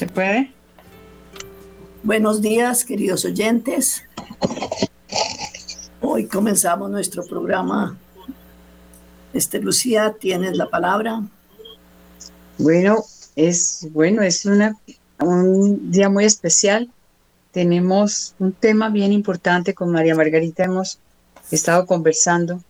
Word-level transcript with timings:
¿Se 0.00 0.06
puede? 0.06 0.50
Buenos 2.02 2.40
días, 2.40 2.86
queridos 2.86 3.26
oyentes. 3.26 4.02
Hoy 6.00 6.24
comenzamos 6.24 6.90
nuestro 6.90 7.22
programa. 7.22 7.98
Este 9.34 9.60
Lucía, 9.60 10.16
tienes 10.18 10.56
la 10.56 10.70
palabra. 10.70 11.22
Bueno, 12.56 13.04
es 13.36 13.88
bueno, 13.92 14.22
es 14.22 14.46
una, 14.46 14.74
un 15.18 15.90
día 15.90 16.08
muy 16.08 16.24
especial. 16.24 16.90
Tenemos 17.52 18.34
un 18.38 18.52
tema 18.52 18.88
bien 18.88 19.12
importante 19.12 19.74
con 19.74 19.90
María 19.90 20.14
Margarita. 20.14 20.64
Hemos 20.64 20.98
estado 21.50 21.84
conversando 21.84 22.62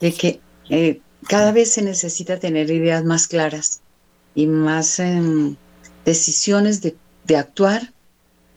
de 0.00 0.12
que 0.12 0.40
eh, 0.70 1.00
cada 1.28 1.52
vez 1.52 1.70
se 1.70 1.82
necesita 1.82 2.40
tener 2.40 2.68
ideas 2.68 3.04
más 3.04 3.28
claras 3.28 3.80
y 4.34 4.48
más 4.48 4.98
em, 4.98 5.54
decisiones 6.04 6.82
de, 6.82 6.96
actuar 7.36 7.92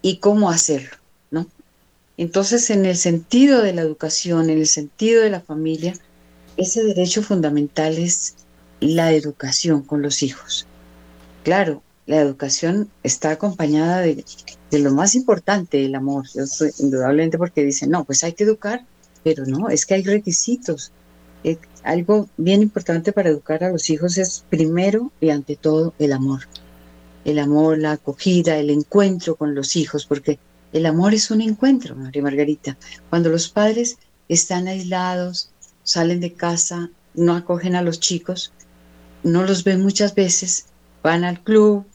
y 0.01 0.17
cómo 0.17 0.49
hacerlo, 0.49 0.97
¿no? 1.31 1.47
Entonces, 2.17 2.69
en 2.69 2.85
el 2.85 2.97
sentido 2.97 3.61
de 3.61 3.73
la 3.73 3.81
educación, 3.81 4.49
en 4.49 4.59
el 4.59 4.67
sentido 4.67 5.23
de 5.23 5.29
la 5.29 5.39
familia, 5.39 5.93
ese 6.57 6.83
derecho 6.83 7.23
fundamental 7.23 7.97
es 7.97 8.35
la 8.79 9.13
educación 9.13 9.83
con 9.83 10.01
los 10.01 10.21
hijos. 10.21 10.67
Claro, 11.43 11.81
la 12.05 12.19
educación 12.19 12.89
está 13.03 13.31
acompañada 13.31 14.01
de, 14.01 14.23
lo 14.71 14.91
más 14.91 15.15
importante, 15.15 15.85
el 15.85 15.95
amor, 15.95 16.25
indudablemente 16.79 17.37
porque 17.37 17.63
dicen, 17.63 17.89
no, 17.89 18.03
pues 18.03 18.23
hay 18.23 18.33
que 18.33 18.43
educar, 18.43 18.85
pero 19.23 19.45
no, 19.45 19.69
es 19.69 19.85
que 19.85 19.93
hay 19.93 20.03
requisitos. 20.03 20.91
Eh, 21.43 21.57
algo 21.83 22.27
bien 22.35 22.61
importante 22.61 23.13
para 23.13 23.29
educar 23.29 23.63
a 23.63 23.69
los 23.69 23.89
hijos 23.89 24.17
es 24.17 24.43
primero 24.49 25.11
y 25.21 25.29
ante 25.29 25.55
todo 25.55 25.93
el 25.99 26.11
amor 26.11 26.41
el 27.27 27.39
amor, 27.39 27.77
la 27.77 27.91
acogida, 27.91 28.55
el 28.55 28.69
encuentro 28.69 29.35
con 29.35 29.53
los 29.53 29.75
hijos, 29.75 30.05
porque 30.05 30.39
el 30.71 30.85
amor 30.85 31.13
es 31.13 31.29
un 31.29 31.41
encuentro, 31.41 31.93
María 31.93 32.21
Margarita. 32.23 32.77
Cuando 33.09 33.27
los 33.27 33.49
padres 33.49 33.97
están 34.29 34.69
aislados, 34.69 35.49
salen 35.83 36.21
de 36.21 36.31
casa, 36.31 36.89
no 37.15 37.35
acogen 37.35 37.75
a 37.75 37.81
los 37.81 37.99
chicos, 37.99 38.53
no 39.23 39.43
los 39.43 39.65
ven 39.65 39.81
muchas 39.81 40.15
veces, 40.15 40.67
van 41.03 41.25
al 41.25 41.43
club, 41.43 41.85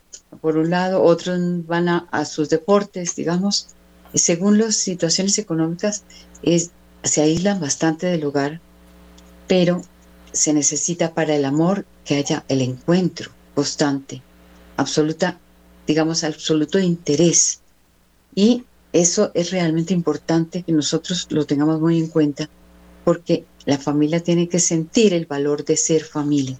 por 0.42 0.58
un 0.58 0.68
lado, 0.68 1.02
otros 1.02 1.40
van 1.66 1.88
a, 1.88 2.24
sus 2.26 2.50
deportes, 2.50 3.16
digamos, 3.16 3.68
según 4.12 4.58
las 4.58 4.76
situaciones 4.76 5.38
económicas, 5.38 6.04
se 7.02 7.22
aíslan 7.22 7.58
bastante 7.58 8.06
del 8.06 8.24
hogar, 8.26 8.60
pero 9.48 9.80
se 10.30 10.52
necesita 10.52 11.14
para 11.14 11.34
el 11.34 11.46
amor 11.46 11.86
que 12.04 12.16
haya 12.16 12.44
el 12.48 12.60
encuentro 12.60 13.30
constante 13.54 14.20
absoluta, 14.82 15.38
digamos, 15.86 16.24
absoluto 16.24 16.78
interés. 16.78 17.60
Y 18.34 18.64
eso 18.92 19.30
es 19.34 19.50
realmente 19.50 19.94
importante 19.94 20.62
que 20.62 20.72
nosotros 20.72 21.26
lo 21.30 21.46
tengamos 21.46 21.80
muy 21.80 21.98
en 21.98 22.08
cuenta, 22.08 22.48
porque 23.04 23.44
la 23.64 23.78
familia 23.78 24.20
tiene 24.20 24.48
que 24.48 24.58
sentir 24.58 25.14
el 25.14 25.26
valor 25.26 25.64
de 25.64 25.76
ser 25.76 26.04
familia. 26.04 26.58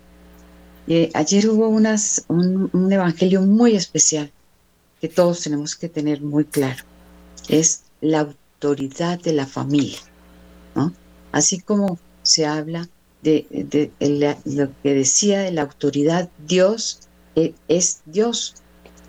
Eh, 0.88 1.10
ayer 1.14 1.48
hubo 1.48 1.68
un, 1.68 2.70
un, 2.72 2.92
evangelio 2.92 3.42
muy 3.42 3.76
especial 3.76 4.32
que 5.00 5.08
todos 5.08 5.42
tenemos 5.42 5.76
que 5.76 5.88
tener 5.88 6.20
muy 6.22 6.44
claro. 6.44 6.84
Es 7.48 7.84
la 8.00 8.20
autoridad 8.20 9.20
de 9.20 9.32
la 9.32 9.46
familia. 9.46 9.98
¿no? 10.74 10.92
Así 11.30 11.60
como 11.60 11.98
se 12.22 12.46
habla 12.46 12.88
de, 13.22 13.46
de, 13.50 13.90
de, 14.00 14.36
lo 14.44 14.70
que 14.82 14.94
decía 14.94 15.40
de 15.40 15.52
la 15.52 15.62
autoridad, 15.62 16.28
Dios 16.46 17.00
es 17.68 18.02
Dios 18.06 18.54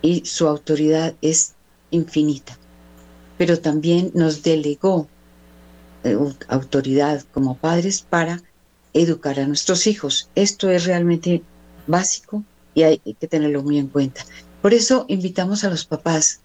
y 0.02 0.26
su 0.26 0.48
autoridad 0.48 1.16
es 1.22 1.54
infinita. 1.92 2.58
Pero 3.38 3.60
también 3.60 4.12
nos 4.14 4.44
delegó 4.44 5.08
eh, 6.04 6.18
autoridad 6.48 7.24
como 7.34 7.58
padres 7.58 8.02
para 8.02 8.42
educar 8.94 9.40
a 9.40 9.48
nuestros 9.48 9.88
hijos. 9.88 10.30
Esto 10.36 10.70
es 10.70 10.86
realmente 10.86 11.42
básico 11.88 12.44
y 12.74 12.84
hay 12.84 13.00
que 13.00 13.28
tenerlo 13.28 13.64
muy 13.64 13.80
en 13.80 13.88
cuenta. 13.88 14.26
Por 14.62 14.74
eso 14.74 15.06
invitamos 15.08 15.64
a 15.64 15.70
los 15.70 15.86
papás 15.86 16.42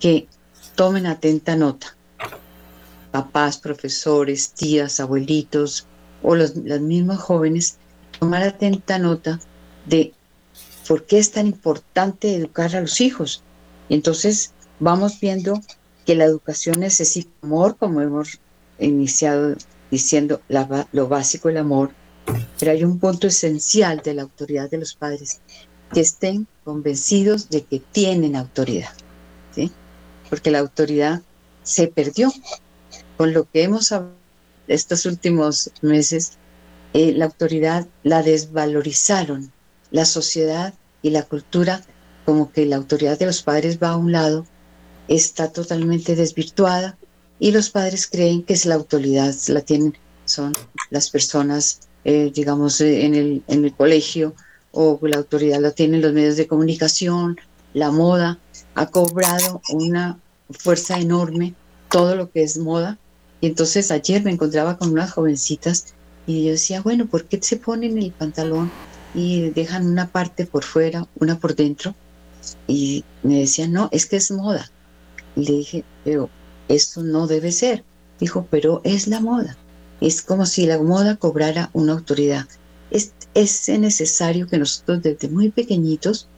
que 0.00 0.26
tomen 0.74 1.06
atenta 1.06 1.56
nota. 1.56 1.96
Papás, 3.10 3.58
profesores, 3.58 4.52
tías, 4.52 5.00
abuelitos 5.00 5.86
o 6.22 6.34
los, 6.34 6.56
los 6.56 6.80
mismos 6.80 7.18
jóvenes, 7.18 7.76
tomar 8.18 8.42
atenta 8.42 8.98
nota 8.98 9.38
de 9.86 10.14
¿Por 10.86 11.04
qué 11.06 11.18
es 11.18 11.30
tan 11.30 11.46
importante 11.46 12.34
educar 12.34 12.74
a 12.76 12.80
los 12.80 13.00
hijos? 13.00 13.42
entonces 13.88 14.52
vamos 14.80 15.20
viendo 15.20 15.60
que 16.06 16.14
la 16.14 16.24
educación 16.24 16.80
necesita 16.80 17.30
amor, 17.42 17.76
como 17.76 18.00
hemos 18.00 18.40
iniciado 18.78 19.54
diciendo 19.90 20.40
lo 20.92 21.08
básico, 21.08 21.50
el 21.50 21.58
amor, 21.58 21.90
pero 22.58 22.72
hay 22.72 22.84
un 22.84 22.98
punto 22.98 23.26
esencial 23.26 24.00
de 24.02 24.14
la 24.14 24.22
autoridad 24.22 24.70
de 24.70 24.78
los 24.78 24.94
padres, 24.94 25.40
que 25.92 26.00
estén 26.00 26.46
convencidos 26.64 27.50
de 27.50 27.64
que 27.64 27.80
tienen 27.80 28.34
autoridad, 28.34 28.92
porque 30.30 30.50
la 30.50 30.60
autoridad 30.60 31.20
se 31.62 31.88
perdió. 31.88 32.32
Con 33.18 33.34
lo 33.34 33.44
que 33.44 33.62
hemos 33.62 33.92
hablado 33.92 34.16
estos 34.68 35.04
últimos 35.06 35.70
meses, 35.82 36.38
eh, 36.94 37.12
la 37.12 37.26
autoridad 37.26 37.86
la 38.02 38.22
desvalorizaron 38.22 39.52
la 39.92 40.04
sociedad 40.04 40.74
y 41.02 41.10
la 41.10 41.22
cultura, 41.22 41.84
como 42.24 42.50
que 42.50 42.66
la 42.66 42.76
autoridad 42.76 43.18
de 43.18 43.26
los 43.26 43.42
padres 43.42 43.78
va 43.80 43.90
a 43.90 43.96
un 43.96 44.10
lado, 44.10 44.46
está 45.06 45.52
totalmente 45.52 46.16
desvirtuada 46.16 46.96
y 47.38 47.52
los 47.52 47.70
padres 47.70 48.06
creen 48.06 48.42
que 48.42 48.54
es 48.54 48.66
la 48.66 48.74
autoridad, 48.74 49.34
la 49.48 49.60
tienen, 49.60 49.96
son 50.24 50.56
las 50.90 51.10
personas, 51.10 51.80
eh, 52.04 52.32
digamos, 52.34 52.80
eh, 52.80 53.04
en 53.04 53.14
el, 53.14 53.42
en 53.48 53.64
el 53.64 53.74
colegio 53.74 54.34
o 54.72 54.98
la 55.02 55.18
autoridad 55.18 55.60
la 55.60 55.72
tienen 55.72 56.00
los 56.00 56.12
medios 56.12 56.36
de 56.36 56.46
comunicación, 56.46 57.36
la 57.74 57.90
moda, 57.90 58.38
ha 58.74 58.86
cobrado 58.86 59.60
una 59.70 60.18
fuerza 60.50 60.98
enorme 60.98 61.54
todo 61.90 62.16
lo 62.16 62.30
que 62.30 62.42
es 62.42 62.58
moda. 62.58 62.98
Y 63.40 63.46
entonces 63.48 63.90
ayer 63.90 64.22
me 64.22 64.30
encontraba 64.30 64.78
con 64.78 64.90
unas 64.90 65.12
jovencitas 65.12 65.94
y 66.26 66.44
yo 66.44 66.52
decía, 66.52 66.80
bueno, 66.80 67.06
¿por 67.06 67.24
qué 67.24 67.38
se 67.42 67.56
ponen 67.56 67.98
el 67.98 68.12
pantalón 68.12 68.70
y 69.14 69.50
dejan 69.50 69.86
una 69.86 70.10
parte 70.10 70.46
por 70.46 70.64
fuera, 70.64 71.06
una 71.16 71.38
por 71.38 71.54
dentro. 71.54 71.94
Y 72.66 73.04
me 73.22 73.40
decían, 73.40 73.72
no, 73.72 73.88
es 73.92 74.06
que 74.06 74.16
es 74.16 74.30
moda. 74.30 74.70
Y 75.36 75.44
le 75.46 75.52
dije, 75.58 75.84
pero 76.04 76.30
esto 76.68 77.02
no 77.02 77.26
debe 77.26 77.52
ser. 77.52 77.84
Dijo, 78.18 78.46
pero 78.50 78.80
es 78.84 79.06
la 79.06 79.20
moda. 79.20 79.56
Es 80.00 80.22
como 80.22 80.46
si 80.46 80.66
la 80.66 80.82
moda 80.82 81.16
cobrara 81.16 81.70
una 81.72 81.92
autoridad. 81.92 82.46
Es, 82.90 83.12
es 83.34 83.68
necesario 83.68 84.46
que 84.46 84.58
nosotros 84.58 85.02
desde 85.02 85.28
muy 85.28 85.50
pequeñitos 85.50 86.28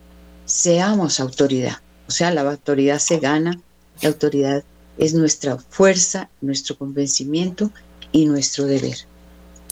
seamos 0.45 1.21
autoridad. 1.21 1.79
O 2.07 2.11
sea, 2.11 2.31
la 2.31 2.43
autoridad 2.43 2.99
se 2.99 3.19
gana, 3.19 3.61
la 4.03 4.09
autoridad 4.09 4.63
es 4.99 5.15
nuestra 5.15 5.59
fuerza, 5.59 6.29
nuestro 6.41 6.77
convencimiento 6.77 7.71
y 8.13 8.27
nuestro 8.27 8.67
deber. 8.67 8.97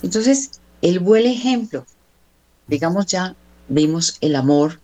Entonces, 0.03 0.53
el 0.81 0.99
buen 0.99 1.27
ejemplo 1.27 1.87
digamos 2.67 3.07
ya 3.07 3.37
vimos 3.69 4.17
el 4.21 4.37
amor, 4.37 4.81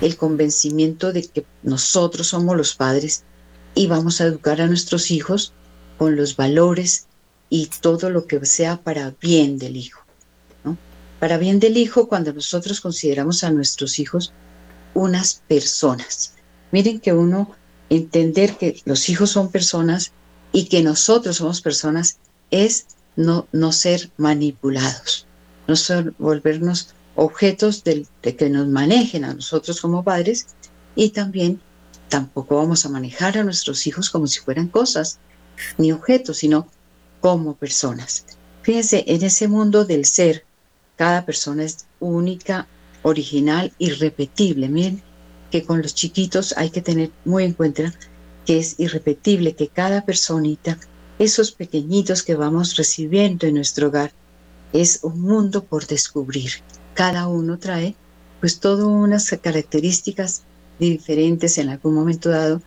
el 0.00 0.16
convencimiento 0.16 1.12
de 1.12 1.24
que 1.24 1.46
nosotros 1.62 2.28
somos 2.28 2.56
los 2.56 2.74
padres 2.74 3.24
y 3.74 3.86
vamos 3.86 4.20
a 4.20 4.24
educar 4.24 4.60
a 4.60 4.66
nuestros 4.66 5.10
hijos 5.10 5.52
con 5.98 6.16
los 6.16 6.36
valores 6.36 7.06
y 7.48 7.70
todo 7.80 8.10
lo 8.10 8.26
que 8.26 8.44
sea 8.44 8.82
para 8.82 9.14
bien 9.20 9.58
del 9.58 9.76
hijo. 9.76 10.00
Para 11.20 11.38
bien 11.38 11.60
del 11.60 11.78
hijo 11.78 12.08
cuando 12.08 12.32
nosotros 12.32 12.80
consideramos 12.80 13.42
a 13.42 13.50
nuestros 13.50 13.98
hijos 13.98 14.32
unas 14.92 15.42
personas. 15.48 16.34
Miren 16.72 17.00
que 17.00 17.12
uno 17.12 17.52
entender 17.88 18.56
que 18.56 18.80
los 18.84 19.08
hijos 19.08 19.30
son 19.30 19.50
personas 19.50 20.12
y 20.52 20.66
que 20.66 20.82
nosotros 20.82 21.36
somos 21.36 21.60
personas 21.60 22.18
es 22.50 22.86
no, 23.16 23.46
no 23.52 23.72
ser 23.72 24.10
manipulados, 24.16 25.25
no 25.66 25.76
ser, 25.76 26.12
volvernos 26.18 26.94
objetos 27.14 27.82
de, 27.82 28.06
que 28.22 28.50
nos 28.50 28.68
manejen 28.68 29.24
a 29.24 29.34
nosotros 29.34 29.80
como 29.80 30.04
padres 30.04 30.46
y 30.94 31.10
también 31.10 31.60
tampoco 32.08 32.56
vamos 32.56 32.84
a 32.84 32.88
manejar 32.88 33.38
a 33.38 33.44
nuestros 33.44 33.86
hijos 33.86 34.10
como 34.10 34.26
si 34.26 34.40
fueran 34.40 34.68
cosas 34.68 35.18
ni 35.78 35.92
objetos, 35.92 36.38
sino 36.38 36.68
como 37.20 37.56
personas. 37.56 38.26
Fíjense, 38.62 39.04
en 39.06 39.22
ese 39.22 39.48
mundo 39.48 39.84
del 39.84 40.04
ser, 40.04 40.44
cada 40.96 41.24
persona 41.24 41.64
es 41.64 41.86
única, 42.00 42.66
original, 43.02 43.72
irrepetible. 43.78 44.68
Miren 44.68 45.02
que 45.50 45.64
con 45.64 45.80
los 45.80 45.94
chiquitos 45.94 46.54
hay 46.56 46.70
que 46.70 46.82
tener 46.82 47.10
muy 47.24 47.44
en 47.44 47.54
cuenta 47.54 47.94
que 48.44 48.58
es 48.58 48.78
irrepetible, 48.78 49.54
que 49.54 49.68
cada 49.68 50.04
personita, 50.04 50.78
esos 51.18 51.52
pequeñitos 51.52 52.22
que 52.22 52.34
vamos 52.34 52.76
recibiendo 52.76 53.46
en 53.46 53.54
nuestro 53.54 53.88
hogar, 53.88 54.12
es 54.72 55.00
un 55.02 55.20
mundo 55.20 55.64
por 55.64 55.86
descubrir 55.86 56.50
cada 56.96 57.28
uno 57.28 57.58
trae 57.58 57.94
pues 58.40 58.58
todas 58.58 58.84
unas 58.84 59.30
características 59.42 60.42
diferentes 60.78 61.58
en 61.58 61.68
algún 61.68 61.94
momento 61.94 62.30
dado, 62.30 62.60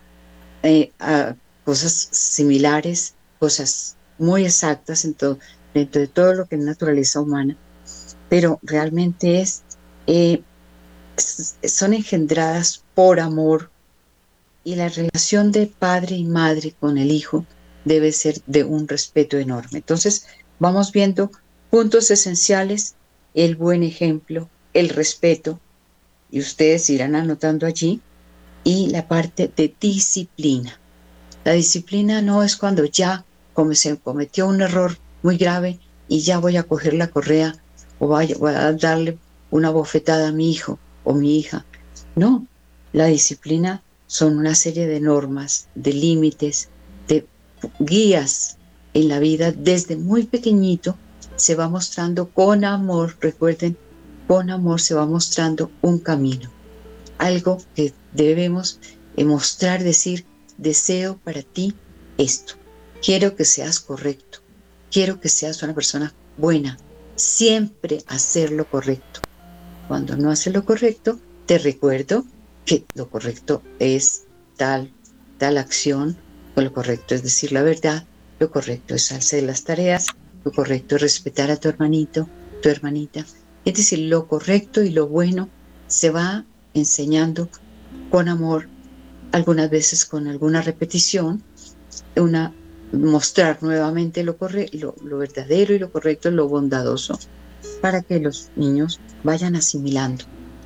eh, 0.62 0.92
a 0.98 1.34
cosas 1.64 2.08
similares, 2.10 3.14
cosas 3.38 3.96
muy 4.18 4.44
exactas 4.44 5.04
en 5.04 5.14
todo, 5.14 5.38
dentro 5.74 6.00
de 6.00 6.08
todo 6.08 6.34
lo 6.34 6.46
que 6.46 6.56
es 6.56 6.62
naturaleza 6.62 7.20
humana, 7.20 7.56
pero 8.28 8.58
realmente 8.62 9.40
es, 9.40 9.62
eh, 10.06 10.42
son 11.16 11.94
engendradas 11.94 12.84
por 12.94 13.20
amor 13.20 13.70
y 14.64 14.74
la 14.74 14.88
relación 14.88 15.52
de 15.52 15.66
padre 15.66 16.16
y 16.16 16.24
madre 16.24 16.74
con 16.78 16.98
el 16.98 17.10
hijo 17.10 17.44
debe 17.84 18.12
ser 18.12 18.40
de 18.46 18.64
un 18.64 18.86
respeto 18.86 19.38
enorme. 19.38 19.78
Entonces, 19.78 20.26
vamos 20.58 20.92
viendo 20.92 21.30
puntos 21.70 22.10
esenciales, 22.10 22.96
el 23.32 23.54
buen 23.54 23.84
ejemplo, 23.84 24.48
el 24.74 24.88
respeto, 24.88 25.60
y 26.30 26.40
ustedes 26.40 26.90
irán 26.90 27.14
anotando 27.14 27.66
allí, 27.66 28.00
y 28.64 28.88
la 28.88 29.06
parte 29.06 29.50
de 29.56 29.74
disciplina. 29.80 30.78
La 31.44 31.52
disciplina 31.52 32.20
no 32.22 32.42
es 32.42 32.56
cuando 32.56 32.84
ya 32.84 33.24
como 33.54 33.74
se 33.74 33.96
cometió 33.98 34.46
un 34.46 34.60
error 34.60 34.98
muy 35.22 35.36
grave 35.36 35.78
y 36.08 36.20
ya 36.20 36.38
voy 36.38 36.56
a 36.56 36.64
coger 36.64 36.94
la 36.94 37.08
correa 37.08 37.54
o 37.98 38.08
voy 38.08 38.34
a 38.48 38.72
darle 38.72 39.18
una 39.50 39.70
bofetada 39.70 40.28
a 40.28 40.32
mi 40.32 40.50
hijo 40.50 40.78
o 41.04 41.14
mi 41.14 41.38
hija. 41.38 41.64
No, 42.14 42.46
la 42.92 43.06
disciplina 43.06 43.82
son 44.06 44.36
una 44.36 44.54
serie 44.54 44.86
de 44.86 45.00
normas, 45.00 45.68
de 45.74 45.92
límites, 45.92 46.68
de 47.08 47.26
guías 47.78 48.58
en 48.92 49.08
la 49.08 49.18
vida 49.18 49.52
desde 49.52 49.96
muy 49.96 50.24
pequeñito 50.24 50.96
se 51.40 51.54
va 51.54 51.68
mostrando 51.68 52.28
con 52.28 52.64
amor, 52.64 53.16
recuerden, 53.20 53.76
con 54.28 54.50
amor 54.50 54.80
se 54.80 54.94
va 54.94 55.06
mostrando 55.06 55.70
un 55.80 55.98
camino, 55.98 56.50
algo 57.18 57.58
que 57.74 57.92
debemos 58.12 58.78
mostrar, 59.16 59.82
decir, 59.82 60.24
deseo 60.58 61.18
para 61.24 61.42
ti 61.42 61.74
esto, 62.18 62.54
quiero 63.02 63.34
que 63.36 63.44
seas 63.44 63.80
correcto, 63.80 64.40
quiero 64.90 65.20
que 65.20 65.28
seas 65.28 65.62
una 65.62 65.74
persona 65.74 66.12
buena, 66.36 66.78
siempre 67.16 68.04
hacer 68.06 68.52
lo 68.52 68.68
correcto. 68.68 69.20
Cuando 69.88 70.16
no 70.16 70.30
haces 70.30 70.52
lo 70.52 70.64
correcto, 70.64 71.18
te 71.46 71.58
recuerdo 71.58 72.24
que 72.64 72.84
lo 72.94 73.08
correcto 73.08 73.62
es 73.78 74.24
tal, 74.56 74.92
tal 75.38 75.58
acción, 75.58 76.16
o 76.54 76.60
lo 76.60 76.72
correcto 76.72 77.14
es 77.14 77.22
decir 77.22 77.52
la 77.52 77.62
verdad, 77.62 78.04
lo 78.38 78.50
correcto 78.50 78.94
es 78.94 79.10
hacer 79.12 79.42
las 79.44 79.64
tareas, 79.64 80.06
lo 80.44 80.52
correcto 80.52 80.96
es 80.96 81.02
respetar 81.02 81.50
a 81.50 81.56
tu 81.56 81.68
hermanito, 81.68 82.28
tu 82.62 82.68
hermanita. 82.68 83.24
Es 83.64 83.74
decir, 83.74 84.00
lo 84.00 84.26
correcto 84.26 84.82
y 84.82 84.90
lo 84.90 85.06
bueno 85.06 85.48
se 85.86 86.10
va 86.10 86.44
enseñando 86.74 87.48
con 88.10 88.28
amor, 88.28 88.68
algunas 89.32 89.70
veces 89.70 90.04
con 90.04 90.26
alguna 90.26 90.62
repetición, 90.62 91.42
una 92.16 92.54
mostrar 92.92 93.62
nuevamente 93.62 94.24
lo, 94.24 94.36
lo, 94.72 94.94
lo 95.04 95.18
verdadero 95.18 95.74
y 95.74 95.78
lo 95.78 95.92
correcto, 95.92 96.30
lo 96.30 96.48
bondadoso, 96.48 97.18
para 97.80 98.02
que 98.02 98.18
los 98.20 98.50
niños 98.56 99.00
vayan 99.22 99.56
asimilando. 99.56 100.24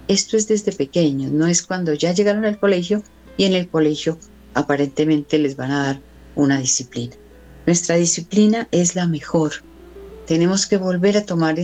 Esto 0.09 0.37
es 0.37 0.49
desde 0.49 0.73
pequeños, 0.73 1.33
no 1.33 1.47
es 1.47 1.63
cuando 1.63 1.93
ya 1.95 2.13
llegaron 2.13 2.45
al 2.45 2.59
colegio 2.59 3.03
y 3.37 3.45
en 3.45 3.55
el 3.55 3.69
colegio 3.69 4.19
aparentemente 4.55 5.39
les 5.39 5.57
van 5.57 5.71
a 5.71 5.83
dar 5.85 6.01
una 6.35 6.59
disciplina. 6.59 7.17
Nuestra 7.67 7.97
disciplina 7.97 8.69
es 8.73 8.95
la 8.95 9.07
mejor. 9.07 9.53
Tenemos 10.27 10.67
que 10.67 10.77
volver 10.77 11.17
a 11.17 11.25
tomar, 11.25 11.57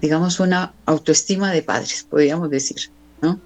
digamos, 0.00 0.38
una 0.38 0.72
autoestima 0.86 1.52
de 1.52 1.62
padres, 1.62 2.06
podríamos 2.08 2.50
decir, 2.50 2.90
¿no? 3.20 3.40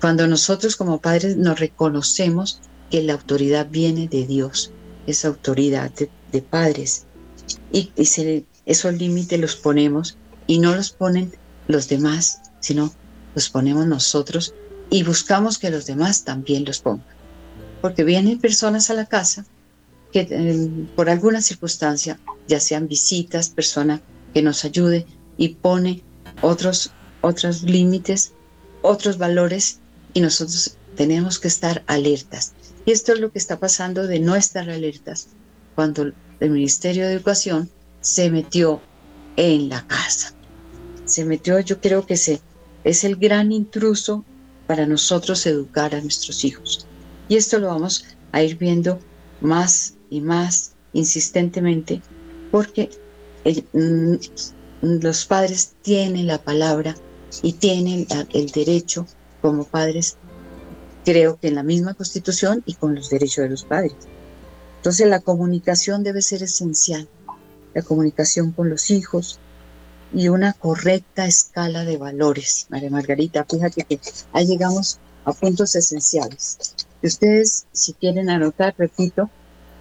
Cuando 0.00 0.26
nosotros 0.26 0.76
como 0.76 1.00
padres 1.00 1.36
nos 1.36 1.58
reconocemos 1.58 2.60
que 2.90 3.02
la 3.02 3.14
autoridad 3.14 3.68
viene 3.68 4.06
de 4.06 4.26
Dios, 4.26 4.70
esa 5.06 5.28
autoridad 5.28 5.90
de, 5.92 6.42
padres, 6.42 7.06
y, 7.72 7.90
esos 7.96 8.94
límites 8.94 9.40
los 9.40 9.56
ponemos 9.56 10.16
y 10.46 10.58
no 10.58 10.74
los 10.74 10.90
ponen 10.90 11.32
los 11.66 11.88
demás, 11.88 12.42
sino 12.60 12.92
los 13.34 13.50
ponemos 13.50 13.86
nosotros 13.86 14.54
y 14.90 15.02
buscamos 15.02 15.58
que 15.58 15.70
los 15.70 15.86
demás 15.86 16.24
también 16.24 16.64
los 16.64 16.80
pongan. 16.80 17.06
Porque 17.82 18.04
vienen 18.04 18.40
personas 18.40 18.90
a 18.90 18.94
la 18.94 19.06
casa 19.06 19.44
que 20.14 20.28
eh, 20.30 20.70
por 20.94 21.10
alguna 21.10 21.42
circunstancia, 21.42 22.20
ya 22.46 22.60
sean 22.60 22.86
visitas, 22.86 23.48
persona 23.48 24.00
que 24.32 24.42
nos 24.42 24.64
ayude 24.64 25.06
y 25.36 25.56
pone 25.56 26.04
otros, 26.40 26.92
otros 27.20 27.64
límites, 27.64 28.32
otros 28.82 29.18
valores 29.18 29.80
y 30.12 30.20
nosotros 30.20 30.76
tenemos 30.94 31.40
que 31.40 31.48
estar 31.48 31.82
alertas. 31.88 32.52
Y 32.86 32.92
esto 32.92 33.12
es 33.12 33.18
lo 33.18 33.32
que 33.32 33.40
está 33.40 33.58
pasando 33.58 34.06
de 34.06 34.20
no 34.20 34.36
estar 34.36 34.70
alertas 34.70 35.30
cuando 35.74 36.12
el 36.38 36.50
Ministerio 36.50 37.08
de 37.08 37.14
Educación 37.14 37.68
se 38.00 38.30
metió 38.30 38.80
en 39.34 39.68
la 39.68 39.84
casa. 39.88 40.32
Se 41.06 41.24
metió, 41.24 41.58
yo 41.58 41.80
creo 41.80 42.06
que 42.06 42.16
se, 42.16 42.40
es 42.84 43.02
el 43.02 43.16
gran 43.16 43.50
intruso 43.50 44.24
para 44.68 44.86
nosotros 44.86 45.44
educar 45.46 45.92
a 45.92 46.00
nuestros 46.00 46.44
hijos. 46.44 46.86
Y 47.28 47.34
esto 47.34 47.58
lo 47.58 47.66
vamos 47.66 48.04
a 48.30 48.44
ir 48.44 48.56
viendo 48.56 49.00
más 49.40 49.94
y 50.14 50.20
más 50.20 50.72
insistentemente 50.92 52.00
porque 52.52 52.88
mm, 53.82 54.14
los 55.02 55.26
padres 55.26 55.72
tienen 55.82 56.28
la 56.28 56.38
palabra 56.38 56.94
y 57.42 57.54
tienen 57.54 58.06
el 58.32 58.46
derecho 58.52 59.06
como 59.42 59.64
padres, 59.64 60.16
creo 61.04 61.36
que 61.40 61.48
en 61.48 61.56
la 61.56 61.64
misma 61.64 61.94
constitución 61.94 62.62
y 62.64 62.74
con 62.74 62.94
los 62.94 63.10
derechos 63.10 63.42
de 63.42 63.50
los 63.50 63.64
padres. 63.64 63.94
Entonces 64.76 65.08
la 65.08 65.18
comunicación 65.18 66.04
debe 66.04 66.22
ser 66.22 66.44
esencial, 66.44 67.08
la 67.74 67.82
comunicación 67.82 68.52
con 68.52 68.70
los 68.70 68.92
hijos 68.92 69.40
y 70.14 70.28
una 70.28 70.52
correcta 70.52 71.26
escala 71.26 71.84
de 71.84 71.96
valores. 71.96 72.66
María 72.68 72.90
Margarita, 72.90 73.44
fíjate 73.50 73.82
que 73.82 73.98
ahí 74.32 74.46
llegamos 74.46 75.00
a 75.24 75.32
puntos 75.32 75.74
esenciales. 75.74 76.58
Ustedes, 77.02 77.66
si 77.72 77.94
quieren 77.94 78.30
anotar, 78.30 78.76
repito, 78.78 79.28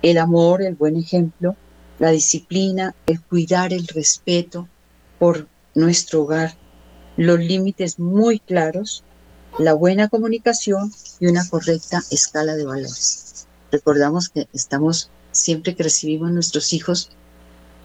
el 0.04 0.18
amor, 0.18 0.62
el 0.62 0.76
buen 0.76 0.98
ejemplo, 0.98 1.56
la 1.98 2.12
disciplina, 2.12 2.94
el 3.08 3.22
cuidar 3.22 3.74
el 3.74 3.88
respeto 3.88 4.68
por 5.18 5.48
nuestro 5.74 6.24
hogar, 6.24 6.56
los 7.16 7.40
límites 7.40 7.98
muy 8.00 8.40
claros, 8.40 9.04
la 9.58 9.74
buena 9.74 10.10
comunicación 10.10 10.92
y 11.20 11.28
una 11.28 11.48
correcta 11.48 12.04
escala 12.12 12.56
de 12.56 12.66
valores. 12.66 13.48
Recordamos 13.72 14.30
que 14.30 14.48
estamos, 14.54 15.10
siempre 15.32 15.74
que 15.74 15.84
recibimos 15.84 16.32
nuestros 16.32 16.74
hijos, 16.74 17.10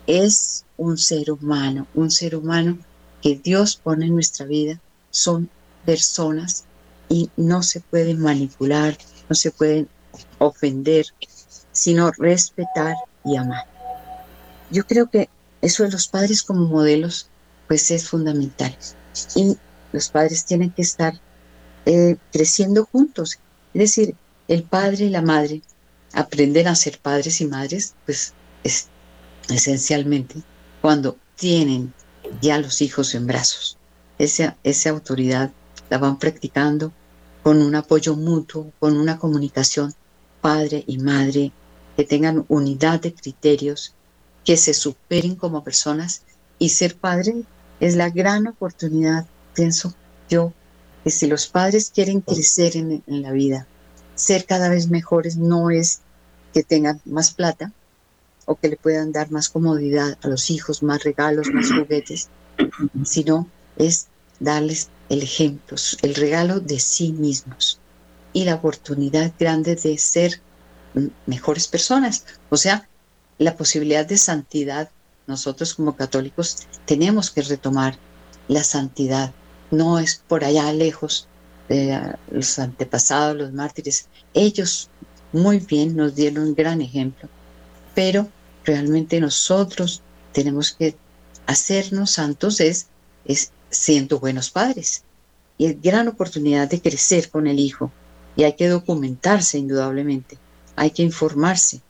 es 0.09 0.65
un 0.77 0.99
ser 0.99 1.31
humano, 1.31 1.87
un 1.95 2.11
ser 2.11 2.35
humano 2.35 2.79
que 3.23 3.37
Dios 3.37 3.77
pone 3.77 4.07
en 4.07 4.15
nuestra 4.15 4.45
vida, 4.45 4.81
son 5.11 5.51
personas 5.87 6.65
y 7.09 7.31
no 7.37 7.63
se 7.63 7.81
pueden 7.81 8.19
manipular, 8.19 8.99
no 9.29 9.37
se 9.37 9.51
pueden 9.53 9.89
ofender, 10.39 11.07
sino 11.73 12.11
respetar 12.13 12.97
y 13.25 13.37
amar. 13.37 13.67
Yo 14.71 14.87
creo 14.87 15.09
que 15.09 15.29
eso 15.61 15.83
de 15.85 15.91
los 15.91 16.09
padres 16.09 16.43
como 16.43 16.67
modelos, 16.67 17.29
pues 17.67 17.91
es 17.91 18.09
fundamental. 18.09 18.77
Y 19.35 19.57
los 19.93 20.09
padres 20.09 20.45
tienen 20.45 20.71
que 20.71 20.83
estar 20.83 21.21
eh, 21.87 22.17
creciendo 22.33 22.85
juntos. 22.85 23.39
Es 23.75 23.81
decir, 23.81 24.15
el 24.47 24.63
padre 24.63 25.07
y 25.07 25.11
la 25.11 25.23
madre 25.23 25.63
aprenden 26.13 26.69
a 26.69 26.75
ser 26.75 26.99
padres 26.99 27.41
y 27.41 27.47
madres, 27.47 27.95
pues 28.05 28.35
es 28.65 28.89
esencialmente 29.49 30.37
cuando 30.81 31.17
tienen 31.37 31.93
ya 32.41 32.59
los 32.59 32.83
hijos 32.83 33.15
en 33.15 33.27
brazos. 33.27 33.79
Esa, 34.19 34.57
esa 34.65 34.91
autoridad 34.91 35.53
la 35.91 35.99
van 35.99 36.19
practicando 36.19 36.93
con 37.43 37.63
un 37.63 37.75
apoyo 37.75 38.15
mutuo, 38.17 38.73
con 38.79 38.97
una 38.97 39.19
comunicación 39.19 39.95
padre 40.49 40.83
y 40.87 40.97
madre 40.97 41.53
que 41.95 42.05
tengan 42.05 42.47
unidad 42.49 43.03
de 43.03 43.13
criterios, 43.13 43.95
que 44.47 44.57
se 44.57 44.73
superen 44.73 45.35
como 45.35 45.63
personas 45.63 46.23
y 46.59 46.71
ser 46.71 46.97
padre 46.97 47.43
es 47.81 47.97
la 47.97 48.09
gran 48.09 48.47
oportunidad, 48.47 49.27
pienso 49.55 49.95
yo, 50.31 50.55
que 51.05 51.11
si 51.11 51.27
los 51.27 51.49
padres 51.49 51.93
quieren 51.95 52.23
crecer 52.23 52.79
en, 52.79 53.03
en 53.07 53.21
la 53.21 53.33
vida, 53.33 53.67
ser 54.15 54.47
cada 54.47 54.71
vez 54.71 54.89
mejores 54.89 55.37
no 55.37 55.69
es 55.69 56.01
que 56.55 56.63
tengan 56.63 56.99
más 57.05 57.35
plata 57.35 57.71
o 58.47 58.55
que 58.55 58.69
le 58.71 58.79
puedan 58.79 59.13
dar 59.13 59.31
más 59.31 59.51
comodidad 59.51 60.17
a 60.23 60.29
los 60.29 60.49
hijos, 60.49 60.83
más 60.83 61.05
regalos, 61.05 61.51
más 61.53 61.71
juguetes, 61.79 62.31
sino 63.05 63.47
es 63.77 64.07
darles 64.41 64.89
el 65.11 65.23
ejemplo, 65.23 65.77
el 66.01 66.15
regalo 66.15 66.59
de 66.59 66.81
sí 66.81 67.13
mismos 67.13 67.79
y 68.39 68.45
la 68.45 68.55
oportunidad 68.55 69.33
grande 69.37 69.75
de 69.75 69.99
ser 69.99 70.41
mejores 71.27 71.67
personas. 71.67 72.25
O 72.51 72.57
sea, 72.57 72.89
la 73.37 73.57
posibilidad 73.57 74.07
de 74.07 74.17
santidad, 74.17 74.91
nosotros 75.27 75.75
como 75.75 75.97
católicos 75.97 76.69
tenemos 76.87 77.33
que 77.33 77.43
retomar 77.43 77.99
la 78.47 78.63
santidad. 78.63 79.33
No 79.73 79.99
es 79.99 80.23
por 80.29 80.45
allá 80.45 80.73
lejos 80.73 81.27
eh, 81.69 82.01
los 82.31 82.61
antepasados, 82.61 83.37
los 83.37 83.53
mártires, 83.53 84.07
ellos 84.35 84.89
muy 85.33 85.59
bien 85.59 85.97
nos 85.97 86.15
dieron 86.15 86.45
un 86.45 86.55
gran 86.55 86.81
ejemplo, 86.81 87.29
pero 87.97 88.29
realmente 88.65 89.21
nosotros 89.21 90.01
tenemos 90.33 90.71
que 90.71 90.95
hacernos 91.47 92.13
santos 92.13 92.61
es, 92.61 92.87
es 93.25 93.51
siendo 93.69 94.21
buenos 94.21 94.49
padres. 94.51 95.03
Y 95.59 95.67
es 95.67 95.83
gran 95.83 96.07
oportunidad 96.07 96.69
de 96.71 96.81
crecer 96.81 97.31
con 97.31 97.49
el 97.49 97.59
hijo. 97.59 97.91
Y 98.39 98.45
hay 98.45 98.53
que 98.53 98.69
documentarse 98.69 99.59
indudablemente. 99.59 100.39
Hay 100.77 100.93
que 100.93 101.03
informarse. 101.03 101.81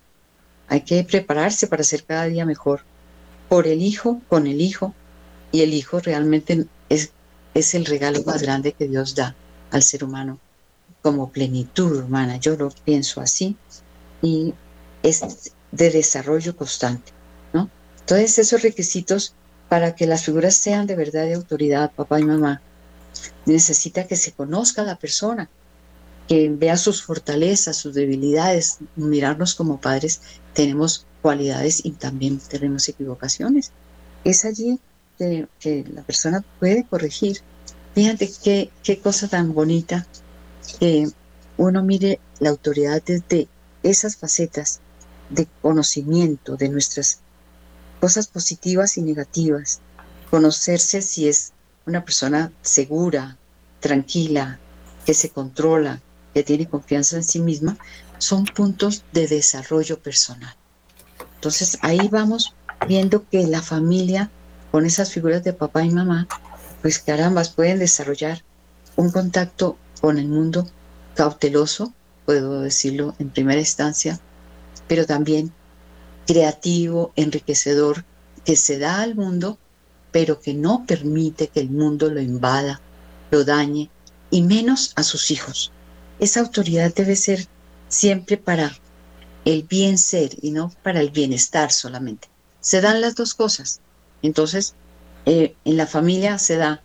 Hay 0.67 0.81
que 0.81 1.05
prepararse 1.05 1.67
para 1.67 1.85
ser 1.85 2.05
cada 2.05 2.25
día 2.25 2.47
mejor. 2.47 2.81
Por 3.51 3.67
el 3.67 3.83
hijo, 3.83 4.23
con 4.31 4.47
el 4.47 4.63
hijo. 4.63 4.95
Y 5.53 5.61
el 5.61 5.75
hijo 5.75 6.01
realmente 6.01 6.65
es, 6.89 7.13
es 7.53 7.75
el 7.75 7.85
regalo 7.85 8.23
más 8.25 8.41
grande 8.41 8.73
que 8.73 8.89
Dios 8.89 9.15
da 9.15 9.37
al 9.71 9.83
ser 9.83 10.05
humano 10.05 10.39
como 11.03 11.31
plenitud 11.31 12.03
humana. 12.03 12.39
Yo 12.39 12.57
lo 12.57 12.71
pienso 12.71 13.21
así. 13.21 13.55
Y 14.23 14.55
es 15.03 15.53
de 15.71 15.91
desarrollo 15.91 16.57
constante. 16.57 17.13
¿no? 17.53 17.69
Entonces 18.01 18.39
esos 18.39 18.63
requisitos 18.63 19.35
para 19.69 19.95
que 19.95 20.07
las 20.07 20.25
figuras 20.25 20.55
sean 20.55 20.87
de 20.87 20.97
verdad 20.97 21.25
de 21.27 21.35
autoridad, 21.35 21.93
papá 21.93 22.21
y 22.21 22.25
mamá, 22.25 22.63
necesita 23.45 24.07
que 24.07 24.17
se 24.17 24.33
conozca 24.33 24.83
la 24.83 24.97
persona, 24.97 25.51
que 26.29 26.51
vea 26.51 26.77
sus 26.77 27.03
fortalezas, 27.03 27.77
sus 27.77 27.95
debilidades, 27.95 28.79
mirarnos 28.97 29.55
como 29.55 29.81
padres, 29.81 30.21
tenemos 30.53 31.07
cualidades 31.23 31.85
y 31.85 31.93
también 31.93 32.39
tenemos 32.39 32.89
equivocaciones. 32.89 33.73
Es 34.25 34.45
allí 34.45 34.79
que, 35.17 35.85
la 35.93 36.03
persona 36.03 36.45
puede 36.61 36.85
corregir. 36.85 37.39
Fíjate 37.95 38.31
qué, 38.45 38.71
qué 38.83 39.01
cosa 39.01 39.27
tan 39.27 39.55
bonita 39.55 40.07
que 40.79 41.09
uno 41.57 41.83
mire 41.83 42.21
la 42.41 42.51
autoridad 42.51 43.03
desde 43.05 43.49
esas 43.83 44.17
facetas 44.17 44.81
de 45.31 45.49
conocimiento 45.63 46.57
de 46.57 46.69
nuestras 46.69 47.21
cosas 48.01 48.29
positivas 48.29 48.97
y 48.99 49.03
negativas, 49.03 49.81
conocerse 50.31 51.03
si 51.03 51.27
es 51.27 51.53
una 51.87 52.05
persona 52.05 52.53
segura, 52.63 53.39
tranquila, 53.81 54.61
que 55.05 55.15
se 55.15 55.31
controla, 55.31 56.01
que 56.35 56.43
tiene 56.43 56.69
confianza 56.69 57.17
en 57.17 57.25
sí 57.25 57.41
misma, 57.41 57.77
son 58.19 58.45
puntos 58.45 59.05
de 59.13 59.27
desarrollo 59.27 59.99
personal. 60.01 60.55
Entonces 61.37 61.79
ahí 61.83 62.09
vamos 62.09 62.55
viendo 62.87 63.29
que 63.29 63.47
la 63.47 63.63
familia, 63.63 64.31
con 64.71 64.87
esas 64.87 65.13
figuras 65.13 65.45
de 65.45 65.53
papá 65.53 65.85
y 65.85 65.91
mamá, 65.91 66.27
pues 66.83 66.99
carambas, 66.99 67.51
pueden 67.51 67.79
desarrollar 67.79 68.45
un 68.97 69.11
contacto 69.11 69.77
con 70.01 70.19
el 70.19 70.29
mundo 70.29 70.69
cauteloso, 71.15 71.93
puedo 72.27 72.61
decirlo 72.61 73.15
en 73.19 73.31
primera 73.31 73.61
instancia, 73.61 74.21
pero 74.87 75.07
también 75.07 75.53
creativo, 76.27 77.13
enriquecedor, 77.17 78.05
que 78.45 78.57
se 78.57 78.79
da 78.79 79.01
al 79.01 79.15
mundo, 79.15 79.59
pero 80.11 80.41
que 80.41 80.55
no 80.55 80.85
permite 80.87 81.49
que 81.49 81.61
el 81.61 81.71
mundo 81.71 82.11
lo 82.11 82.21
invada, 82.21 82.81
lo 83.31 83.45
dañe, 83.45 83.91
y 84.31 84.43
menos 84.43 84.93
a 84.97 85.03
sus 85.03 85.31
hijos. 85.31 85.73
Esa 86.21 86.41
autoridad 86.41 86.95
debe 86.95 87.17
ser 87.17 87.47
siempre 87.89 88.37
para 88.37 88.77
el 89.45 89.63
bien 89.63 89.99
ser 89.99 90.31
y 90.43 90.51
no 90.51 90.73
para 90.83 91.01
el 91.01 91.11
bienestar 91.11 91.73
solamente. 91.73 92.29
Se 92.61 92.81
dan 92.81 93.01
las 93.01 93.15
dos 93.15 93.35
cosas. 93.35 93.81
Entonces, 94.23 94.75
eh, 95.27 95.55
en 95.65 95.77
la 95.77 95.87
familia 95.87 96.39
se 96.39 96.57
da 96.57 96.83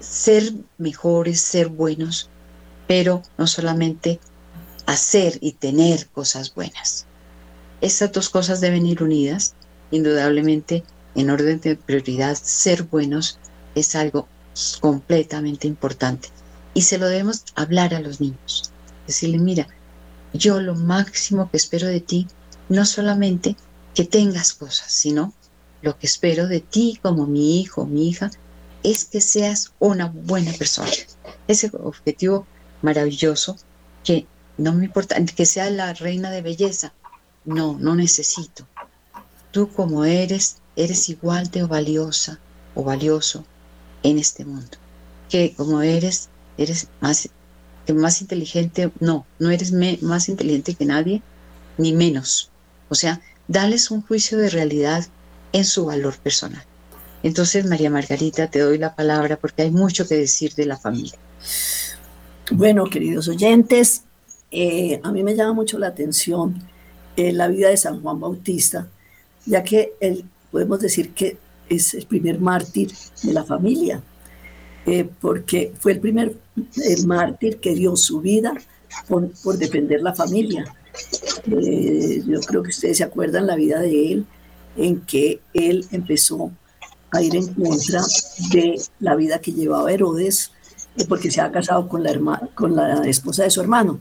ser 0.00 0.52
mejores, 0.78 1.40
ser 1.40 1.68
buenos, 1.68 2.30
pero 2.88 3.22
no 3.38 3.46
solamente 3.46 4.18
hacer 4.86 5.38
y 5.40 5.52
tener 5.52 6.08
cosas 6.08 6.54
buenas. 6.54 7.06
Estas 7.80 8.12
dos 8.12 8.28
cosas 8.28 8.60
deben 8.60 8.86
ir 8.86 9.02
unidas. 9.02 9.54
Indudablemente, 9.90 10.84
en 11.14 11.30
orden 11.30 11.60
de 11.60 11.76
prioridad, 11.76 12.36
ser 12.36 12.84
buenos 12.84 13.38
es 13.74 13.94
algo 13.94 14.28
completamente 14.80 15.66
importante. 15.66 16.28
Y 16.74 16.82
se 16.82 16.98
lo 16.98 17.08
debemos 17.08 17.44
hablar 17.54 17.94
a 17.94 18.00
los 18.00 18.20
niños. 18.20 18.70
Decirle, 19.06 19.38
mira, 19.38 19.68
yo 20.32 20.60
lo 20.60 20.74
máximo 20.74 21.50
que 21.50 21.56
espero 21.56 21.88
de 21.88 22.00
ti, 22.00 22.28
no 22.68 22.86
solamente 22.86 23.56
que 23.94 24.04
tengas 24.04 24.52
cosas, 24.52 24.92
sino 24.92 25.32
lo 25.82 25.98
que 25.98 26.06
espero 26.06 26.46
de 26.46 26.60
ti 26.60 26.98
como 27.02 27.26
mi 27.26 27.60
hijo, 27.60 27.86
mi 27.86 28.08
hija, 28.08 28.30
es 28.82 29.04
que 29.04 29.20
seas 29.20 29.72
una 29.78 30.06
buena 30.06 30.52
persona. 30.52 30.90
Ese 31.48 31.70
objetivo 31.82 32.46
maravilloso 32.82 33.56
que 34.04 34.26
no 34.56 34.72
me 34.72 34.86
importa 34.86 35.22
que 35.24 35.46
sea 35.46 35.70
la 35.70 35.92
reina 35.94 36.30
de 36.30 36.42
belleza, 36.42 36.92
no, 37.44 37.76
no 37.78 37.94
necesito. 37.94 38.66
Tú 39.50 39.68
como 39.72 40.04
eres, 40.04 40.58
eres 40.76 41.08
igual 41.08 41.50
de 41.50 41.64
valiosa 41.64 42.38
o 42.74 42.84
valioso 42.84 43.44
en 44.02 44.18
este 44.18 44.44
mundo. 44.44 44.78
Que 45.28 45.54
como 45.54 45.82
eres, 45.82 46.29
eres 46.62 46.88
más, 47.00 47.28
más 47.94 48.20
inteligente, 48.20 48.90
no, 49.00 49.26
no 49.38 49.50
eres 49.50 49.72
más 50.02 50.28
inteligente 50.28 50.74
que 50.74 50.84
nadie, 50.84 51.22
ni 51.78 51.92
menos. 51.92 52.50
O 52.88 52.94
sea, 52.94 53.20
dales 53.48 53.90
un 53.90 54.02
juicio 54.02 54.38
de 54.38 54.50
realidad 54.50 55.06
en 55.52 55.64
su 55.64 55.86
valor 55.86 56.16
personal. 56.18 56.64
Entonces, 57.22 57.66
María 57.66 57.90
Margarita, 57.90 58.50
te 58.50 58.60
doy 58.60 58.78
la 58.78 58.94
palabra 58.94 59.36
porque 59.36 59.62
hay 59.62 59.70
mucho 59.70 60.06
que 60.06 60.14
decir 60.14 60.54
de 60.54 60.66
la 60.66 60.78
familia. 60.78 61.18
Bueno, 62.50 62.84
queridos 62.84 63.28
oyentes, 63.28 64.04
eh, 64.50 65.00
a 65.02 65.12
mí 65.12 65.22
me 65.22 65.36
llama 65.36 65.52
mucho 65.52 65.78
la 65.78 65.88
atención 65.88 66.62
eh, 67.16 67.32
la 67.32 67.48
vida 67.48 67.68
de 67.68 67.76
San 67.76 68.00
Juan 68.02 68.20
Bautista, 68.20 68.88
ya 69.46 69.62
que 69.62 69.92
él, 70.00 70.24
podemos 70.50 70.80
decir 70.80 71.10
que 71.10 71.36
es 71.68 71.94
el 71.94 72.06
primer 72.06 72.40
mártir 72.40 72.90
de 73.22 73.32
la 73.32 73.44
familia, 73.44 74.02
eh, 74.86 75.08
porque 75.20 75.72
fue 75.78 75.92
el 75.92 76.00
primer 76.00 76.34
mártir 77.06 77.58
que 77.58 77.74
dio 77.74 77.96
su 77.96 78.20
vida 78.20 78.54
por, 79.08 79.30
por 79.42 79.58
defender 79.58 80.02
la 80.02 80.14
familia. 80.14 80.64
yo 81.46 82.40
creo 82.40 82.62
que 82.62 82.70
ustedes 82.70 82.98
se 82.98 83.04
acuerdan 83.04 83.46
la 83.46 83.56
vida 83.56 83.80
de 83.80 84.12
él, 84.12 84.26
en 84.76 85.00
que 85.00 85.40
él 85.52 85.86
empezó 85.90 86.50
a 87.10 87.22
ir 87.22 87.34
en 87.36 87.46
contra 87.54 88.02
de 88.52 88.80
la 89.00 89.16
vida 89.16 89.40
que 89.40 89.52
llevaba 89.52 89.92
Herodes, 89.92 90.52
porque 91.08 91.30
se 91.30 91.40
ha 91.40 91.50
casado 91.50 91.88
con 91.88 92.02
la, 92.02 92.48
con 92.54 92.76
la 92.76 93.06
esposa 93.06 93.44
de 93.44 93.50
su 93.50 93.60
hermano. 93.60 94.00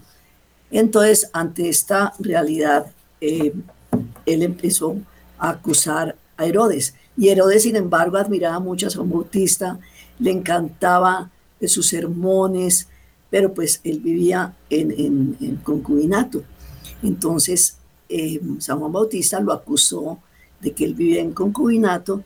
Entonces, 0.72 1.30
ante 1.34 1.70
esta 1.70 2.14
realidad, 2.20 2.88
eh, 3.22 3.54
él 4.26 4.44
empezó 4.44 4.98
a 5.38 5.52
acusar 5.52 6.16
a 6.38 6.46
Herodes. 6.46 6.94
Y 7.18 7.30
Herodes, 7.30 7.64
sin 7.64 7.76
embargo, 7.76 8.18
admiraba 8.18 8.60
mucho 8.60 8.88
a 8.88 8.92
San 8.92 9.10
Bautista, 9.10 9.80
le 10.20 10.32
encantaba 10.32 11.30
sus 11.68 11.88
sermones, 11.88 12.88
pero 13.30 13.54
pues 13.54 13.82
él 13.84 14.00
vivía 14.00 14.56
en, 14.70 15.60
concubinato. 15.64 16.44
Entonces, 17.04 17.78
eh, 18.08 18.42
San 18.60 18.80
Juan 18.80 18.92
Bautista 18.92 19.40
lo 19.40 19.54
acusó 19.54 20.20
de 20.62 20.72
que 20.72 20.86
él 20.86 20.96
vivía 20.96 21.22
en 21.22 21.32
concubinato 21.32 22.24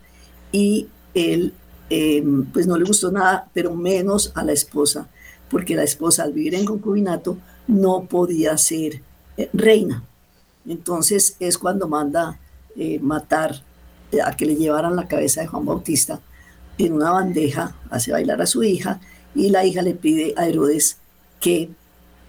y 0.51 0.87
él 1.13 1.53
eh, 1.89 2.23
pues 2.51 2.67
no 2.67 2.77
le 2.77 2.85
gustó 2.85 3.11
nada, 3.11 3.49
pero 3.53 3.75
menos 3.75 4.31
a 4.35 4.43
la 4.43 4.53
esposa, 4.53 5.09
porque 5.49 5.75
la 5.75 5.83
esposa 5.83 6.23
al 6.23 6.33
vivir 6.33 6.55
en 6.55 6.65
concubinato 6.65 7.37
no 7.67 8.05
podía 8.05 8.57
ser 8.57 9.01
eh, 9.37 9.49
reina. 9.53 10.03
Entonces 10.65 11.35
es 11.39 11.57
cuando 11.57 11.87
manda 11.87 12.39
matar, 13.01 13.61
a 14.25 14.35
que 14.35 14.45
le 14.45 14.55
llevaran 14.55 14.95
la 14.95 15.07
cabeza 15.07 15.41
de 15.41 15.47
Juan 15.47 15.65
Bautista 15.65 16.19
en 16.77 16.93
una 16.93 17.11
bandeja, 17.11 17.75
hace 17.89 18.11
bailar 18.11 18.41
a 18.41 18.47
su 18.47 18.63
hija 18.63 18.99
y 19.35 19.49
la 19.49 19.65
hija 19.65 19.81
le 19.81 19.95
pide 19.95 20.33
a 20.37 20.47
Herodes 20.47 20.97
que 21.39 21.69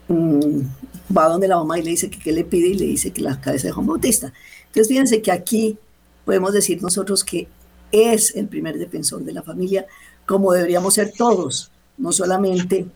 mm, 0.08 0.60
va 1.16 1.28
donde 1.28 1.48
la 1.48 1.56
mamá 1.56 1.78
y 1.78 1.82
le 1.82 1.90
dice 1.90 2.10
que 2.10 2.18
qué 2.18 2.32
le 2.32 2.44
pide 2.44 2.68
y 2.68 2.74
le 2.74 2.86
dice 2.86 3.12
que 3.12 3.22
la 3.22 3.40
cabeza 3.40 3.68
de 3.68 3.72
Juan 3.72 3.86
Bautista. 3.86 4.32
Entonces 4.66 4.88
fíjense 4.88 5.22
que 5.22 5.32
aquí 5.32 5.78
podemos 6.24 6.52
decir 6.52 6.82
nosotros 6.82 7.22
que 7.24 7.48
es 7.92 8.34
el 8.34 8.48
primer 8.48 8.78
defensor 8.78 9.22
de 9.22 9.32
la 9.32 9.42
familia, 9.42 9.86
como 10.26 10.52
deberíamos 10.52 10.94
ser 10.94 11.12
todos, 11.16 11.70
no 11.96 12.10
solamente 12.10 12.86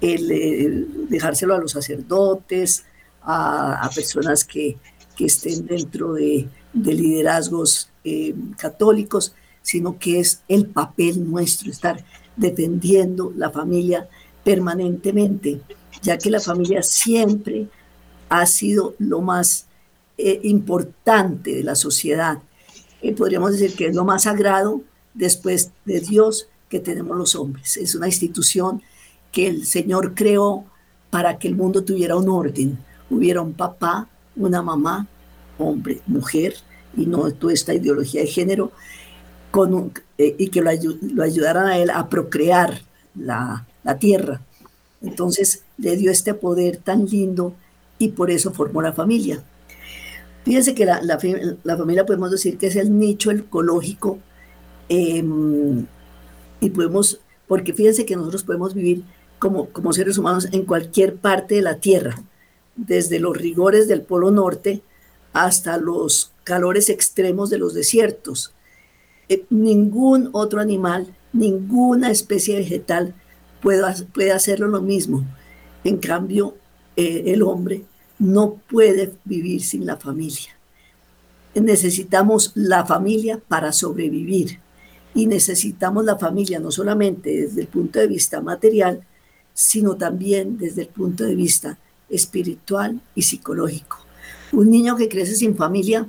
el, 0.00 1.08
dejárselo 1.08 1.54
a 1.54 1.58
los 1.58 1.72
sacerdotes, 1.72 2.84
a, 3.22 3.88
personas 3.94 4.44
que, 4.44 4.76
estén 5.18 5.66
dentro 5.66 6.14
de, 6.14 6.46
liderazgos 6.74 7.88
eh, 8.02 8.34
católicos, 8.58 9.32
sino 9.62 9.98
que 9.98 10.20
es 10.20 10.42
el 10.48 10.66
papel 10.66 11.30
nuestro, 11.30 11.70
estar 11.70 12.04
defendiendo 12.36 13.32
la 13.36 13.50
familia 13.50 14.08
permanentemente, 14.42 15.60
ya 16.02 16.18
que 16.18 16.30
la 16.30 16.40
familia 16.40 16.82
siempre 16.82 17.66
ha 18.28 18.46
sido 18.46 18.94
lo 18.98 19.20
más 19.20 19.66
eh, 20.18 20.40
importante 20.44 21.54
de 21.54 21.62
la 21.62 21.74
sociedad. 21.74 22.38
eh, 23.02 23.12
podríamos 23.12 23.52
decir 23.52 23.74
que 23.76 23.86
es 23.86 23.94
lo 23.94 24.04
más 24.04 24.24
sagrado 24.24 24.82
después 25.12 25.72
de 25.84 26.00
Dios 26.00 26.48
que 26.68 26.80
tenemos 26.80 27.16
los 27.16 27.34
hombres. 27.34 27.76
Es 27.76 27.94
una 27.94 28.06
institución 28.06 28.82
que 29.30 29.46
el 29.46 29.66
Señor 29.66 30.14
creó 30.14 30.64
para 31.10 31.38
que 31.38 31.48
el 31.48 31.54
mundo 31.54 31.84
tuviera 31.84 32.16
un 32.16 32.28
orden. 32.28 32.78
Hubiera 33.10 33.42
un 33.42 33.52
papá, 33.52 34.08
una 34.36 34.62
mamá, 34.62 35.06
hombre, 35.58 36.00
mujer, 36.06 36.54
y 36.96 37.06
no 37.06 37.30
toda 37.32 37.52
esta 37.52 37.74
ideología 37.74 38.22
de 38.22 38.26
género, 38.26 38.72
eh, 40.18 40.34
y 40.38 40.48
que 40.48 40.60
lo, 40.60 40.70
lo, 41.14 41.22
ayudaran 41.22 41.66
a 41.66 41.78
él 41.78 41.90
a 41.90 42.08
procrear 42.08 42.82
la, 43.14 43.66
la 43.84 43.98
tierra. 43.98 44.40
Entonces 45.02 45.62
le 45.78 45.96
dio 45.96 46.10
este 46.10 46.34
poder 46.34 46.78
tan 46.78 47.06
lindo 47.06 47.54
y 47.98 48.08
por 48.08 48.30
eso 48.30 48.52
formó 48.52 48.82
la 48.82 48.92
familia. 48.92 49.42
Fíjense 50.44 50.74
que 50.74 50.84
la, 50.84 51.00
la, 51.02 51.76
familia 51.76 52.04
podemos 52.04 52.30
decir 52.30 52.58
que 52.58 52.66
es 52.66 52.76
el 52.76 52.98
nicho 52.98 53.30
ecológico 53.30 54.18
em, 54.88 55.86
y 56.60 56.70
podemos, 56.70 57.20
porque 57.48 57.72
fíjense 57.72 58.04
que 58.04 58.16
nosotros 58.16 58.44
podemos 58.44 58.74
vivir 58.74 59.04
como, 59.38 59.68
como 59.70 59.92
seres 59.92 60.18
humanos 60.18 60.48
en 60.52 60.64
cualquier 60.64 61.16
parte 61.16 61.54
de 61.54 61.62
la 61.62 61.78
Tierra, 61.78 62.22
desde 62.76 63.20
los 63.20 63.36
rigores 63.36 63.88
del 63.88 64.02
Polo 64.02 64.30
Norte 64.30 64.82
hasta 65.32 65.78
los 65.78 66.32
calores 66.44 66.90
extremos 66.90 67.48
de 67.48 67.58
los 67.58 67.72
desiertos. 67.72 68.52
Eh, 69.28 69.44
ningún 69.50 70.30
otro 70.32 70.60
animal, 70.60 71.14
ninguna 71.32 72.10
especie 72.10 72.58
vegetal 72.58 73.14
puede, 73.60 73.82
puede 74.12 74.32
hacerlo 74.32 74.68
lo 74.68 74.82
mismo. 74.82 75.24
En 75.82 75.98
cambio, 75.98 76.56
eh, 76.96 77.24
el 77.26 77.42
hombre 77.42 77.84
no 78.18 78.60
puede 78.68 79.12
vivir 79.24 79.62
sin 79.62 79.86
la 79.86 79.96
familia. 79.96 80.50
Necesitamos 81.54 82.52
la 82.54 82.84
familia 82.84 83.40
para 83.48 83.72
sobrevivir 83.72 84.58
y 85.14 85.26
necesitamos 85.26 86.04
la 86.04 86.18
familia 86.18 86.58
no 86.58 86.70
solamente 86.70 87.30
desde 87.30 87.62
el 87.62 87.66
punto 87.68 88.00
de 88.00 88.08
vista 88.08 88.40
material, 88.40 89.04
sino 89.52 89.96
también 89.96 90.58
desde 90.58 90.82
el 90.82 90.88
punto 90.88 91.24
de 91.24 91.36
vista 91.36 91.78
espiritual 92.10 93.00
y 93.14 93.22
psicológico. 93.22 93.98
Un 94.52 94.70
niño 94.70 94.96
que 94.96 95.08
crece 95.08 95.36
sin 95.36 95.56
familia 95.56 96.08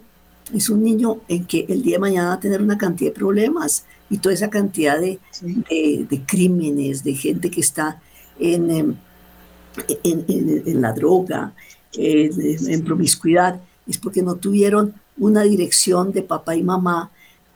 es 0.54 0.70
un 0.70 0.84
niño 0.84 1.22
en 1.28 1.46
que 1.46 1.66
el 1.70 1.81
día 1.81 1.96
de 1.96 2.01
mañana 2.01 2.29
va 2.29 2.34
a 2.36 2.40
tener 2.40 2.62
una 2.62 2.77
cantidad 2.77 3.12
de 3.12 3.16
problemas 3.16 3.86
y 4.10 4.18
toda 4.20 4.34
esa 4.34 4.50
cantidad 4.50 5.00
de, 5.00 5.20
crímenes, 6.27 7.03
de 7.03 7.14
gente 7.16 7.50
que 7.50 7.62
está 7.62 8.00
en, 8.40 8.70
em, 8.70 8.96
en 10.03 10.81
la 10.81 10.94
droga, 10.94 11.53
en 11.98 12.84
promiscuidad, 12.84 13.60
es 13.88 13.98
porque 13.98 14.22
no 14.22 14.36
tuvieron 14.36 14.94
una 15.18 15.44
dirección 15.44 16.12
de 16.12 16.22
papá 16.22 16.55
y 16.55 16.64
mamá 16.64 17.12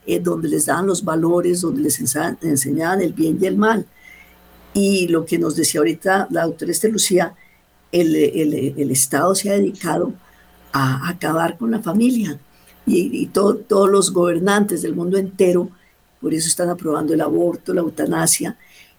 eh, 0.06 0.19
donde 0.19 0.47
les 0.49 0.65
daban 0.65 0.88
los 0.88 1.04
valores, 1.04 1.62
donde 1.62 1.82
les 1.82 1.99
enseñaban, 1.99 3.02
el 3.02 3.13
bien 3.13 3.38
y 3.41 3.45
el 3.45 3.58
mal. 3.58 3.86
Y 4.73 5.08
lo 5.08 5.25
que 5.25 5.38
nos 5.38 5.56
decía 5.56 5.82
ahorita 5.82 6.28
la 6.32 6.45
doctora 6.45 6.71
Este 6.71 6.89
Lucía, 6.89 7.36
el, 7.91 8.15
el, 8.15 8.91
Estado 8.91 9.36
se 9.36 9.49
ha 9.49 9.54
dedicado 9.54 10.13
a 10.71 11.10
acabar 11.10 11.58
con 11.58 11.71
la 11.71 11.80
familia 11.80 12.39
y, 12.89 13.25
todos 13.28 13.89
los 13.89 14.12
gobernantes 14.12 14.82
del 14.82 14.95
mundo 14.95 15.17
entero, 15.17 15.69
por 16.19 16.34
eso 16.34 16.47
están 16.47 16.69
aprobando 16.69 17.13
el 17.13 17.21
aborto, 17.21 17.73
la 17.73 17.82
eutanasia, 17.82 18.58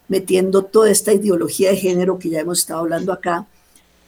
metiendo 0.09 0.65
toda 0.65 0.91
esta 0.91 1.13
ideología 1.13 1.71
de 1.71 1.77
género 1.77 2.19
que 2.19 2.31
ya 2.31 2.41
hemos 2.41 2.61
estado 2.61 2.81
hablando 2.81 3.13
acá, 3.13 3.47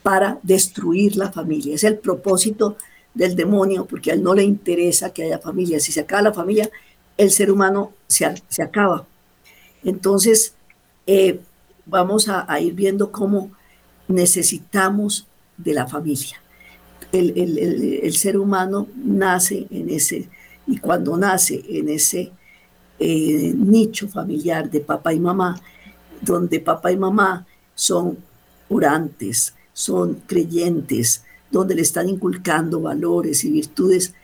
para 0.02 0.38
destruir 0.42 1.16
la 1.16 1.30
familia. 1.30 1.74
Es 1.74 1.84
el 1.84 1.98
propósito 1.98 2.76
del 3.14 3.36
demonio, 3.36 3.84
porque 3.84 4.10
a 4.10 4.14
él 4.14 4.22
no 4.22 4.34
le 4.34 4.42
interesa 4.42 5.12
que 5.12 5.24
haya 5.24 5.38
familia. 5.38 5.78
Si 5.78 5.92
se 5.92 6.00
acaba 6.00 6.22
la 6.22 6.32
familia, 6.32 6.70
el 7.16 7.30
ser 7.30 7.50
humano 7.52 7.92
se, 8.08 8.34
se 8.48 8.62
acaba. 8.62 9.06
Entonces, 9.84 10.54
eh, 11.06 11.40
vamos 11.86 12.28
a, 12.28 12.60
ir 12.60 12.74
viendo 12.74 13.10
cómo 13.10 13.50
necesitamos 14.08 15.26
de 15.56 15.74
la 15.74 15.86
familia. 15.86 16.41
El, 17.12 18.12
ser 18.14 18.38
humano 18.38 18.88
nace 18.96 19.66
en 19.70 19.90
ese, 19.90 20.28
y 20.66 20.78
cuando 20.78 21.16
nace 21.16 21.62
en 21.68 21.88
ese 21.90 22.32
eh, 22.98 23.52
nicho 23.54 24.08
familiar 24.08 24.70
de 24.70 24.80
papá 24.80 25.12
y 25.12 25.20
mamá, 25.20 25.60
donde 26.22 26.60
papá 26.60 26.90
y 26.90 26.96
mamá 26.96 27.46
son 27.74 28.16
orantes, 28.68 29.54
son 29.72 30.22
creyentes, 30.26 31.24
donde 31.50 31.74
le 31.74 31.82
están 31.82 32.08
inculcando 32.08 32.80
valores 32.80 33.44
y 33.44 33.50
virtudes, 33.50 34.14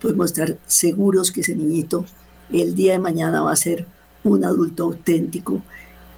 podemos 0.00 0.26
estar 0.26 0.58
seguros 0.66 1.30
que 1.30 1.40
ese 1.40 1.54
niñito 1.54 2.04
el 2.52 2.74
día 2.74 2.92
de 2.92 2.98
mañana 2.98 3.42
va 3.42 3.52
a 3.52 3.56
ser 3.56 3.86
un 4.22 4.44
adulto 4.44 4.84
auténtico, 4.84 5.62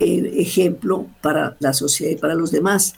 eh, 0.00 0.32
ejemplo 0.36 1.06
para 1.20 1.56
la 1.60 1.72
sociedad 1.72 2.12
y 2.12 2.16
para 2.16 2.34
los 2.34 2.50
demás. 2.50 2.94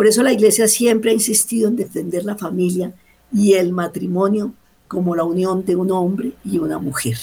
Por 0.00 0.06
eso 0.06 0.22
la 0.22 0.32
iglesia 0.32 0.66
siempre 0.66 1.10
ha 1.10 1.12
insistido 1.12 1.68
en 1.68 1.76
defender 1.76 2.24
la 2.24 2.34
familia 2.34 2.94
y 3.30 3.52
el 3.52 3.70
matrimonio 3.70 4.54
como 4.88 5.14
la 5.14 5.24
unión 5.24 5.66
de 5.66 5.76
un 5.76 5.90
hombre 5.90 6.32
y 6.42 6.58
una 6.58 6.78
mujer. 6.78 7.18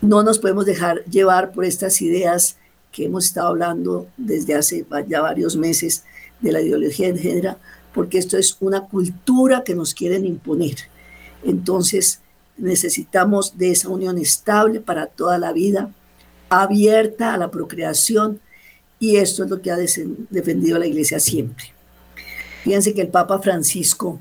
No 0.00 0.22
nos 0.22 0.38
podemos 0.38 0.64
dejar 0.64 1.04
llevar 1.06 1.50
por 1.50 1.64
estas 1.64 2.02
ideas 2.02 2.56
que 2.92 3.06
hemos 3.06 3.24
estado 3.24 3.48
hablando 3.48 4.06
desde 4.16 4.54
hace 4.54 4.86
ya 5.08 5.22
varios 5.22 5.56
meses 5.56 6.04
de 6.40 6.52
la 6.52 6.60
ideología 6.60 7.12
de 7.12 7.18
género, 7.18 7.56
porque 7.92 8.18
esto 8.18 8.38
es 8.38 8.56
una 8.60 8.82
cultura 8.82 9.64
que 9.64 9.74
nos 9.74 9.92
quieren 9.92 10.24
imponer. 10.26 10.76
Entonces, 11.42 12.20
necesitamos 12.58 13.58
de 13.58 13.72
esa 13.72 13.88
unión 13.88 14.18
estable 14.18 14.78
para 14.78 15.06
toda 15.06 15.36
la 15.36 15.52
vida, 15.52 15.90
abierta 16.48 17.34
a 17.34 17.38
la 17.38 17.50
procreación, 17.50 18.38
y 19.00 19.16
esto 19.16 19.42
es 19.42 19.50
lo 19.50 19.60
que 19.60 19.70
ha 19.72 19.76
defendido 19.76 20.78
la 20.78 20.86
Iglesia 20.86 21.18
siempre. 21.18 21.72
Fíjense 22.62 22.92
que 22.94 23.00
el 23.00 23.08
Papa 23.08 23.40
Francisco 23.40 24.20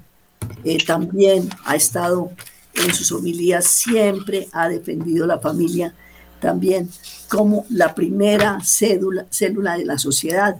eh, 0.63 0.77
también 0.83 1.49
ha 1.65 1.75
estado 1.75 2.31
en 2.73 2.93
sus 2.93 3.11
homilías, 3.11 3.65
siempre 3.65 4.47
ha 4.53 4.69
defendido 4.69 5.27
la 5.27 5.39
familia 5.39 5.93
también 6.39 6.89
como 7.27 7.65
la 7.69 7.93
primera 7.93 8.59
cédula, 8.63 9.27
célula 9.29 9.77
de 9.77 9.85
la 9.85 9.97
sociedad. 9.97 10.57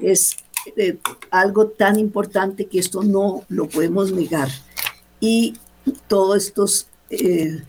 Es 0.00 0.36
eh, 0.76 0.98
algo 1.30 1.68
tan 1.68 1.98
importante 1.98 2.66
que 2.66 2.78
esto 2.78 3.02
no 3.02 3.44
lo 3.48 3.66
podemos 3.68 4.12
negar. 4.12 4.50
Y 5.20 5.54
todas 6.06 6.44
estas 6.44 6.86
eh, 7.08 7.62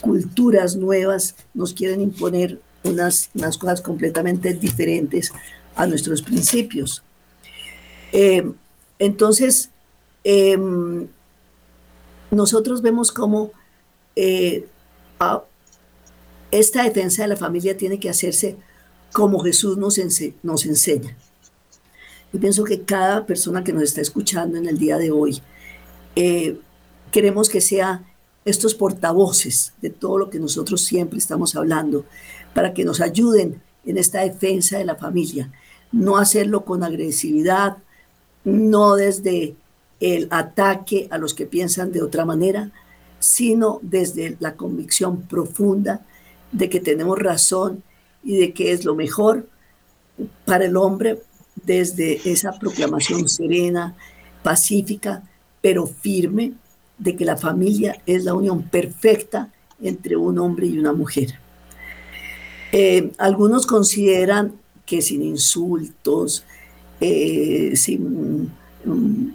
culturas 0.00 0.76
nuevas 0.76 1.34
nos 1.52 1.72
quieren 1.72 2.00
imponer 2.00 2.60
unas, 2.86 3.30
unas 3.34 3.58
cosas 3.58 3.80
completamente 3.80 4.54
diferentes 4.54 5.32
a 5.74 5.86
nuestros 5.86 6.22
principios. 6.22 7.02
Eh, 8.12 8.50
entonces, 8.98 9.70
em, 10.24 11.06
nosotros 12.30 12.82
vemos 12.82 13.12
cómo 13.12 13.52
esta 16.50 16.82
defensa 16.84 17.22
de 17.22 17.28
la 17.28 17.36
familia 17.36 17.76
tiene 17.76 18.00
que 18.00 18.08
hacerse 18.08 18.56
como 19.12 19.40
Jesús 19.40 19.76
nos, 19.76 19.98
nos 20.42 20.66
enseña. 20.66 21.16
Yo 22.32 22.40
pienso 22.40 22.64
que 22.64 22.82
cada 22.82 23.24
persona 23.24 23.64
que 23.64 23.72
nos 23.72 23.84
está 23.84 24.00
escuchando 24.00 24.58
en 24.58 24.66
el 24.66 24.78
día 24.78 24.98
de 24.98 25.10
hoy, 25.10 25.40
eh, 26.16 26.58
queremos 27.12 27.48
que 27.48 27.60
sea 27.60 28.04
estos 28.44 28.74
portavoces 28.74 29.72
de 29.80 29.90
todo 29.90 30.18
lo 30.18 30.30
que 30.30 30.38
nosotros 30.38 30.82
siempre 30.82 31.18
estamos 31.18 31.56
hablando, 31.56 32.04
para 32.56 32.72
que 32.72 32.86
nos 32.86 33.02
ayuden 33.02 33.60
en 33.84 33.98
esta 33.98 34.22
defensa 34.22 34.78
de 34.78 34.86
la 34.86 34.94
familia. 34.96 35.52
No 35.92 36.16
hacerlo 36.16 36.64
con 36.64 36.82
agresividad, 36.82 37.76
no 38.44 38.96
desde 38.96 39.56
el 40.00 40.26
ataque 40.30 41.06
a 41.10 41.18
los 41.18 41.34
que 41.34 41.44
piensan 41.44 41.92
de 41.92 42.00
otra 42.00 42.24
manera, 42.24 42.70
sino 43.18 43.78
desde 43.82 44.38
la 44.40 44.54
convicción 44.54 45.20
profunda 45.20 46.06
de 46.50 46.70
que 46.70 46.80
tenemos 46.80 47.18
razón 47.18 47.82
y 48.24 48.38
de 48.38 48.54
que 48.54 48.72
es 48.72 48.86
lo 48.86 48.94
mejor 48.94 49.46
para 50.46 50.64
el 50.64 50.78
hombre, 50.78 51.20
desde 51.62 52.22
esa 52.24 52.52
proclamación 52.58 53.28
serena, 53.28 53.94
pacífica, 54.42 55.24
pero 55.60 55.86
firme, 55.86 56.54
de 56.96 57.16
que 57.16 57.26
la 57.26 57.36
familia 57.36 58.00
es 58.06 58.24
la 58.24 58.32
unión 58.32 58.62
perfecta 58.62 59.52
entre 59.78 60.16
un 60.16 60.38
hombre 60.38 60.68
y 60.68 60.78
una 60.78 60.94
mujer. 60.94 61.38
Eh, 62.72 63.12
algunos 63.18 63.66
consideran 63.66 64.54
que 64.84 65.02
sin 65.02 65.22
insultos, 65.22 66.44
eh, 67.00 67.72
sin 67.74 68.50
mm, 68.84 69.34